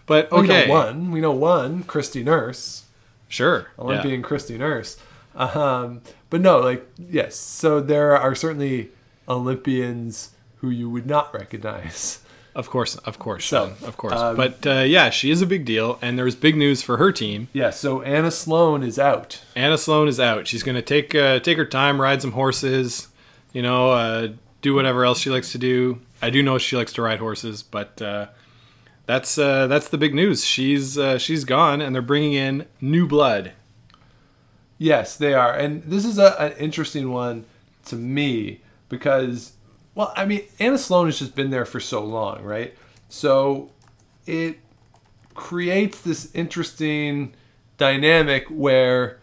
But 0.07 0.31
We 0.31 0.39
okay. 0.41 0.67
know 0.67 0.73
one. 0.75 1.11
We 1.11 1.21
know 1.21 1.33
one. 1.33 1.83
Christy 1.85 2.23
Nurse. 2.23 2.85
Sure. 3.29 3.69
yeah. 3.79 3.85
Olympian 3.85 4.23
Christy 4.23 4.59
Nurse. 4.59 4.99
Um, 5.35 6.03
but 6.31 6.41
no, 6.41 6.59
like 6.61 6.87
yes. 6.99 7.37
So 7.37 7.81
there 7.81 8.17
are 8.17 8.35
certainly 8.35 8.91
Olympians 9.29 10.31
who 10.59 10.71
you 10.71 10.89
would 10.89 11.07
not 11.07 11.33
recognize. 11.35 12.21
Of 12.55 12.71
course, 12.71 12.95
of 12.99 13.19
course, 13.19 13.45
So, 13.47 13.73
of 13.85 13.97
course. 13.97 14.15
um, 14.15 14.37
but 14.37 14.65
uh, 14.65 14.83
yeah, 14.83 15.11
she 15.11 15.33
is 15.33 15.43
a 15.43 15.47
big 15.47 15.65
deal, 15.65 15.99
and 16.01 16.17
there's 16.17 16.37
big 16.37 16.57
news 16.57 16.83
for 16.83 16.99
her 16.99 17.11
team. 17.11 17.49
Yeah. 17.53 17.71
So 17.71 18.01
Anna 18.03 18.31
Sloan 18.31 18.85
is 18.85 18.97
out. 18.97 19.43
Anna 19.57 19.77
Sloan 19.77 20.07
is 20.07 20.21
out. 20.21 20.47
She's 20.47 20.63
going 20.63 20.77
to 20.77 20.83
take 20.83 21.17
uh, 21.17 21.41
take 21.41 21.57
her 21.59 21.65
time, 21.65 22.01
ride 22.01 22.23
some 22.23 22.31
horses, 22.33 23.09
you 23.53 23.61
know, 23.61 23.91
uh, 23.91 24.29
do 24.63 24.73
whatever 24.73 25.05
else 25.05 25.19
she 25.19 25.31
likes 25.31 25.51
to 25.51 25.59
do. 25.59 26.01
I 26.23 26.31
do 26.31 26.45
know 26.45 26.57
she 26.59 26.77
likes 26.77 26.93
to 26.93 27.03
ride 27.03 27.19
horses, 27.19 27.65
but 27.65 28.01
uh, 28.01 28.29
that's 29.07 29.37
uh, 29.37 29.67
that's 29.67 29.89
the 29.89 29.99
big 29.99 30.15
news. 30.15 30.45
She's 30.45 30.97
uh, 30.97 31.19
she's 31.19 31.45
gone, 31.45 31.81
and 31.81 31.93
they're 31.93 32.03
bringing 32.03 32.35
in 32.35 32.67
new 32.81 33.09
blood. 33.09 33.51
Yes, 34.85 35.17
they 35.17 35.33
are, 35.33 35.55
and 35.55 35.83
this 35.85 36.05
is 36.05 36.19
a, 36.19 36.39
an 36.39 36.53
interesting 36.59 37.11
one 37.11 37.47
to 37.87 37.97
me 37.97 38.61
because, 38.91 39.55
well, 39.95 40.13
I 40.15 40.27
mean, 40.27 40.43
Anna 40.61 40.77
Sloan 40.77 41.07
has 41.07 41.19
just 41.19 41.35
been 41.35 41.49
there 41.49 41.65
for 41.65 41.81
so 41.81 42.05
long, 42.05 42.43
right? 42.43 42.75
So 43.09 43.71
it 44.27 44.59
creates 45.33 46.03
this 46.03 46.31
interesting 46.35 47.33
dynamic 47.79 48.47
where 48.51 49.21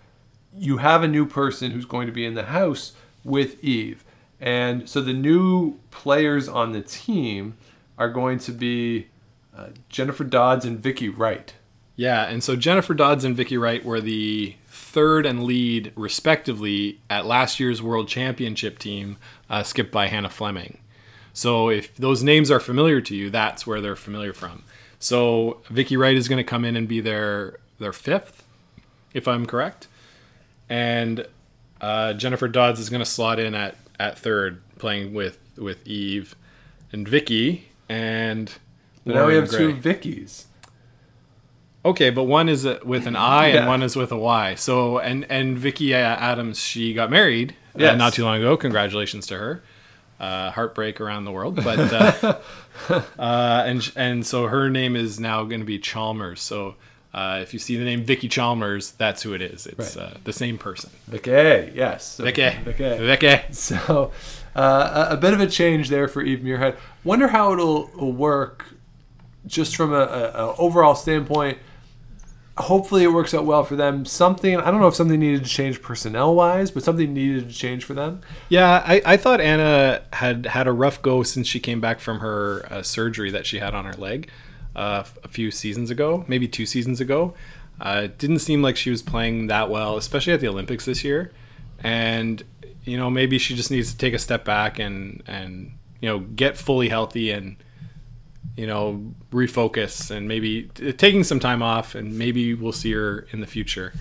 you 0.57 0.77
have 0.77 1.03
a 1.03 1.07
new 1.07 1.27
person 1.27 1.69
who's 1.69 1.85
going 1.85 2.07
to 2.07 2.11
be 2.11 2.25
in 2.25 2.33
the 2.33 2.45
house 2.45 2.93
with 3.23 3.63
Eve, 3.63 4.03
and 4.39 4.89
so 4.89 4.99
the 4.99 5.13
new 5.13 5.77
players 5.91 6.49
on 6.49 6.71
the 6.71 6.81
team 6.81 7.55
are 7.99 8.09
going 8.09 8.39
to 8.39 8.51
be 8.51 9.09
uh, 9.55 9.67
Jennifer 9.89 10.23
Dodds 10.23 10.65
and 10.65 10.79
Vicky 10.79 11.07
Wright. 11.07 11.53
Yeah, 11.95 12.23
and 12.23 12.43
so 12.43 12.55
Jennifer 12.55 12.95
Dodds 12.95 13.23
and 13.23 13.37
Vicky 13.37 13.57
Wright 13.57 13.85
were 13.85 14.01
the 14.01 14.55
third 14.91 15.25
and 15.25 15.43
lead, 15.43 15.93
respectively, 15.95 16.99
at 17.09 17.25
last 17.25 17.59
year's 17.59 17.81
World 17.81 18.07
Championship 18.07 18.77
team, 18.77 19.17
uh, 19.49 19.63
skipped 19.63 19.91
by 19.91 20.07
Hannah 20.07 20.29
Fleming. 20.29 20.79
So 21.33 21.69
if 21.69 21.95
those 21.95 22.21
names 22.21 22.51
are 22.51 22.59
familiar 22.59 22.99
to 23.01 23.15
you, 23.15 23.29
that's 23.29 23.65
where 23.65 23.79
they're 23.79 23.95
familiar 23.95 24.33
from. 24.33 24.63
So 24.99 25.61
Vicky 25.69 25.95
Wright 25.95 26.15
is 26.15 26.27
going 26.27 26.37
to 26.37 26.43
come 26.43 26.65
in 26.65 26.75
and 26.75 26.87
be 26.87 26.99
their 26.99 27.57
their 27.79 27.93
fifth, 27.93 28.43
if 29.13 29.27
I'm 29.27 29.45
correct, 29.45 29.87
and 30.69 31.25
uh, 31.79 32.13
Jennifer 32.13 32.47
Dodds 32.47 32.79
is 32.79 32.89
going 32.89 32.99
to 32.99 33.09
slot 33.09 33.39
in 33.39 33.55
at 33.55 33.75
at 33.99 34.19
third, 34.19 34.61
playing 34.77 35.13
with 35.13 35.39
with 35.57 35.87
Eve 35.87 36.35
and 36.91 37.07
Vicky 37.07 37.69
and. 37.89 38.51
Now 39.03 39.25
we 39.25 39.33
have 39.33 39.49
two 39.49 39.73
Gray. 39.73 39.95
Vickies. 39.95 40.45
Okay, 41.83 42.09
but 42.11 42.23
one 42.23 42.47
is 42.47 42.65
uh, 42.65 42.79
with 42.85 43.07
an 43.07 43.15
I 43.15 43.47
Yeah. 43.47 43.57
and 43.59 43.67
one 43.67 43.81
is 43.81 43.95
with 43.95 44.11
a 44.11 44.17
Y. 44.17 44.55
So 44.55 44.99
and 44.99 45.25
and 45.29 45.57
Vicky 45.57 45.93
uh, 45.95 45.97
Adams, 45.97 46.59
she 46.59 46.93
got 46.93 47.09
married 47.09 47.55
uh, 47.75 47.95
not 47.95 48.13
too 48.13 48.23
long 48.23 48.37
ago. 48.37 48.55
Congratulations 48.57 49.25
to 49.27 49.37
her. 49.37 49.63
Uh, 50.19 50.51
heartbreak 50.51 51.01
around 51.01 51.25
the 51.25 51.31
world, 51.31 51.55
but 51.55 51.79
uh, 51.91 52.39
uh, 53.19 53.63
and 53.65 53.91
and 53.95 54.23
so 54.25 54.45
her 54.47 54.69
name 54.69 54.95
is 54.95 55.19
now 55.19 55.43
going 55.43 55.59
to 55.61 55.65
be 55.65 55.79
Chalmers. 55.79 56.41
So 56.41 56.75
uh, 57.11 57.39
if 57.41 57.53
you 57.53 57.59
see 57.59 57.75
the 57.75 57.83
name 57.83 58.03
Vicky 58.05 58.27
Chalmers, 58.29 58.91
that's 58.91 59.23
who 59.23 59.33
it 59.33 59.41
is. 59.41 59.65
It's 59.65 59.95
Right. 59.97 60.05
uh, 60.05 60.17
the 60.23 60.31
same 60.33 60.59
person. 60.59 60.91
Vicky, 61.07 61.71
yes. 61.73 62.05
So- 62.17 62.23
Vicky, 62.23 62.49
Vicky. 62.63 62.97
Vicky. 62.97 63.41
So 63.53 64.11
uh, 64.55 65.07
a, 65.09 65.13
a 65.15 65.17
bit 65.17 65.33
of 65.33 65.39
a 65.39 65.47
change 65.47 65.89
there 65.89 66.07
for 66.07 66.21
Eve 66.21 66.41
Muirhead. 66.41 66.75
Wonder 67.03 67.29
how 67.29 67.53
it'll 67.53 67.87
work 68.11 68.65
just 69.47 69.75
from 69.75 69.91
a, 69.91 69.95
a, 70.01 70.31
a 70.51 70.55
overall 70.57 70.93
standpoint. 70.93 71.57
Hopefully 72.57 73.03
it 73.03 73.13
works 73.13 73.33
out 73.33 73.45
well 73.45 73.63
for 73.63 73.75
them. 73.75 74.05
Something 74.05 74.57
I 74.57 74.71
don't 74.71 74.81
know 74.81 74.87
if 74.87 74.95
something 74.95 75.19
needed 75.19 75.43
to 75.43 75.49
change 75.49 75.81
personnel 75.81 76.35
wise, 76.35 76.69
but 76.69 76.83
something 76.83 77.13
needed 77.13 77.49
to 77.49 77.55
change 77.55 77.85
for 77.85 77.93
them. 77.93 78.21
Yeah, 78.49 78.83
I, 78.85 79.01
I 79.05 79.17
thought 79.17 79.39
Anna 79.41 80.03
had 80.13 80.47
had 80.47 80.67
a 80.67 80.71
rough 80.71 81.01
go 81.01 81.23
since 81.23 81.47
she 81.47 81.59
came 81.59 81.79
back 81.79 81.99
from 81.99 82.19
her 82.19 82.65
uh, 82.69 82.81
surgery 82.81 83.31
that 83.31 83.45
she 83.45 83.59
had 83.59 83.73
on 83.73 83.85
her 83.85 83.93
leg 83.93 84.29
uh, 84.75 85.03
a 85.23 85.27
few 85.27 85.49
seasons 85.49 85.89
ago, 85.89 86.25
maybe 86.27 86.47
two 86.47 86.65
seasons 86.65 86.99
ago. 86.99 87.33
Uh, 87.79 88.01
it 88.05 88.17
didn't 88.17 88.39
seem 88.39 88.61
like 88.61 88.77
she 88.77 88.91
was 88.91 89.01
playing 89.01 89.47
that 89.47 89.69
well, 89.69 89.97
especially 89.97 90.33
at 90.33 90.39
the 90.39 90.47
Olympics 90.47 90.85
this 90.85 91.03
year. 91.03 91.31
And 91.79 92.43
you 92.83 92.97
know, 92.97 93.09
maybe 93.09 93.37
she 93.37 93.55
just 93.55 93.71
needs 93.71 93.91
to 93.91 93.97
take 93.97 94.13
a 94.13 94.19
step 94.19 94.43
back 94.45 94.79
and 94.79 95.23
and 95.25 95.71
you 95.99 96.09
know 96.09 96.19
get 96.19 96.57
fully 96.57 96.89
healthy 96.89 97.31
and 97.31 97.55
you 98.57 98.67
know 98.67 99.13
refocus 99.31 100.11
and 100.11 100.27
maybe 100.27 100.63
t- 100.75 100.91
taking 100.93 101.23
some 101.23 101.39
time 101.39 101.61
off 101.63 101.95
and 101.95 102.17
maybe 102.17 102.53
we'll 102.53 102.71
see 102.71 102.91
her 102.93 103.25
in 103.31 103.39
the 103.41 103.47
future 103.47 103.93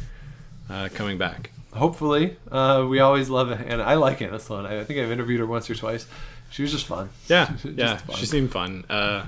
uh, 0.68 0.88
coming 0.94 1.18
back. 1.18 1.50
Hopefully, 1.72 2.36
uh, 2.50 2.84
we 2.88 2.98
always 2.98 3.28
love 3.30 3.52
Anna. 3.52 3.82
I 3.84 3.94
like 3.94 4.20
Anna 4.20 4.40
Sloan. 4.40 4.66
I, 4.66 4.80
I 4.80 4.84
think 4.84 4.98
I've 4.98 5.10
interviewed 5.12 5.38
her 5.40 5.46
once 5.46 5.70
or 5.70 5.74
twice. 5.76 6.06
She 6.50 6.62
was 6.62 6.72
just 6.72 6.84
fun. 6.86 7.10
Yeah, 7.28 7.46
Just 7.62 7.64
yeah, 7.78 7.96
fun. 7.98 8.16
she 8.16 8.26
seemed 8.26 8.50
fun. 8.50 8.84
Uh, 8.90 9.24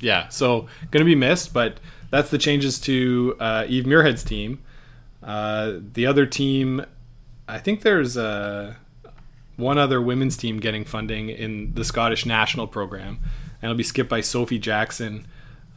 yeah, 0.00 0.28
so 0.28 0.66
gonna 0.90 1.06
be 1.06 1.14
missed, 1.14 1.54
but 1.54 1.78
that's 2.10 2.28
the 2.30 2.36
changes 2.36 2.78
to 2.80 3.36
uh, 3.40 3.64
Eve 3.68 3.84
Muirhead's 3.84 4.22
team. 4.22 4.58
Uh, 5.22 5.74
the 5.94 6.04
other 6.04 6.26
team, 6.26 6.84
I 7.48 7.58
think 7.58 7.80
there's 7.82 8.18
uh, 8.18 8.74
one 9.56 9.78
other 9.78 10.02
women's 10.02 10.36
team 10.36 10.60
getting 10.60 10.84
funding 10.84 11.30
in 11.30 11.72
the 11.72 11.84
Scottish 11.84 12.26
national 12.26 12.66
program, 12.66 13.18
and 13.62 13.70
it'll 13.70 13.76
be 13.78 13.82
skipped 13.84 14.10
by 14.10 14.20
Sophie 14.20 14.58
Jackson. 14.58 15.26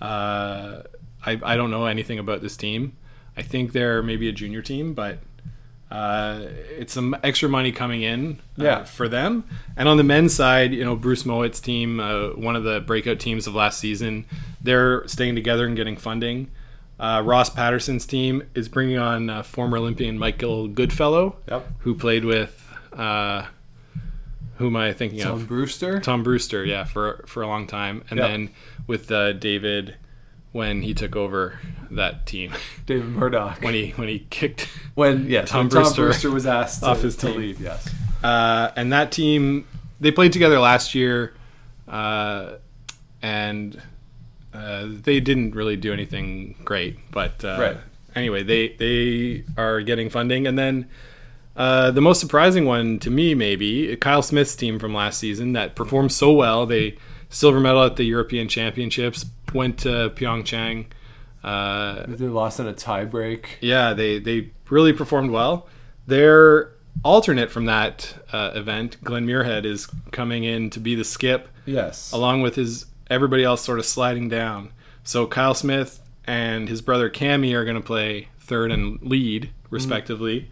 Uh, 0.01 0.81
I, 1.25 1.39
I 1.43 1.55
don't 1.55 1.71
know 1.71 1.85
anything 1.85 2.19
about 2.19 2.41
this 2.41 2.57
team. 2.57 2.97
I 3.37 3.41
think 3.41 3.71
they're 3.73 4.01
maybe 4.03 4.27
a 4.27 4.31
junior 4.31 4.61
team, 4.61 4.93
but 4.93 5.19
uh, 5.91 6.41
it's 6.77 6.93
some 6.93 7.15
extra 7.23 7.47
money 7.47 7.71
coming 7.71 8.01
in 8.01 8.39
uh, 8.59 8.63
Yeah. 8.63 8.83
for 8.85 9.07
them. 9.07 9.43
And 9.77 9.87
on 9.87 9.97
the 9.97 10.03
men's 10.03 10.33
side, 10.33 10.73
you 10.73 10.83
know, 10.83 10.95
Bruce 10.95 11.25
Mowat's 11.25 11.59
team, 11.59 11.99
uh, 11.99 12.29
one 12.29 12.55
of 12.55 12.63
the 12.63 12.81
breakout 12.81 13.19
teams 13.19 13.45
of 13.47 13.55
last 13.55 13.79
season, 13.79 14.25
they're 14.61 15.07
staying 15.07 15.35
together 15.35 15.65
and 15.65 15.75
getting 15.75 15.95
funding. 15.97 16.49
Uh, 16.99 17.21
Ross 17.25 17.49
Paterson's 17.49 18.05
team 18.05 18.43
is 18.55 18.69
bringing 18.69 18.97
on 18.97 19.29
uh, 19.29 19.43
former 19.43 19.77
Olympian 19.77 20.17
Michael 20.17 20.67
Goodfellow, 20.67 21.35
Yep. 21.49 21.67
who 21.79 21.93
played 21.93 22.23
with, 22.25 22.61
uh, 22.93 23.45
who 24.57 24.67
am 24.67 24.75
I 24.75 24.93
thinking 24.93 25.19
Tom 25.19 25.33
of? 25.33 25.39
Tom 25.39 25.47
Brewster. 25.47 25.99
Tom 25.99 26.23
Brewster, 26.23 26.63
yeah, 26.65 26.83
for 26.85 27.23
for 27.27 27.41
a 27.43 27.47
long 27.47 27.67
time, 27.67 28.03
and 28.09 28.19
Yep. 28.19 28.29
then 28.29 28.49
with 28.87 29.11
uh, 29.11 29.33
David 29.33 29.95
when 30.51 30.81
he 30.83 30.93
took 30.93 31.15
over 31.17 31.59
that 31.91 32.25
team 32.25 32.53
David 32.85 33.07
Murdoch. 33.09 33.61
when 33.61 33.73
he 33.73 33.89
when 33.91 34.07
he 34.07 34.19
kicked 34.29 34.69
when 34.95 35.29
yes, 35.29 35.49
Tom 35.49 35.67
Tom 35.69 35.81
Brewster 35.81 36.03
Brewster 36.05 36.31
was 36.31 36.45
asked 36.45 36.79
to, 36.81 36.87
off 36.87 37.01
his 37.01 37.15
to 37.17 37.27
team. 37.27 37.37
leave. 37.37 37.59
Yes. 37.61 37.89
uh, 38.23 38.71
and 38.75 38.91
that 38.93 39.11
team 39.11 39.67
they 39.99 40.11
played 40.11 40.31
together 40.33 40.59
last 40.59 40.93
year, 40.95 41.33
uh, 41.87 42.53
and 43.21 43.81
uh, 44.53 44.85
they 44.87 45.19
didn't 45.19 45.55
really 45.55 45.75
do 45.75 45.91
anything 45.93 46.55
great. 46.63 46.97
But 47.11 47.43
uh, 47.43 47.57
Right. 47.59 47.77
anyway, 48.15 48.43
they 48.43 48.69
they 48.69 49.43
are 49.57 49.81
getting 49.81 50.09
funding, 50.09 50.47
and 50.47 50.57
then. 50.57 50.87
Uh, 51.55 51.89
the 51.91 52.01
most 52.01 52.19
surprising 52.19 52.65
one 52.65 52.99
to 52.99 53.09
me, 53.09 53.33
maybe 53.33 53.95
Kyle 53.97 54.21
Smith's 54.21 54.55
team 54.55 54.77
from 54.79 54.93
last 54.93 55.19
season 55.19 55.53
that 55.53 55.75
performed 55.75 56.11
so 56.11 56.33
well. 56.33 56.65
They 56.65 56.97
silver 57.29 57.59
medal 57.59 57.83
at 57.83 57.95
the 57.95 58.03
European 58.03 58.47
Championships, 58.47 59.25
went 59.53 59.77
to 59.79 60.11
Pyeongchang. 60.15 60.85
Uh, 61.43 62.03
They 62.07 62.25
lost 62.27 62.59
in 62.59 62.67
a 62.67 62.73
tiebreak. 62.73 63.45
yeah, 63.61 63.93
they 63.93 64.19
they 64.19 64.49
really 64.69 64.93
performed 64.93 65.31
well. 65.31 65.67
Their 66.07 66.71
alternate 67.03 67.51
from 67.51 67.65
that 67.65 68.15
uh, 68.33 68.51
event, 68.55 69.03
Glen 69.03 69.25
Muirhead, 69.27 69.65
is 69.65 69.87
coming 70.11 70.43
in 70.43 70.69
to 70.71 70.79
be 70.79 70.95
the 70.95 71.03
skip, 71.03 71.47
Yes. 71.65 72.11
along 72.11 72.41
with 72.41 72.55
his 72.55 72.85
everybody 73.09 73.43
else 73.43 73.61
sort 73.63 73.79
of 73.79 73.85
sliding 73.85 74.27
down. 74.29 74.69
So 75.03 75.27
Kyle 75.27 75.53
Smith 75.53 76.01
and 76.25 76.67
his 76.67 76.81
brother 76.81 77.09
Cammy 77.09 77.53
are 77.53 77.63
going 77.63 77.75
to 77.75 77.81
play 77.83 78.29
third 78.39 78.71
and 78.71 78.99
lead, 79.01 79.51
respectively, 79.69 80.49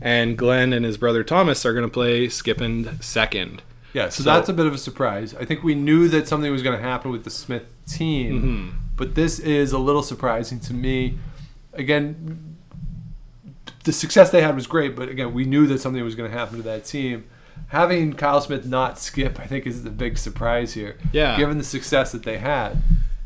and 0.00 0.36
Glen 0.36 0.72
and 0.72 0.84
his 0.84 0.96
brother 0.96 1.22
Thomas 1.24 1.64
are 1.64 1.72
going 1.72 1.84
to 1.86 1.92
play 1.92 2.28
skip 2.28 2.60
and 2.60 3.02
second. 3.02 3.62
Yeah, 3.92 4.08
so, 4.08 4.22
So- 4.24 4.30
that's 4.34 4.48
a 4.48 4.52
bit 4.52 4.66
of 4.66 4.74
a 4.74 4.78
surprise. 4.78 5.34
I 5.38 5.44
think 5.44 5.62
we 5.62 5.74
knew 5.74 6.08
that 6.08 6.26
something 6.28 6.50
was 6.50 6.62
going 6.62 6.76
to 6.76 6.82
happen 6.82 7.10
with 7.10 7.24
the 7.24 7.30
Smith 7.30 7.64
team, 7.86 8.42
Mm-hmm. 8.42 8.76
but 8.96 9.14
this 9.14 9.38
is 9.38 9.72
a 9.72 9.78
little 9.78 10.02
surprising 10.02 10.58
to 10.60 10.74
me. 10.74 11.18
Again, 11.72 12.56
the 13.84 13.92
success 13.92 14.30
they 14.30 14.42
had 14.42 14.54
was 14.54 14.66
great, 14.66 14.96
but 14.96 15.08
again, 15.08 15.32
we 15.34 15.44
knew 15.44 15.66
that 15.66 15.78
something 15.80 16.02
was 16.02 16.14
going 16.14 16.30
to 16.30 16.36
happen 16.36 16.56
to 16.56 16.62
that 16.62 16.84
team. 16.86 17.24
Having 17.68 18.14
Kyle 18.14 18.40
Smith 18.40 18.64
not 18.66 18.98
skip, 18.98 19.38
I 19.38 19.46
think, 19.46 19.66
is 19.66 19.84
the 19.84 19.90
big 19.90 20.16
surprise 20.18 20.74
here. 20.74 20.96
Yeah. 21.12 21.36
Given 21.36 21.58
the 21.58 21.64
success 21.64 22.10
that 22.12 22.22
they 22.24 22.38
had. 22.38 22.82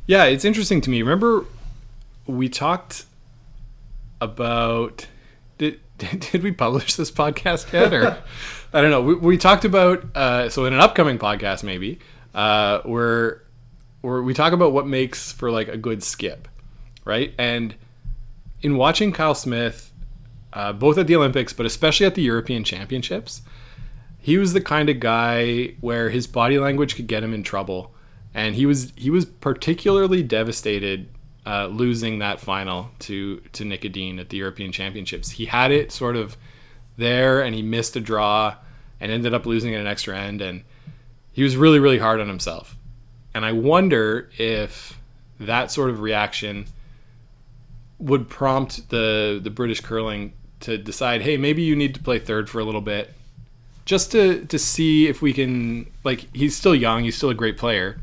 Yeah, 0.07 0.25
it's 0.25 0.45
interesting 0.45 0.81
to 0.83 0.91
me. 0.91 1.03
Remember, 1.03 1.45
we 2.27 2.49
talked 2.49 3.05
about 4.21 5.07
did 5.59 5.81
did 5.99 6.43
we 6.43 6.53
publish 6.53 6.95
this 6.95 7.11
podcast 7.11 7.73
yet, 7.73 7.93
or 7.93 8.19
I 8.73 8.81
don't 8.81 8.91
know. 8.91 9.03
We, 9.03 9.15
we 9.15 9.39
talked 9.39 9.65
about 9.65 10.05
uh, 10.17 10.49
so 10.49 10.65
in 10.65 10.73
an 10.73 10.81
upcoming 10.81 11.19
podcast 11.19 11.63
maybe 11.63 11.99
uh, 12.35 12.81
where 12.83 13.43
where 14.01 14.23
we 14.23 14.35
talk 14.35 14.53
about 14.53 14.73
what 14.73 14.87
makes 14.87 15.33
for 15.33 15.51
like 15.51 15.69
a 15.69 15.77
good 15.77 16.03
skip, 16.03 16.49
right? 17.05 17.35
And 17.39 17.75
in 18.63 18.77
watching 18.77 19.13
Kyle 19.13 19.35
Smith, 19.35 19.93
uh, 20.53 20.73
both 20.73 20.99
at 20.99 21.07
the 21.07 21.17
Olympics, 21.17 21.53
but 21.53 21.67
especially 21.67 22.07
at 22.07 22.15
the 22.15 22.23
European 22.23 22.65
Championships, 22.65 23.43
he 24.19 24.39
was 24.39 24.53
the 24.53 24.61
kind 24.61 24.89
of 24.89 25.01
guy 25.01 25.75
where 25.81 26.11
his 26.11 26.27
body 26.27 26.59
language 26.59 26.97
could 26.97 27.07
get 27.07 27.23
him 27.23 27.35
in 27.35 27.43
trouble, 27.43 27.95
and 28.35 28.55
he 28.55 28.67
was 28.67 28.93
he 28.97 29.11
was 29.11 29.25
particularly 29.25 30.23
devastated 30.23 31.09
uh, 31.49 31.67
losing 31.67 32.19
that 32.19 32.41
final 32.41 32.91
to 32.99 33.41
to 33.55 33.65
Nik 33.65 33.85
Edin 33.85 34.19
at 34.19 34.29
the 34.29 34.37
European 34.37 34.71
Championships. 34.71 35.31
He 35.31 35.47
had 35.47 35.71
it 35.71 35.91
sort 35.93 36.17
of 36.17 36.37
there, 36.99 37.41
and 37.41 37.55
he 37.55 37.63
missed 37.63 37.97
a 37.97 38.01
draw, 38.01 38.57
and 39.01 39.11
ended 39.11 39.33
up 39.33 39.47
losing 39.47 39.75
at 39.75 39.81
an 39.81 39.87
extra 39.87 40.19
end, 40.19 40.43
and 40.43 40.63
he 41.33 41.43
was 41.43 41.57
really 41.57 41.79
really 41.79 41.99
hard 41.99 42.21
on 42.21 42.29
himself. 42.29 42.77
And 43.35 43.47
I 43.47 43.53
wonder 43.53 44.29
if 44.37 45.01
that 45.41 45.71
sort 45.71 45.91
of 45.91 46.01
reaction 46.01 46.67
would 47.99 48.29
prompt 48.29 48.91
the 48.91 49.41
the 49.43 49.51
British 49.51 49.81
curling 49.81 50.33
to 50.61 50.77
decide, 50.77 51.23
hey, 51.23 51.37
maybe 51.37 51.63
you 51.63 51.77
need 51.77 51.95
to 51.95 52.03
play 52.03 52.19
third 52.19 52.51
for 52.51 52.61
a 52.61 52.65
little 52.65 52.81
bit, 52.83 53.15
just 53.85 54.13
to 54.13 54.45
to 54.47 54.59
see 54.59 55.09
if 55.09 55.23
we 55.23 55.33
can. 55.33 55.91
Like, 56.05 56.27
he's 56.35 56.57
still 56.57 56.75
young, 56.75 57.05
he's 57.05 57.17
still 57.17 57.31
a 57.31 57.35
great 57.35 57.57
player, 57.57 58.01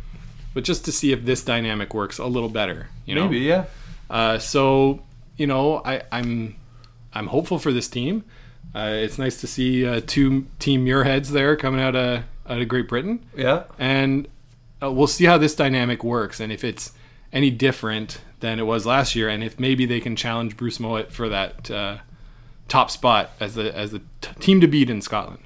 but 0.56 0.64
just 0.64 0.84
to 0.86 0.92
see 0.92 1.12
if 1.12 1.24
this 1.26 1.44
dynamic 1.44 1.94
works 1.94 2.18
a 2.18 2.26
little 2.26 2.50
better. 2.50 2.88
You 3.06 3.14
know, 3.14 3.26
Maybe, 3.26 3.40
yeah. 3.42 3.66
uh, 4.10 4.40
so 4.40 5.02
you 5.38 5.46
know, 5.46 5.84
I, 5.86 6.02
I'm 6.12 6.56
I'm 7.14 7.28
hopeful 7.28 7.60
for 7.60 7.72
this 7.72 7.88
team. 7.88 8.24
Uh, 8.74 8.90
it's 8.94 9.18
nice 9.20 9.40
to 9.42 9.48
see 9.48 9.86
uh, 9.86 10.02
two 10.06 10.48
Team 10.60 10.86
Muirheads 10.86 11.30
there 11.30 11.56
coming 11.56 11.80
out 11.80 11.96
of 11.96 12.24
out 12.50 12.60
of 12.62 12.68
Great 12.68 12.88
Britain 12.90 13.20
Yeah. 13.36 13.64
and 13.80 14.28
uh, 14.82 14.92
we'll 14.92 15.08
see 15.08 15.26
how 15.26 15.38
this 15.38 15.56
dynamic 15.56 16.04
works 16.04 16.40
and 16.40 16.52
if 16.52 16.64
it's 16.64 16.92
any 17.34 17.50
different 17.50 18.20
than 18.42 18.60
it 18.60 18.64
was 18.64 18.86
last 18.86 19.16
year 19.16 19.30
and 19.30 19.44
if 19.44 19.60
maybe 19.60 19.86
they 19.86 20.00
can 20.00 20.16
challenge 20.16 20.56
Bruce 20.58 20.78
Mowat 20.80 21.12
for 21.12 21.28
that 21.30 21.72
uh, 21.72 21.98
top 22.68 22.92
spot 22.92 23.32
as 23.40 23.56
the 23.56 23.76
as 23.76 23.92
the 23.92 24.00
t- 24.22 24.30
team 24.40 24.62
to 24.62 24.68
beat 24.68 24.90
in 24.90 25.02
Scotland. 25.02 25.40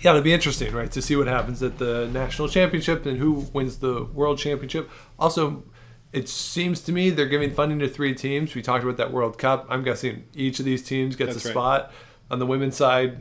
Yeah, 0.00 0.10
it'll 0.12 0.22
be 0.22 0.32
interesting, 0.32 0.72
right, 0.74 0.90
to 0.92 1.02
see 1.02 1.16
what 1.16 1.26
happens 1.26 1.62
at 1.62 1.78
the 1.78 2.08
national 2.12 2.48
championship 2.48 3.04
and 3.04 3.18
who 3.18 3.48
wins 3.52 3.78
the 3.78 4.04
world 4.04 4.38
championship. 4.38 4.88
Also, 5.18 5.64
it 6.12 6.28
seems 6.28 6.80
to 6.82 6.92
me 6.92 7.10
they're 7.10 7.26
giving 7.26 7.52
funding 7.52 7.80
to 7.80 7.88
three 7.88 8.14
teams. 8.14 8.54
We 8.54 8.62
talked 8.62 8.84
about 8.84 8.96
that 8.96 9.12
World 9.12 9.38
Cup. 9.38 9.66
I'm 9.68 9.82
guessing 9.82 10.24
each 10.34 10.58
of 10.60 10.64
these 10.64 10.82
teams 10.82 11.16
gets 11.16 11.34
That's 11.34 11.44
a 11.44 11.48
right. 11.48 11.52
spot. 11.52 11.92
On 12.30 12.38
the 12.38 12.46
women's 12.46 12.76
side, 12.76 13.18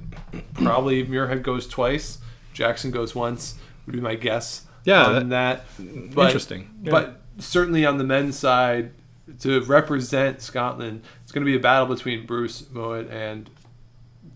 probably 0.53 1.05
Muirhead 1.05 1.41
goes 1.41 1.65
twice, 1.65 2.19
Jackson 2.53 2.91
goes 2.91 3.15
once. 3.15 3.55
Would 3.86 3.93
be 3.93 4.01
my 4.01 4.15
guess. 4.15 4.65
Yeah, 4.84 5.05
on 5.05 5.30
that. 5.30 5.65
But, 5.78 6.28
Interesting. 6.28 6.69
Yeah. 6.84 6.91
But 6.91 7.21
certainly 7.39 7.86
on 7.86 7.97
the 7.97 8.03
men's 8.03 8.38
side, 8.38 8.91
to 9.39 9.61
represent 9.61 10.41
Scotland, 10.41 11.03
it's 11.23 11.32
going 11.32 11.45
to 11.45 11.49
be 11.49 11.57
a 11.57 11.59
battle 11.59 11.88
between 11.88 12.25
Bruce 12.25 12.65
Mowat 12.71 13.09
and 13.09 13.49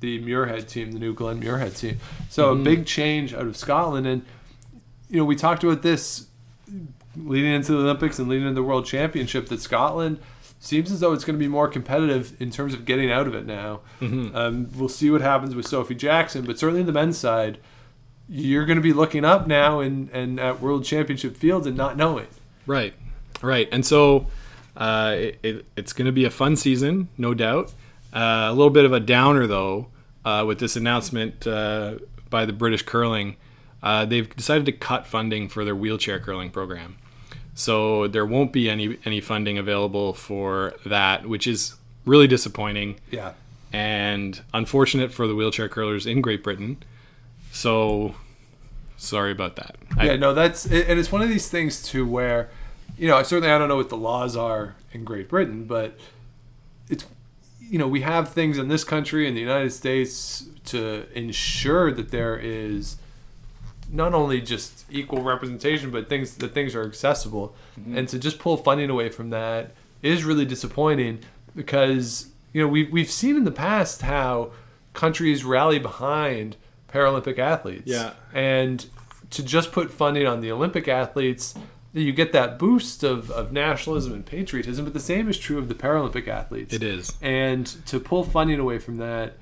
the 0.02 0.20
Muirhead 0.22 0.68
team, 0.68 0.92
the 0.92 1.00
new 1.00 1.14
Glen 1.14 1.42
Muirhead 1.42 1.78
team. 1.80 2.00
So 2.30 2.52
Mm-hmm. 2.54 2.62
a 2.62 2.64
big 2.66 2.86
change 2.86 3.34
out 3.34 3.46
of 3.48 3.56
Scotland, 3.56 4.06
and 4.06 4.24
you 5.10 5.18
know 5.18 5.26
we 5.26 5.36
talked 5.36 5.64
about 5.64 5.82
this 5.82 6.28
leading 7.18 7.52
into 7.54 7.72
the 7.74 7.80
Olympics 7.80 8.20
and 8.20 8.28
leading 8.28 8.48
into 8.48 8.56
the 8.62 8.64
World 8.68 8.86
Championship. 8.86 9.48
That 9.48 9.62
Scotland 9.62 10.20
seems 10.60 10.92
as 10.92 11.00
though 11.00 11.14
it's 11.14 11.24
going 11.24 11.38
to 11.38 11.44
be 11.44 11.48
more 11.48 11.68
competitive 11.68 12.40
in 12.42 12.52
terms 12.52 12.74
of 12.74 12.86
getting 12.86 13.12
out 13.12 13.26
of 13.28 13.34
it 13.34 13.46
now. 13.46 13.80
Mm-hmm. 14.00 14.36
Um, 14.36 14.70
we'll 14.76 14.90
see 14.90 15.10
what 15.10 15.22
happens 15.22 15.56
with 15.56 15.66
Sophie 15.68 15.96
Jackson, 15.96 16.46
but 16.46 16.60
certainly 16.60 16.84
the 16.84 16.92
men's 16.92 17.18
side, 17.18 17.58
you're 18.30 18.66
going 18.66 18.76
to 18.78 18.82
be 18.84 18.94
looking 18.94 19.26
up 19.26 19.48
now 19.48 19.80
and 19.80 20.10
and 20.12 20.40
at 20.40 20.62
World 20.62 20.84
Championship 20.86 21.36
fields 21.36 21.66
and 21.68 21.76
not 21.76 21.98
knowing. 21.98 22.28
Right, 22.68 22.94
right. 23.42 23.68
And 23.72 23.86
so 23.86 24.28
uh, 24.78 25.16
it, 25.18 25.40
it, 25.44 25.66
it's 25.76 25.94
going 25.94 26.06
to 26.06 26.12
be 26.12 26.26
a 26.26 26.30
fun 26.30 26.56
season, 26.56 27.10
no 27.18 27.34
doubt. 27.34 27.74
Uh, 28.14 28.48
a 28.50 28.54
little 28.54 28.70
bit 28.70 28.86
of 28.86 28.94
a 28.94 29.00
downer, 29.00 29.48
though, 29.48 29.88
uh, 30.26 30.44
with 30.48 30.60
this 30.60 30.76
announcement 30.76 31.48
uh, 31.48 31.96
by 32.30 32.46
the 32.46 32.54
British 32.54 32.82
Curling. 32.84 33.36
Uh, 33.84 34.06
they've 34.06 34.34
decided 34.36 34.66
to 34.66 34.72
cut 34.72 35.08
funding 35.08 35.48
for 35.50 35.66
their 35.66 35.76
wheelchair 35.76 36.20
curling 36.20 36.50
program. 36.52 36.98
So 37.56 38.08
there 38.08 38.26
won't 38.26 38.54
be 38.54 38.70
any, 38.70 38.98
any 39.06 39.22
funding 39.22 39.58
available 39.58 40.14
for 40.14 40.74
that, 40.86 41.26
which 41.28 41.48
is 41.48 41.76
really 42.06 42.28
disappointing 42.28 43.00
Yeah. 43.10 43.34
and 43.74 44.40
unfortunate 44.54 45.12
for 45.12 45.28
the 45.28 45.34
wheelchair 45.36 45.68
curlers 45.68 46.06
in 46.06 46.22
Great 46.22 46.44
Britain. 46.44 46.78
So 47.52 48.16
sorry 48.98 49.32
about 49.32 49.56
that. 49.56 49.76
I- 49.98 50.06
yeah, 50.06 50.16
no, 50.16 50.34
that's 50.34 50.66
and 50.66 51.00
it's 51.00 51.12
one 51.12 51.22
of 51.22 51.30
these 51.30 51.50
things 51.50 51.82
too 51.84 52.06
where, 52.06 52.50
you 52.98 53.08
know, 53.08 53.22
certainly 53.24 53.52
I 53.52 53.58
don't 53.58 53.68
know 53.68 53.78
what 53.78 53.90
the 53.90 53.98
laws 53.98 54.36
are 54.38 54.76
in 54.94 55.04
Great 55.04 55.28
Britain, 55.28 55.66
but 55.66 55.98
it's 56.90 57.06
you 57.72 57.80
know 57.80 57.88
we 57.88 58.02
have 58.02 58.30
things 58.30 58.58
in 58.58 58.68
this 58.68 58.84
country 58.84 59.28
in 59.30 59.34
the 59.34 59.40
United 59.40 59.72
States 59.72 60.46
to 60.66 61.06
ensure 61.18 61.90
that 61.94 62.12
there 62.12 62.38
is 62.38 62.98
not 63.90 64.14
only 64.14 64.42
just 64.42 64.86
equal 64.90 65.22
representation, 65.24 65.90
but 65.90 66.10
things 66.10 66.36
that 66.36 66.54
things 66.54 66.76
are 66.76 66.86
accessible, 66.86 67.56
mm-hmm. 67.80 67.98
and 67.98 68.10
to 68.10 68.20
just 68.20 68.40
pull 68.40 68.58
funding 68.58 68.90
away 68.90 69.08
from 69.10 69.30
that 69.30 69.72
is 70.02 70.26
really 70.26 70.46
disappointing 70.46 71.20
because 71.56 72.28
you 72.52 72.62
know 72.62 72.68
we 72.68 72.84
we've 72.86 73.10
seen 73.10 73.38
in 73.38 73.46
the 73.46 73.52
past 73.52 74.02
how 74.02 74.52
countries 74.94 75.46
rally 75.46 75.80
behind 75.80 76.58
Paralympic 76.90 77.40
athletes, 77.40 77.84
Yeah. 77.86 78.12
and 78.34 78.86
to 79.30 79.42
just 79.42 79.72
put 79.72 79.92
funding 79.92 80.28
on 80.28 80.42
the 80.42 80.52
Olympic 80.52 80.90
athletes, 80.90 81.56
you 81.94 82.12
get 82.14 82.32
that 82.32 82.58
boost 82.58 83.04
of, 83.04 83.30
of 83.32 83.52
nationalism 83.52 84.14
and 84.14 84.26
patriotism, 84.26 84.86
but 84.86 84.94
the 84.94 85.00
same 85.00 85.28
is 85.30 85.38
true 85.38 85.58
of 85.58 85.68
the 85.68 85.76
Paralympic 85.76 86.28
athletes. 86.28 86.74
It 86.74 86.84
is. 86.84 87.12
And 87.22 87.66
to 87.88 88.00
pull 88.00 88.24
funding 88.24 88.60
away 88.60 88.80
from 88.80 88.98
that 88.98 89.34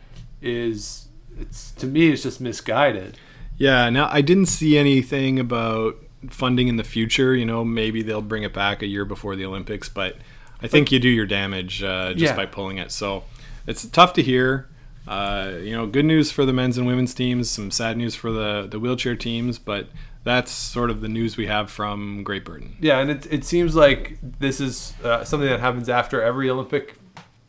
is, 0.41 1.07
it's 1.39 1.71
to 1.73 1.85
me, 1.87 2.09
it's 2.09 2.23
just 2.23 2.41
misguided. 2.41 3.17
Yeah, 3.57 3.89
now 3.89 4.09
I 4.11 4.21
didn't 4.21 4.47
see 4.47 4.77
anything 4.77 5.39
about 5.39 5.97
funding 6.29 6.67
in 6.69 6.77
the 6.77 6.83
future. 6.83 7.35
You 7.35 7.45
know, 7.45 7.63
maybe 7.63 8.01
they'll 8.01 8.21
bring 8.21 8.43
it 8.43 8.53
back 8.53 8.81
a 8.81 8.87
year 8.87 9.05
before 9.05 9.35
the 9.35 9.45
Olympics, 9.45 9.89
but 9.89 10.15
I 10.61 10.67
think 10.67 10.91
you 10.91 10.99
do 10.99 11.09
your 11.09 11.25
damage 11.25 11.83
uh, 11.83 12.13
just 12.13 12.21
Yeah. 12.31 12.35
by 12.35 12.45
pulling 12.45 12.77
it. 12.77 12.91
So 12.91 13.23
it's 13.67 13.85
tough 13.85 14.13
to 14.13 14.23
hear. 14.23 14.67
Uh, 15.07 15.53
you 15.61 15.71
know, 15.71 15.87
good 15.87 16.05
news 16.05 16.31
for 16.31 16.45
the 16.45 16.53
men's 16.53 16.77
and 16.77 16.85
women's 16.85 17.13
teams, 17.13 17.49
some 17.49 17.71
sad 17.71 17.97
news 17.97 18.13
for 18.15 18.31
the, 18.31 18.67
the 18.69 18.79
wheelchair 18.79 19.15
teams, 19.15 19.57
but 19.57 19.87
that's 20.23 20.51
sort 20.51 20.89
of 20.89 21.01
the 21.01 21.07
news 21.07 21.37
we 21.37 21.47
have 21.47 21.71
from 21.71 22.23
Great 22.23 22.43
Britain. 22.45 22.75
Yeah, 22.79 22.99
and 22.99 23.09
it, 23.09 23.25
it 23.31 23.43
seems 23.45 23.75
like 23.75 24.17
this 24.21 24.59
is 24.59 24.93
uh, 25.03 25.23
something 25.23 25.49
that 25.49 25.59
happens 25.59 25.87
after 25.89 26.21
every 26.21 26.49
Olympic 26.49 26.95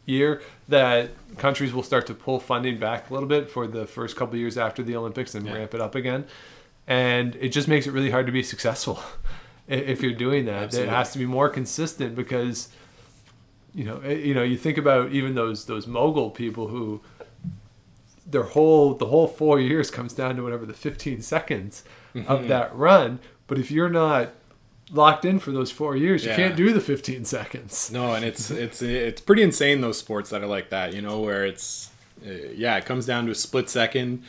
year 0.07 0.43
that 0.69 1.11
countries 1.37 1.73
will 1.73 1.83
start 1.83 2.07
to 2.07 2.15
pull 2.15 2.41
funding 2.41 2.79
back 2.79 3.11
a 3.11 3.13
little 3.13 3.29
bit 3.29 3.51
for 3.51 3.67
the 3.67 3.87
first 3.87 4.17
couple 4.17 4.35
of 4.35 4.41
years 4.41 4.57
after 4.59 4.83
the 4.83 4.97
Olympics 4.97 5.35
and 5.35 5.47
Yeah. 5.47 5.55
ramp 5.55 5.75
it 5.75 5.81
up 5.81 5.95
again. 5.95 6.25
And 6.87 7.37
it 7.37 7.51
just 7.51 7.69
makes 7.69 7.87
it 7.87 7.93
really 7.93 8.11
hard 8.11 8.27
to 8.27 8.33
be 8.33 8.43
successful 8.43 9.01
if 9.69 10.03
you're 10.03 10.13
doing 10.13 10.45
that. 10.47 10.65
Absolutely. 10.65 10.93
It 10.93 10.97
has 10.97 11.13
to 11.13 11.19
be 11.19 11.27
more 11.27 11.49
consistent 11.49 12.15
because 12.15 12.69
you 13.73 13.85
know, 13.85 14.01
you 14.03 14.35
know, 14.35 14.43
you 14.43 14.57
think 14.57 14.79
about 14.79 15.13
even 15.13 15.35
those 15.37 15.67
those 15.67 15.87
mogul 15.87 16.31
people 16.31 16.69
who 16.69 17.01
their 18.27 18.43
whole 18.43 18.95
the 18.95 19.07
whole 19.07 19.29
4 19.29 19.61
years 19.61 19.91
comes 19.91 20.13
down 20.13 20.37
to 20.37 20.43
whatever 20.43 20.67
the 20.67 20.75
15 20.75 21.23
seconds 21.23 21.85
Mm-hmm. 22.15 22.31
of 22.31 22.49
that 22.49 22.75
run, 22.75 23.21
but 23.47 23.59
if 23.59 23.71
you're 23.71 23.89
not 23.89 24.31
locked 24.93 25.25
in 25.25 25.39
for 25.39 25.53
those 25.53 25.71
4 25.71 25.97
years, 25.97 26.25
you 26.25 26.33
can't 26.33 26.57
do 26.57 26.73
the 26.73 26.81
15 26.81 27.25
seconds. 27.25 27.91
No, 27.93 28.15
and 28.15 28.25
it's 28.25 28.51
it's 28.51 28.83
it's 28.83 29.21
pretty 29.21 29.43
insane 29.43 29.81
those 29.81 29.99
sports 29.99 30.31
that 30.31 30.43
are 30.43 30.47
like 30.49 30.71
that. 30.71 30.93
You 30.95 31.03
know, 31.03 31.21
where 31.21 31.45
it's 31.47 31.91
uh, 32.27 32.31
yeah, 32.55 32.77
it 32.77 32.85
comes 32.85 33.07
down 33.07 33.27
to 33.27 33.33
a 33.33 33.35
split 33.35 33.71
second, 33.71 34.25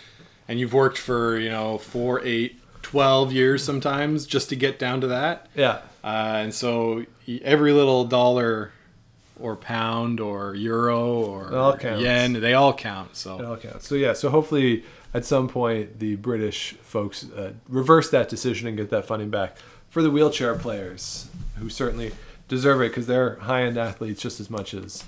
and 0.48 0.60
you've 0.60 0.74
worked 0.74 0.98
for 0.98 1.38
you 1.40 1.50
know 1.50 1.78
four, 1.80 2.22
eight, 2.24 2.60
twelve 2.84 3.32
years 3.34 3.64
sometimes 3.64 4.26
just 4.26 4.50
to 4.50 4.56
get 4.56 4.78
down 4.80 5.02
to 5.02 5.08
that. 5.08 5.48
Yeah. 5.56 5.82
Uh, 6.04 6.40
and 6.44 6.54
so 6.54 7.06
every 7.44 7.74
little 7.74 8.06
dollar 8.06 8.72
or 9.40 9.56
pound 9.56 10.20
or 10.20 10.54
euro 10.56 11.12
or 11.14 11.52
yen, 12.00 12.34
they 12.34 12.54
all 12.54 12.74
count. 12.74 13.16
So 13.16 13.40
It 13.40 13.46
all 13.46 13.58
counts. 13.58 13.88
So 13.88 13.96
yeah, 13.96 14.14
so 14.14 14.30
hopefully 14.30 14.84
at 15.14 15.26
some 15.26 15.48
point 15.48 16.00
the 16.00 16.16
British 16.16 16.74
folks 16.82 17.30
uh, 17.32 17.54
reverse 17.68 18.10
that 18.12 18.30
decision 18.30 18.68
and 18.68 18.78
get 18.78 18.90
that 18.90 19.06
funding 19.06 19.30
back 19.30 19.58
for 19.90 20.02
the 20.02 20.10
wheelchair 20.10 20.56
players, 20.56 21.28
who 21.58 21.70
certainly 21.70 22.14
deserve 22.48 22.82
it 22.82 22.90
because 22.90 23.08
they're 23.08 23.36
high-end 23.36 23.78
athletes 23.78 24.22
just 24.22 24.40
as 24.40 24.50
much 24.50 24.74
as 24.74 25.04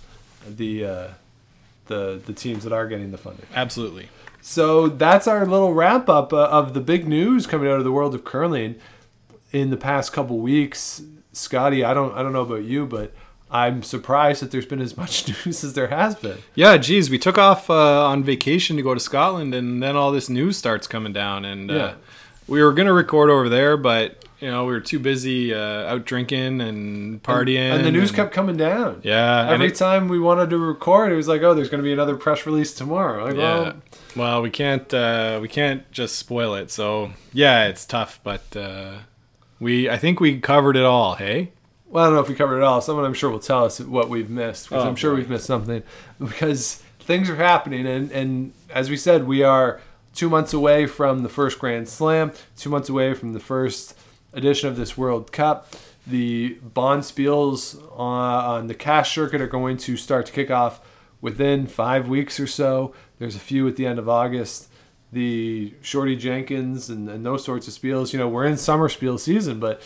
the 0.48 0.86
uh, 0.86 1.08
the 1.88 2.22
the 2.26 2.34
teams 2.34 2.64
that 2.64 2.74
are 2.74 2.88
getting 2.88 3.12
the 3.12 3.18
funding. 3.18 3.46
absolutely. 3.56 4.10
So 4.42 4.90
that's 4.90 5.26
our 5.26 5.46
little 5.46 5.74
wrap 5.74 6.10
up 6.10 6.34
uh, 6.34 6.48
of 6.50 6.74
the 6.74 6.82
big 6.82 7.08
news 7.08 7.48
coming 7.48 7.70
out 7.70 7.78
of 7.78 7.86
the 7.86 7.94
world 7.94 8.14
of 8.14 8.26
curling 8.26 8.76
in 9.54 9.70
the 9.70 9.78
past 9.78 10.12
couple 10.12 10.40
weeks. 10.40 11.02
Scotty, 11.32 11.84
I 11.84 11.94
don't 11.94 12.14
I 12.14 12.22
don't 12.22 12.34
know 12.34 12.42
about 12.42 12.64
you, 12.64 12.86
but 12.86 13.14
I'm 13.54 13.84
surprised 13.84 14.42
that 14.42 14.50
there's 14.52 14.66
been 14.66 14.82
as 14.82 14.98
much 14.98 15.28
news 15.46 15.64
as 15.64 15.74
there 15.74 15.88
has 15.88 16.16
been. 16.16 16.40
Yeah, 16.56 16.76
geez, 16.78 17.10
we 17.10 17.20
took 17.20 17.38
off 17.38 17.70
uh, 17.70 18.06
on 18.08 18.24
vacation 18.24 18.76
to 18.78 18.82
go 18.84 18.94
to 18.96 19.00
Scotland, 19.00 19.54
and 19.54 19.82
then 19.82 19.96
all 19.96 20.12
this 20.12 20.28
news 20.28 20.58
starts 20.58 20.88
coming 20.88 21.14
down, 21.14 21.46
and 21.46 21.70
uh, 21.72 21.94
we 22.48 22.64
were 22.64 22.74
gonna 22.74 22.92
record 22.94 23.30
over 23.30 23.48
there, 23.50 23.78
but 23.78 24.26
you 24.40 24.50
know 24.50 24.66
we 24.66 24.74
were 24.74 24.80
too 24.82 24.98
busy 25.00 25.54
uh, 25.54 25.60
out 25.94 26.04
drinking 26.06 26.60
and 26.62 27.22
partying, 27.22 27.76
and 27.76 27.86
the 27.86 27.92
news 27.92 28.10
and- 28.10 28.16
kept 28.18 28.34
coming 28.34 28.58
down. 28.58 29.02
Yeah, 29.04 29.44
and 29.44 29.52
Every 29.52 29.68
it- 29.68 29.76
time 29.76 30.08
we 30.08 30.20
wanted 30.20 30.50
to 30.50 30.58
record, 30.58 31.12
it 31.12 31.16
was 31.16 31.28
like, 31.28 31.44
oh, 31.44 31.54
there's 31.54 31.70
going 31.70 31.82
to 31.82 31.88
be 31.88 31.94
another 31.94 32.16
press 32.18 32.46
release 32.48 32.74
tomorrow. 32.74 33.24
Like, 33.26 33.36
Yeah. 33.36 33.60
well, 33.62 33.74
Well, 34.16 34.42
we 34.42 34.50
can't 34.50 34.92
uh, 34.94 35.38
we 35.42 35.48
can't 35.48 35.90
just 35.92 36.16
spoil 36.18 36.56
it. 36.56 36.72
So 36.72 37.12
yeah, 37.34 37.68
it's 37.68 37.86
tough, 37.86 38.20
but 38.24 38.56
uh, 38.58 38.94
we 39.60 39.90
I 39.90 39.98
think 39.98 40.20
we 40.20 40.40
covered 40.40 40.76
it 40.76 40.84
all. 40.86 41.16
Hey, 41.16 41.52
well, 41.94 42.04
I 42.04 42.08
don't 42.08 42.16
know 42.16 42.22
if 42.22 42.28
we 42.30 42.36
covered 42.36 42.58
it 42.58 42.64
all. 42.64 42.82
Someone 42.82 43.06
I'm 43.06 43.14
sure 43.14 43.30
will 43.30 43.40
tell 43.40 43.64
us 43.66 43.80
what 43.80 44.10
we've 44.10 44.30
missed 44.30 44.68
because 44.70 44.84
Oh, 44.84 44.88
I'm 44.90 44.96
sure 44.96 45.12
boy. 45.12 45.18
we've 45.18 45.30
missed 45.30 45.46
something 45.46 45.84
because 46.20 46.82
things 47.00 47.30
are 47.30 47.36
happening. 47.36 47.86
And, 47.86 48.12
and 48.12 48.54
as 48.70 48.90
we 48.90 48.98
said, 48.98 49.28
we 49.28 49.44
are 49.44 49.80
two 50.14 50.30
months 50.30 50.54
away 50.54 50.88
from 50.88 51.24
the 51.24 51.30
first 51.30 51.60
Grand 51.60 51.88
Slam, 51.88 52.32
two 52.58 52.70
months 52.70 52.90
away 52.90 53.14
from 53.14 53.34
the 53.34 53.40
first 53.40 53.96
edition 54.34 54.68
of 54.70 54.76
this 54.76 54.98
World 54.98 55.32
Cup. 55.32 55.72
The 56.08 56.58
bonspiels 56.74 57.78
on, 57.98 58.44
on 58.46 58.68
the 58.68 58.74
cash 58.74 59.14
circuit 59.16 59.40
are 59.42 59.48
going 59.48 59.78
to 59.78 59.96
start 59.96 60.26
to 60.26 60.32
kick 60.32 60.52
off 60.52 60.80
within 61.22 61.68
five 61.68 62.08
weeks 62.10 62.40
or 62.40 62.48
so. 62.48 62.94
There's 63.20 63.36
a 63.36 63.40
few 63.40 63.68
at 63.68 63.76
the 63.76 63.86
end 63.86 64.00
of 64.00 64.10
August. 64.10 64.68
The 65.12 65.74
Shorty 65.82 66.16
Jenkins 66.16 66.90
and, 66.90 67.08
and 67.08 67.24
those 67.26 67.44
sorts 67.46 67.68
of 67.68 67.74
spiels. 67.76 68.14
You 68.14 68.20
know, 68.20 68.28
we're 68.28 68.46
in 68.48 68.58
summer 68.58 68.90
spiel 68.90 69.18
season, 69.20 69.60
but 69.60 69.82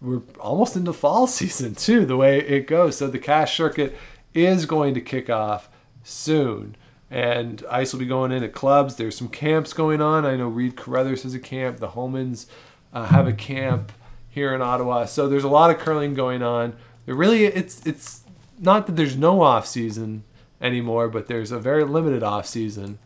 we're 0.00 0.22
almost 0.38 0.76
into 0.76 0.92
fall 0.92 1.26
season 1.26 1.74
too, 1.74 2.06
the 2.06 2.16
way 2.16 2.38
it 2.38 2.66
goes. 2.66 2.96
So 2.96 3.08
the 3.08 3.18
cash 3.18 3.56
circuit 3.56 3.96
is 4.34 4.66
going 4.66 4.94
to 4.94 5.00
kick 5.00 5.30
off 5.30 5.68
soon. 6.02 6.76
And 7.08 7.64
ice 7.70 7.92
will 7.92 8.00
be 8.00 8.06
going 8.06 8.32
into 8.32 8.48
clubs. 8.48 8.96
There's 8.96 9.16
some 9.16 9.28
camps 9.28 9.72
going 9.72 10.00
on. 10.00 10.26
I 10.26 10.36
know 10.36 10.48
Reed 10.48 10.76
Carruthers 10.76 11.22
has 11.22 11.34
a 11.34 11.38
camp. 11.38 11.78
The 11.78 11.90
Homans 11.90 12.46
uh, 12.92 13.06
have 13.06 13.28
a 13.28 13.32
camp 13.32 13.92
here 14.28 14.52
in 14.54 14.60
Ottawa. 14.60 15.04
So 15.04 15.28
there's 15.28 15.44
a 15.44 15.48
lot 15.48 15.70
of 15.70 15.78
curling 15.78 16.14
going 16.14 16.42
on. 16.42 16.74
There 17.04 17.14
really, 17.14 17.44
it's 17.44 17.86
it's 17.86 18.24
not 18.58 18.86
that 18.86 18.96
there's 18.96 19.16
no 19.16 19.42
off 19.42 19.66
season 19.66 20.24
anymore, 20.60 21.08
but 21.08 21.28
there's 21.28 21.52
a 21.52 21.58
very 21.60 21.84
limited 21.84 22.24
off 22.24 22.46
season 22.46 22.98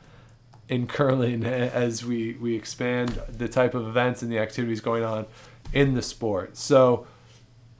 in 0.69 0.87
curling 0.87 1.45
as 1.45 2.05
we, 2.05 2.35
we 2.35 2.55
expand 2.55 3.21
the 3.29 3.49
type 3.49 3.75
of 3.75 3.87
events 3.87 4.23
and 4.23 4.33
the 4.33 4.39
activities 4.39 4.81
going 4.81 5.03
on 5.03 5.27
in 5.73 5.95
the 5.95 6.03
sport. 6.03 6.57
So 6.57 7.07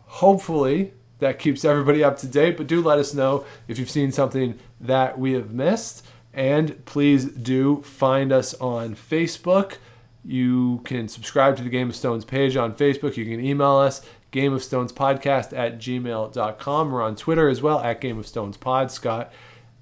hopefully 0.07 0.93
that 1.19 1.39
keeps 1.39 1.65
everybody 1.65 2.03
up 2.03 2.19
to 2.19 2.27
date, 2.27 2.57
but 2.57 2.67
do 2.67 2.83
let 2.83 2.99
us 2.99 3.15
know 3.15 3.45
if 3.69 3.79
you've 3.79 3.91
seen 3.91 4.13
something 4.13 4.59
that 4.81 5.19
we 5.19 5.33
have 5.33 5.53
missed. 5.53 6.05
And 6.33 6.85
please 6.85 7.27
do 7.27 7.83
find 7.83 8.33
us 8.33 8.55
on 8.55 8.95
Facebook. 8.95 9.77
You 10.25 10.81
can 10.85 11.09
subscribe 11.09 11.57
to 11.57 11.63
the 11.63 11.71
Game 11.71 11.89
of 11.91 11.97
Stones 11.97 12.25
page 12.25 12.57
on 12.57 12.75
Facebook. 12.75 13.17
You 13.17 13.25
can 13.25 13.45
email 13.45 13.77
us, 13.77 14.03
Game 14.31 14.53
of 14.53 14.63
Stones 14.63 14.93
Podcast 14.93 15.57
at 15.57 15.79
gmail.com. 15.79 16.91
We're 16.93 17.03
on 17.03 17.17
Twitter 17.17 17.49
as 17.49 17.63
well 17.63 17.81
at 17.81 18.01
Game 18.01 18.19
of 18.19 18.27
Stones 18.27 18.57
Pod. 18.57 18.93
Scott 18.93 19.33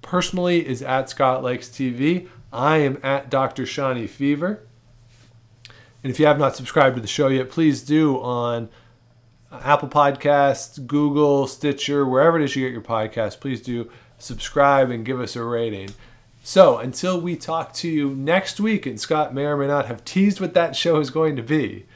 personally 0.01 0.67
is 0.67 0.83
at 0.83 1.11
Scott 1.11 1.43
Likes 1.43 1.69
TV. 1.69 2.29
I 2.53 2.79
am 2.79 2.99
at 3.03 3.31
Dr. 3.31 3.67
Shawnee 3.67 4.07
Fever. 4.07 4.67
And 6.03 6.11
if 6.11 6.21
you 6.21 6.27
have 6.27 6.39
not 6.39 6.55
subscribed 6.55 6.97
to 6.97 7.03
the 7.03 7.09
show 7.09 7.29
yet, 7.29 7.51
please 7.51 7.83
do 7.83 8.21
on 8.21 8.69
Apple 9.51 9.89
Podcasts, 9.89 10.87
Google, 10.87 11.47
Stitcher, 11.47 12.07
wherever 12.07 12.39
it 12.39 12.45
is 12.45 12.55
you 12.55 12.65
get 12.65 12.73
your 12.73 12.83
podcast. 12.83 13.41
Please 13.41 13.61
do 13.61 13.91
subscribe 14.19 14.91
and 14.91 15.05
give 15.05 15.21
us 15.21 15.35
a 15.37 15.43
rating. 15.43 15.91
So 16.43 16.79
until 16.79 17.21
we 17.21 17.37
talk 17.37 17.73
to 17.75 17.89
you 17.89 18.15
next 18.15 18.61
week, 18.61 18.87
and 18.87 19.01
Scott 19.01 19.35
may 19.35 19.45
or 19.45 19.57
may 19.57 19.67
not 19.67 19.87
have 19.87 20.05
teased 20.05 20.41
what 20.41 20.55
that 20.55 20.77
show 20.77 20.99
is 20.99 21.11
going 21.11 21.37
to 21.37 21.43
be, 21.43 21.87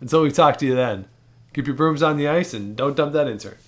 until 0.00 0.22
we 0.22 0.30
talk 0.30 0.56
to 0.58 0.66
you 0.66 0.74
then, 0.74 1.06
keep 1.52 1.66
your 1.66 1.76
brooms 1.76 2.02
on 2.02 2.16
the 2.16 2.28
ice 2.28 2.54
and 2.54 2.74
don't 2.76 2.96
dump 2.96 3.12
that 3.12 3.28
insert. 3.28 3.58